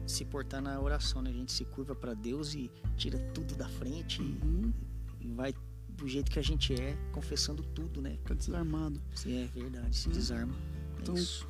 se 0.05 0.25
portar 0.25 0.61
na 0.61 0.77
oração, 0.81 1.21
né? 1.21 1.29
A 1.29 1.33
gente 1.33 1.53
se 1.53 1.63
curva 1.63 1.95
para 1.95 2.13
Deus 2.13 2.53
e 2.53 2.69
tira 2.97 3.17
tudo 3.33 3.55
da 3.55 3.69
frente 3.69 4.21
e- 4.21 4.39
Uhum. 4.45 4.73
e 5.21 5.27
vai 5.31 5.53
do 5.97 6.07
jeito 6.07 6.29
que 6.31 6.39
a 6.39 6.41
gente 6.43 6.73
é, 6.73 6.95
confessando 7.11 7.63
tudo, 7.75 8.01
né? 8.01 8.17
Fica 8.17 8.35
desarmado. 8.35 9.01
Se 9.15 9.31
é 9.35 9.47
verdade, 9.53 9.95
se 9.95 10.09
Hum. 10.09 10.11
desarma. 10.11 10.53
É 10.97 11.01
Então, 11.01 11.15
isso. 11.15 11.47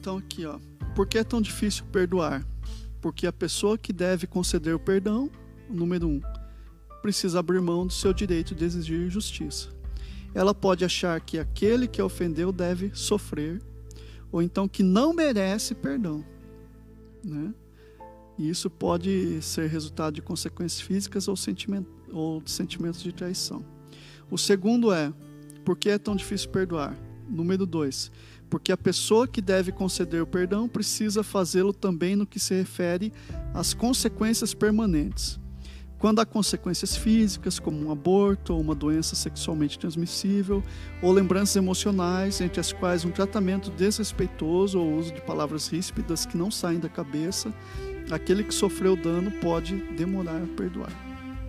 Então 0.00 0.16
aqui, 0.18 0.44
ó. 0.46 0.58
Por 0.94 1.06
que 1.06 1.18
é 1.18 1.24
tão 1.24 1.40
difícil 1.40 1.84
perdoar? 1.86 2.46
Porque 3.00 3.26
a 3.26 3.32
pessoa 3.32 3.76
que 3.78 3.92
deve 3.92 4.26
conceder 4.26 4.74
o 4.74 4.78
perdão, 4.78 5.30
número 5.68 6.08
um, 6.08 6.20
precisa 7.02 7.38
abrir 7.38 7.60
mão 7.60 7.86
do 7.86 7.92
seu 7.92 8.12
direito 8.12 8.54
de 8.54 8.64
exigir 8.64 9.08
justiça. 9.10 9.68
Ela 10.34 10.54
pode 10.54 10.84
achar 10.84 11.20
que 11.20 11.38
aquele 11.38 11.86
que 11.88 12.00
a 12.00 12.04
ofendeu 12.04 12.52
deve 12.52 12.90
sofrer, 12.94 13.62
ou 14.30 14.42
então 14.42 14.68
que 14.68 14.82
não 14.82 15.12
merece 15.14 15.74
perdão, 15.74 16.24
né? 17.24 17.54
E 18.38 18.48
isso 18.48 18.70
pode 18.70 19.42
ser 19.42 19.68
resultado 19.68 20.14
de 20.14 20.22
consequências 20.22 20.80
físicas 20.80 21.26
ou, 21.26 21.36
sentimen- 21.36 21.86
ou 22.12 22.40
de 22.40 22.50
sentimentos 22.50 23.02
de 23.02 23.12
traição. 23.12 23.64
O 24.30 24.38
segundo 24.38 24.92
é, 24.92 25.12
por 25.64 25.76
que 25.76 25.90
é 25.90 25.98
tão 25.98 26.14
difícil 26.14 26.48
perdoar? 26.50 26.96
Número 27.28 27.66
dois, 27.66 28.10
porque 28.48 28.72
a 28.72 28.76
pessoa 28.76 29.28
que 29.28 29.42
deve 29.42 29.72
conceder 29.72 30.22
o 30.22 30.26
perdão 30.26 30.68
precisa 30.68 31.22
fazê-lo 31.22 31.72
também 31.72 32.16
no 32.16 32.26
que 32.26 32.38
se 32.40 32.54
refere 32.54 33.12
às 33.52 33.74
consequências 33.74 34.54
permanentes. 34.54 35.38
Quando 35.98 36.20
há 36.20 36.24
consequências 36.24 36.96
físicas, 36.96 37.58
como 37.58 37.76
um 37.84 37.90
aborto 37.90 38.54
ou 38.54 38.60
uma 38.60 38.74
doença 38.74 39.16
sexualmente 39.16 39.78
transmissível, 39.78 40.62
ou 41.02 41.10
lembranças 41.12 41.56
emocionais, 41.56 42.40
entre 42.40 42.60
as 42.60 42.72
quais 42.72 43.04
um 43.04 43.10
tratamento 43.10 43.68
desrespeitoso 43.70 44.78
ou 44.78 44.96
uso 44.96 45.12
de 45.12 45.20
palavras 45.22 45.66
ríspidas 45.66 46.24
que 46.24 46.36
não 46.36 46.52
saem 46.52 46.78
da 46.78 46.88
cabeça, 46.88 47.52
aquele 48.10 48.44
que 48.44 48.54
sofreu 48.54 48.94
o 48.94 48.96
dano 48.96 49.30
pode 49.30 49.76
demorar 49.96 50.42
a 50.42 50.46
perdoar. 50.56 50.90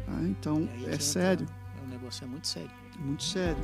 Tá? 0.06 0.14
Então, 0.24 0.68
que 0.68 0.90
é 0.90 1.00
sério. 1.00 1.46
O 1.86 1.90
negócio 1.90 2.24
é 2.24 2.28
muito 2.28 2.48
sério. 2.48 2.72
Muito 3.00 3.24
sério. 3.24 3.64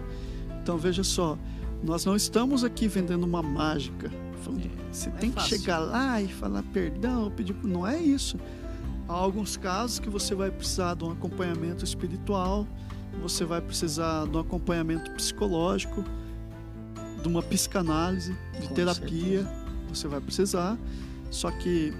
Então 0.61 0.77
veja 0.77 1.03
só, 1.03 1.37
nós 1.83 2.05
não 2.05 2.15
estamos 2.15 2.63
aqui 2.63 2.87
vendendo 2.87 3.23
uma 3.23 3.43
mágica. 3.43 4.09
Falando, 4.41 4.69
você 4.91 5.09
não 5.09 5.17
é 5.17 5.19
tem 5.19 5.29
que 5.29 5.35
fácil. 5.35 5.57
chegar 5.57 5.79
lá 5.79 6.21
e 6.21 6.27
falar 6.27 6.63
perdão, 6.73 7.31
pedir. 7.31 7.55
Não 7.63 7.85
é 7.85 7.99
isso. 7.99 8.37
Há 9.07 9.13
alguns 9.13 9.55
casos 9.57 9.99
que 9.99 10.09
você 10.09 10.33
vai 10.33 10.49
precisar 10.49 10.95
de 10.95 11.03
um 11.03 11.11
acompanhamento 11.11 11.83
espiritual, 11.85 12.67
você 13.21 13.45
vai 13.45 13.61
precisar 13.61 14.25
de 14.25 14.35
um 14.35 14.39
acompanhamento 14.39 15.11
psicológico, 15.11 16.03
de 17.21 17.27
uma 17.27 17.43
psicanálise, 17.43 18.35
de 18.59 18.67
Com 18.67 18.73
terapia. 18.73 19.47
Você 19.89 20.07
vai 20.07 20.19
precisar. 20.19 20.77
Só 21.29 21.51
que 21.51 21.93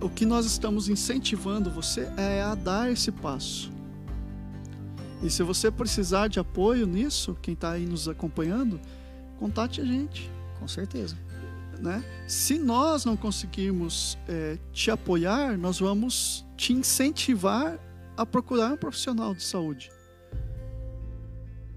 o 0.00 0.08
que 0.08 0.26
nós 0.26 0.46
estamos 0.46 0.88
incentivando 0.88 1.70
você 1.70 2.10
é 2.16 2.42
a 2.42 2.54
dar 2.54 2.90
esse 2.90 3.10
passo. 3.10 3.72
E 5.22 5.30
se 5.30 5.42
você 5.42 5.70
precisar 5.70 6.28
de 6.28 6.38
apoio 6.38 6.86
nisso, 6.86 7.36
quem 7.40 7.54
está 7.54 7.72
aí 7.72 7.86
nos 7.86 8.08
acompanhando, 8.08 8.80
contate 9.38 9.80
a 9.80 9.84
gente. 9.84 10.30
Com 10.58 10.68
certeza. 10.68 11.16
Né? 11.80 12.04
Se 12.28 12.58
nós 12.58 13.04
não 13.04 13.16
conseguirmos 13.16 14.18
é, 14.28 14.58
te 14.72 14.90
apoiar, 14.90 15.56
nós 15.56 15.78
vamos 15.80 16.46
te 16.56 16.72
incentivar 16.72 17.78
a 18.16 18.24
procurar 18.24 18.72
um 18.72 18.76
profissional 18.76 19.34
de 19.34 19.42
saúde. 19.42 19.90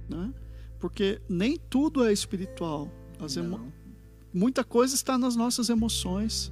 Né? 0.09 0.33
Porque 0.79 1.21
nem 1.27 1.57
tudo 1.57 2.05
é 2.05 2.11
espiritual. 2.11 2.91
Muita 4.33 4.63
coisa 4.63 4.93
está 4.93 5.17
nas 5.17 5.35
nossas 5.35 5.69
emoções, 5.69 6.51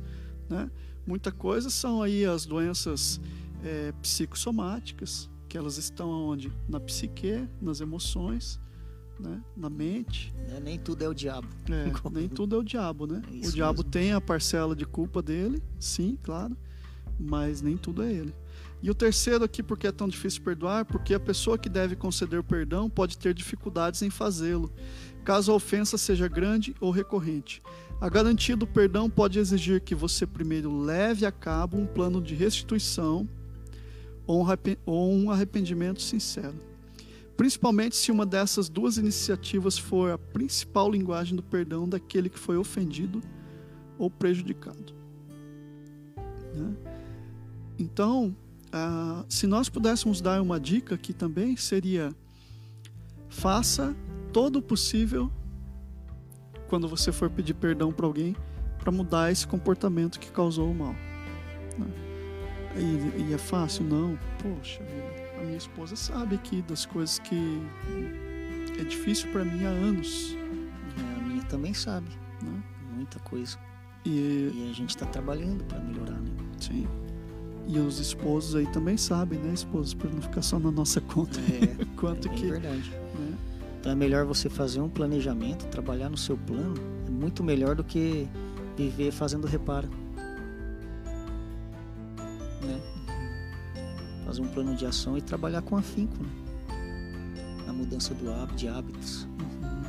né? 0.49 0.71
Muita 1.05 1.31
coisa 1.31 1.69
são 1.69 2.01
aí 2.01 2.25
as 2.25 2.45
doenças 2.45 3.19
é, 3.63 3.91
psicossomáticas, 4.01 5.29
que 5.47 5.57
elas 5.57 5.77
estão 5.77 6.09
onde? 6.09 6.51
Na 6.67 6.79
psique, 6.79 7.47
nas 7.61 7.79
emoções, 7.79 8.59
né, 9.19 9.41
na 9.55 9.69
mente. 9.69 10.33
É, 10.49 10.59
nem 10.59 10.77
tudo 10.79 11.03
é 11.03 11.07
o 11.07 11.13
diabo. 11.13 11.47
É, 11.69 11.91
nem 12.11 12.27
tudo 12.27 12.55
é 12.55 12.59
o 12.59 12.63
diabo, 12.63 13.05
né? 13.07 13.21
É 13.43 13.47
o 13.47 13.51
diabo 13.51 13.79
mesmo. 13.79 13.91
tem 13.91 14.13
a 14.13 14.21
parcela 14.21 14.75
de 14.75 14.85
culpa 14.85 15.21
dele, 15.21 15.61
sim, 15.79 16.17
claro, 16.21 16.57
mas 17.19 17.61
nem 17.61 17.77
tudo 17.77 18.03
é 18.03 18.11
ele. 18.11 18.33
E 18.85 18.89
o 18.91 18.93
terceiro 18.93 19.43
aqui, 19.43 19.63
porque 19.63 19.87
é 19.87 19.91
tão 19.91 20.07
difícil 20.07 20.43
perdoar, 20.43 20.85
porque 20.85 21.15
a 21.15 21.19
pessoa 21.19 21.57
que 21.57 21.67
deve 21.67 21.95
conceder 21.95 22.39
o 22.39 22.43
perdão 22.43 22.87
pode 22.87 23.17
ter 23.17 23.33
dificuldades 23.33 24.03
em 24.03 24.11
fazê-lo, 24.11 24.71
caso 25.23 25.51
a 25.51 25.55
ofensa 25.55 25.97
seja 25.97 26.27
grande 26.27 26.75
ou 26.79 26.91
recorrente. 26.91 27.63
A 27.99 28.07
garantia 28.07 28.55
do 28.55 28.67
perdão 28.67 29.09
pode 29.09 29.39
exigir 29.39 29.81
que 29.81 29.95
você 29.95 30.27
primeiro 30.27 30.71
leve 30.71 31.25
a 31.25 31.31
cabo 31.31 31.79
um 31.79 31.87
plano 31.87 32.21
de 32.21 32.35
restituição 32.35 33.27
ou 34.27 34.45
um 35.11 35.31
arrependimento 35.31 35.99
sincero. 35.99 36.59
Principalmente 37.35 37.95
se 37.95 38.11
uma 38.11 38.23
dessas 38.23 38.69
duas 38.69 38.99
iniciativas 38.99 39.79
for 39.79 40.11
a 40.11 40.17
principal 40.19 40.91
linguagem 40.91 41.35
do 41.35 41.41
perdão 41.41 41.89
daquele 41.89 42.29
que 42.29 42.37
foi 42.37 42.55
ofendido 42.55 43.19
ou 43.97 44.11
prejudicado. 44.11 44.93
Né? 46.53 46.75
Então, 47.79 48.35
ah, 48.77 49.23
se 49.29 49.47
nós 49.47 49.69
pudéssemos 49.69 50.19
dar 50.19 50.41
uma 50.41 50.59
dica 50.59 50.95
aqui 50.95 51.13
também, 51.13 51.55
seria: 51.55 52.13
faça 53.29 53.95
todo 54.33 54.57
o 54.57 54.61
possível 54.61 55.31
quando 56.67 56.85
você 56.85 57.09
for 57.09 57.29
pedir 57.29 57.53
perdão 57.53 57.93
para 57.93 58.05
alguém 58.05 58.35
para 58.77 58.91
mudar 58.91 59.31
esse 59.31 59.47
comportamento 59.47 60.19
que 60.19 60.29
causou 60.29 60.69
o 60.69 60.75
mal. 60.75 60.93
né? 61.77 61.87
E, 62.75 63.29
e 63.29 63.33
é 63.33 63.37
fácil? 63.37 63.85
Não. 63.85 64.19
Poxa 64.43 64.83
vida, 64.83 65.39
a 65.39 65.43
minha 65.45 65.57
esposa 65.57 65.95
sabe 65.95 66.35
aqui 66.35 66.61
das 66.61 66.85
coisas 66.85 67.17
que 67.19 67.61
é 68.77 68.83
difícil 68.83 69.31
para 69.31 69.45
mim 69.45 69.63
há 69.63 69.69
anos. 69.69 70.35
É, 70.97 71.19
a 71.19 71.23
minha 71.23 71.43
também 71.45 71.73
sabe. 71.73 72.09
Né? 72.41 72.63
Muita 72.93 73.19
coisa. 73.19 73.57
E, 74.05 74.51
E 74.53 74.69
a 74.69 74.73
gente 74.73 74.89
está 74.89 75.05
trabalhando 75.05 75.63
para 75.63 75.79
melhorar, 75.79 76.19
né? 76.19 76.31
sim. 76.59 76.85
E 77.67 77.79
os 77.79 77.99
esposos 77.99 78.55
aí 78.55 78.67
também 78.67 78.95
sabem, 78.95 79.39
né, 79.39 79.53
esposos, 79.53 79.93
para 79.93 80.09
não 80.09 80.21
ficar 80.21 80.41
só 80.41 80.59
na 80.59 80.71
nossa 80.71 81.01
conta. 81.01 81.39
É, 81.39 81.85
Quanto 81.97 82.27
é 82.27 82.31
que. 82.31 82.47
verdade. 82.47 82.91
né? 82.91 83.37
Então 83.79 83.91
é 83.91 83.95
melhor 83.95 84.25
você 84.25 84.49
fazer 84.49 84.81
um 84.81 84.89
planejamento, 84.89 85.65
trabalhar 85.67 86.09
no 86.09 86.17
seu 86.17 86.37
plano. 86.37 86.75
É 87.07 87.09
muito 87.09 87.43
melhor 87.43 87.75
do 87.75 87.83
que 87.83 88.27
viver 88.77 89.11
fazendo 89.11 89.47
reparo. 89.47 89.87
Né? 92.61 92.81
Fazer 94.25 94.41
um 94.41 94.47
plano 94.47 94.75
de 94.75 94.85
ação 94.85 95.17
e 95.17 95.21
trabalhar 95.21 95.61
com 95.61 95.77
afinco, 95.77 96.15
né? 96.21 96.29
Na 97.65 97.73
mudança 97.73 98.13
do 98.13 98.31
hábito, 98.31 98.55
de 98.55 98.67
hábitos. 98.67 99.23
Uhum. 99.23 99.83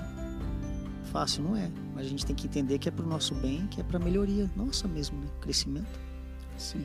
Fácil 1.11 1.45
não 1.45 1.57
é, 1.57 1.70
mas 1.95 2.07
a 2.07 2.09
gente 2.09 2.24
tem 2.27 2.35
que 2.37 2.47
entender 2.47 2.79
que 2.79 2.89
é 2.89 2.93
para 2.93 3.05
o 3.05 3.09
nosso 3.09 3.35
bem, 3.35 3.66
que 3.68 3.81
é 3.81 3.85
para 3.85 3.99
melhoria 3.99 4.51
nossa 4.57 4.87
mesmo, 4.89 5.18
né? 5.18 5.27
Crescimento. 5.41 5.99
Sim. 6.59 6.85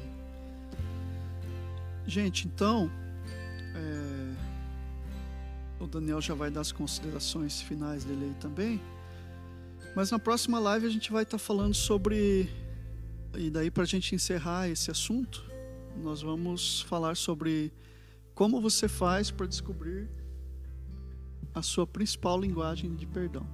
Gente, 2.05 2.47
então, 2.47 2.91
é, 3.75 4.33
o 5.79 5.87
Daniel 5.87 6.21
já 6.21 6.33
vai 6.33 6.49
dar 6.49 6.61
as 6.61 6.71
considerações 6.71 7.61
finais 7.61 8.03
dele 8.03 8.25
aí 8.25 8.35
também. 8.39 8.81
Mas 9.95 10.11
na 10.11 10.19
próxima 10.19 10.59
live 10.59 10.85
a 10.85 10.89
gente 10.89 11.11
vai 11.11 11.23
estar 11.23 11.37
falando 11.37 11.73
sobre. 11.73 12.49
E 13.37 13.49
daí, 13.49 13.71
para 13.71 13.83
a 13.83 13.87
gente 13.87 14.13
encerrar 14.15 14.69
esse 14.69 14.91
assunto, 14.91 15.43
nós 15.97 16.21
vamos 16.21 16.81
falar 16.81 17.15
sobre 17.15 17.71
como 18.33 18.61
você 18.61 18.87
faz 18.87 19.31
para 19.31 19.45
descobrir 19.45 20.09
a 21.53 21.61
sua 21.61 21.85
principal 21.85 22.39
linguagem 22.39 22.95
de 22.95 23.05
perdão 23.05 23.45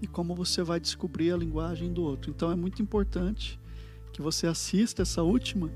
e 0.00 0.06
como 0.06 0.34
você 0.34 0.62
vai 0.62 0.78
descobrir 0.78 1.32
a 1.32 1.36
linguagem 1.36 1.92
do 1.92 2.02
outro. 2.02 2.30
Então 2.30 2.50
é 2.50 2.56
muito 2.56 2.82
importante 2.82 3.58
que 4.12 4.20
você 4.20 4.46
assista 4.46 5.02
essa 5.02 5.22
última, 5.22 5.70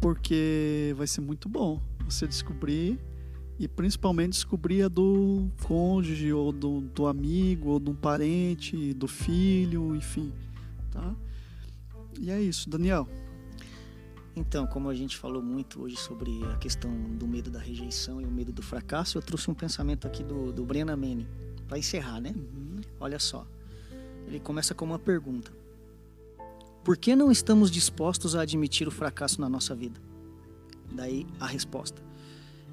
porque 0.00 0.94
vai 0.96 1.06
ser 1.06 1.20
muito 1.20 1.48
bom 1.48 1.80
você 2.04 2.26
descobrir 2.26 2.98
e 3.58 3.68
principalmente 3.68 4.32
descobrir 4.32 4.82
a 4.82 4.88
do 4.88 5.48
cônjuge 5.62 6.32
ou 6.32 6.52
do, 6.52 6.80
do 6.80 7.06
amigo 7.06 7.70
ou 7.70 7.80
de 7.80 7.90
um 7.90 7.94
parente, 7.94 8.92
do 8.94 9.06
filho, 9.06 9.94
enfim, 9.94 10.32
tá? 10.90 11.14
E 12.18 12.30
é 12.30 12.40
isso, 12.40 12.68
Daniel. 12.68 13.08
Então, 14.36 14.66
como 14.66 14.88
a 14.88 14.94
gente 14.94 15.16
falou 15.16 15.40
muito 15.40 15.82
hoje 15.82 15.96
sobre 15.96 16.42
a 16.52 16.56
questão 16.56 16.90
do 17.12 17.26
medo 17.26 17.50
da 17.50 17.60
rejeição 17.60 18.20
e 18.20 18.24
o 18.24 18.30
medo 18.30 18.52
do 18.52 18.62
fracasso, 18.62 19.16
eu 19.16 19.22
trouxe 19.22 19.48
um 19.48 19.54
pensamento 19.54 20.06
aqui 20.06 20.24
do, 20.24 20.52
do 20.52 20.64
Brennan 20.64 20.96
Manning, 20.96 21.28
para 21.68 21.78
encerrar, 21.78 22.20
né? 22.20 22.34
Olha 22.98 23.18
só. 23.20 23.46
Ele 24.26 24.40
começa 24.40 24.74
com 24.74 24.84
uma 24.84 24.98
pergunta: 24.98 25.52
Por 26.84 26.98
que 26.98 27.16
não 27.16 27.32
estamos 27.32 27.70
dispostos 27.70 28.36
a 28.36 28.42
admitir 28.42 28.86
o 28.86 28.90
fracasso 28.90 29.40
na 29.40 29.48
nossa 29.48 29.74
vida? 29.74 29.98
Daí 30.92 31.26
a 31.40 31.46
resposta: 31.46 32.02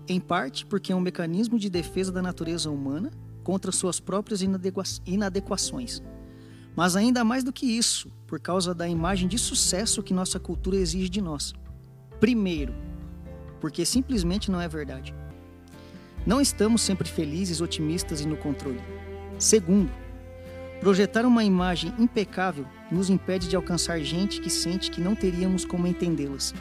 Em 0.07 0.19
parte 0.19 0.65
porque 0.65 0.91
é 0.91 0.95
um 0.95 0.99
mecanismo 0.99 1.57
de 1.57 1.69
defesa 1.69 2.11
da 2.11 2.21
natureza 2.21 2.69
humana 2.69 3.09
contra 3.43 3.71
suas 3.71 3.99
próprias 3.99 4.41
inadegua- 4.41 4.83
inadequações. 5.05 6.03
Mas 6.75 6.95
ainda 6.95 7.23
mais 7.23 7.43
do 7.43 7.51
que 7.51 7.65
isso, 7.65 8.11
por 8.27 8.39
causa 8.39 8.73
da 8.73 8.87
imagem 8.87 9.27
de 9.27 9.37
sucesso 9.37 10.03
que 10.03 10.13
nossa 10.13 10.39
cultura 10.39 10.77
exige 10.77 11.09
de 11.09 11.21
nós. 11.21 11.53
Primeiro, 12.19 12.73
porque 13.59 13.85
simplesmente 13.85 14.51
não 14.51 14.59
é 14.61 14.67
verdade. 14.67 15.13
Não 16.25 16.39
estamos 16.39 16.81
sempre 16.81 17.09
felizes, 17.09 17.61
otimistas 17.61 18.21
e 18.21 18.27
no 18.27 18.37
controle. 18.37 18.79
Segundo, 19.39 19.91
projetar 20.81 21.25
uma 21.27 21.43
imagem 21.43 21.93
impecável 21.99 22.65
nos 22.91 23.09
impede 23.09 23.47
de 23.47 23.55
alcançar 23.55 23.99
gente 23.99 24.41
que 24.41 24.49
sente 24.49 24.89
que 24.89 24.99
não 24.99 25.15
teríamos 25.15 25.63
como 25.63 25.85
entendê-las. 25.85 26.55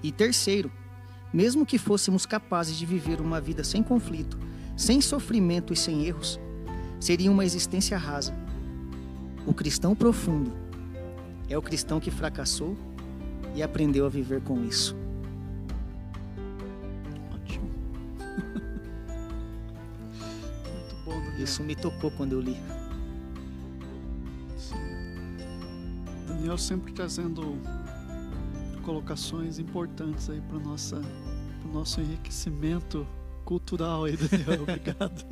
E 0.00 0.12
terceiro, 0.12 0.70
mesmo 1.32 1.66
que 1.66 1.76
fôssemos 1.76 2.24
capazes 2.24 2.76
de 2.76 2.86
viver 2.86 3.20
uma 3.20 3.40
vida 3.40 3.64
sem 3.64 3.82
conflito, 3.82 4.38
sem 4.76 5.00
sofrimento 5.00 5.72
e 5.72 5.76
sem 5.76 6.06
erros, 6.06 6.38
seria 7.00 7.30
uma 7.30 7.44
existência 7.44 7.98
rasa. 7.98 8.32
O 9.44 9.52
cristão 9.52 9.94
profundo 9.96 10.52
é 11.48 11.58
o 11.58 11.62
cristão 11.62 11.98
que 11.98 12.12
fracassou 12.12 12.76
e 13.56 13.62
aprendeu 13.62 14.06
a 14.06 14.08
viver 14.08 14.40
com 14.40 14.64
isso. 14.64 14.96
Ótimo. 17.34 17.68
muito 20.72 20.96
bom, 21.04 21.20
Daniel. 21.20 21.42
Isso 21.42 21.64
me 21.64 21.74
tocou 21.74 22.12
quando 22.12 22.32
eu 22.32 22.40
li. 22.40 22.56
Daniel 26.36 26.58
sempre 26.58 26.92
trazendo 26.92 27.58
colocações 28.82 29.58
importantes 29.58 30.28
aí 30.28 30.40
para 30.42 30.58
nossa 30.58 31.00
para 31.62 31.72
nosso 31.72 32.00
enriquecimento 32.00 33.06
cultural 33.42 34.04
aí, 34.04 34.16
Daniel. 34.20 34.62
Obrigado. 34.62 35.24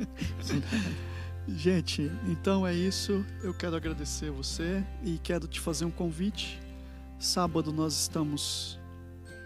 Gente, 1.47 2.11
então 2.27 2.65
é 2.65 2.73
isso. 2.73 3.23
Eu 3.43 3.53
quero 3.53 3.75
agradecer 3.75 4.31
você 4.31 4.83
e 5.03 5.19
quero 5.19 5.47
te 5.47 5.59
fazer 5.59 5.85
um 5.85 5.91
convite. 5.91 6.59
Sábado 7.19 7.71
nós 7.71 7.93
estamos 7.93 8.79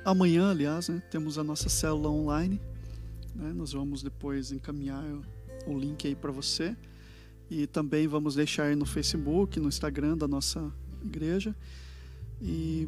amanhã, 0.05 0.51
aliás, 0.51 0.88
né, 0.88 1.03
temos 1.12 1.38
a 1.38 1.43
nossa 1.43 1.68
célula 1.68 2.10
online. 2.10 2.60
né, 3.36 3.51
nós 3.53 3.74
vamos 3.74 4.01
depois 4.01 4.53
encaminhar 4.53 5.03
o 5.68 5.78
link 5.78 6.07
aí 6.07 6.16
para 6.16 6.32
você. 6.32 6.76
E 7.51 7.68
também 7.68 8.07
vamos 8.07 8.36
deixar 8.36 8.64
aí 8.68 8.76
no 8.76 8.86
Facebook, 8.86 9.60
no 9.60 9.68
Instagram 9.68 10.16
da 10.16 10.28
nossa 10.28 10.72
igreja. 11.04 11.56
E 12.41 12.88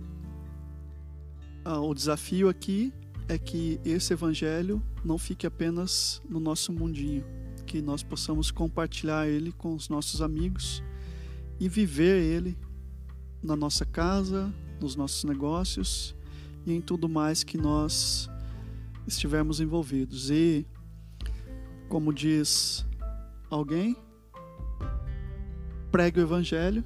ah, 1.64 1.80
o 1.80 1.93
desafio 1.93 2.49
aqui 2.49 2.93
é 3.28 3.38
que 3.38 3.80
esse 3.86 4.14
evangelho 4.14 4.82
não 5.03 5.18
fique 5.18 5.45
apenas 5.45 6.22
no 6.28 6.39
nosso 6.39 6.74
mundinho, 6.74 7.24
que 7.66 7.82
nós 7.82 8.03
possamos 8.03 8.51
compartilhar 8.51 9.28
ele 9.28 9.51
com 9.51 9.74
os 9.74 9.88
nossos 9.89 10.22
amigos 10.22 10.84
e 11.59 11.70
viver 11.70 12.22
ele 12.22 12.57
na 13.41 13.55
nossa 13.55 13.86
casa, 13.86 14.53
nos 14.80 14.95
nossos 14.95 15.24
negócios 15.24 16.16
e 16.66 16.74
em 16.74 16.82
tudo 16.82 17.07
mais 17.07 17.43
que 17.43 17.57
nós 17.57 18.30
estivermos 19.07 19.59
envolvidos. 19.59 20.30
E 20.30 20.66
como 21.88 22.14
diz 22.14 22.86
alguém, 23.49 23.95
pregue 25.91 26.20
o 26.20 26.24
evangelho, 26.24 26.84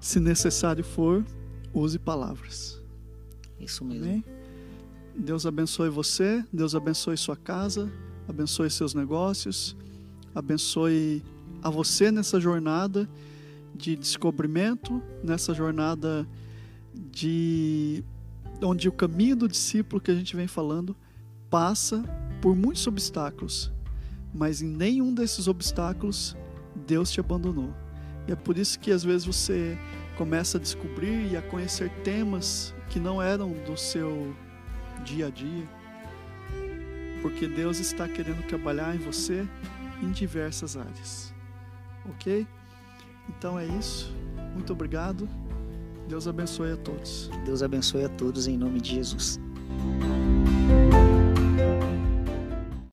se 0.00 0.20
necessário 0.20 0.84
for, 0.84 1.24
use 1.72 1.98
palavras. 1.98 2.80
Isso 3.60 3.84
mesmo. 3.84 4.04
Amém? 4.04 4.24
Deus 5.16 5.44
abençoe 5.46 5.88
você, 5.88 6.44
Deus 6.52 6.74
abençoe 6.74 7.16
sua 7.16 7.36
casa, 7.36 7.90
abençoe 8.28 8.70
seus 8.70 8.94
negócios, 8.94 9.76
abençoe 10.32 11.22
a 11.60 11.68
você 11.68 12.12
nessa 12.12 12.40
jornada 12.40 13.08
de 13.74 13.96
descobrimento, 13.96 15.02
nessa 15.22 15.52
jornada 15.52 16.26
de 16.94 18.04
onde 18.62 18.88
o 18.88 18.92
caminho 18.92 19.36
do 19.36 19.48
discípulo 19.48 20.00
que 20.00 20.10
a 20.10 20.14
gente 20.14 20.36
vem 20.36 20.46
falando 20.46 20.96
passa 21.50 22.02
por 22.40 22.54
muitos 22.54 22.86
obstáculos, 22.86 23.72
mas 24.32 24.62
em 24.62 24.68
nenhum 24.68 25.12
desses 25.12 25.48
obstáculos 25.48 26.36
Deus 26.86 27.10
te 27.10 27.18
abandonou. 27.18 27.74
E 28.28 28.32
é 28.32 28.36
por 28.36 28.58
isso 28.58 28.78
que 28.78 28.92
às 28.92 29.02
vezes 29.02 29.26
você 29.26 29.76
começa 30.16 30.58
a 30.58 30.60
descobrir 30.60 31.32
e 31.32 31.36
a 31.36 31.40
conhecer 31.40 31.90
temas 32.04 32.74
que 32.90 33.00
não 33.00 33.22
eram 33.22 33.52
do 33.64 33.76
seu 33.76 34.36
dia 35.02 35.28
a 35.28 35.30
dia, 35.30 35.66
porque 37.22 37.48
Deus 37.48 37.78
está 37.78 38.06
querendo 38.06 38.46
trabalhar 38.46 38.94
em 38.94 38.98
você 38.98 39.48
em 40.02 40.10
diversas 40.10 40.76
áreas. 40.76 41.32
Ok? 42.10 42.46
Então 43.28 43.58
é 43.58 43.66
isso. 43.66 44.14
Muito 44.52 44.72
obrigado. 44.72 45.28
Deus 46.08 46.28
abençoe 46.28 46.72
a 46.72 46.76
todos. 46.76 47.30
Deus 47.44 47.62
abençoe 47.62 48.04
a 48.04 48.08
todos 48.08 48.46
em 48.46 48.56
nome 48.56 48.80
de 48.80 48.94
Jesus. 48.96 49.38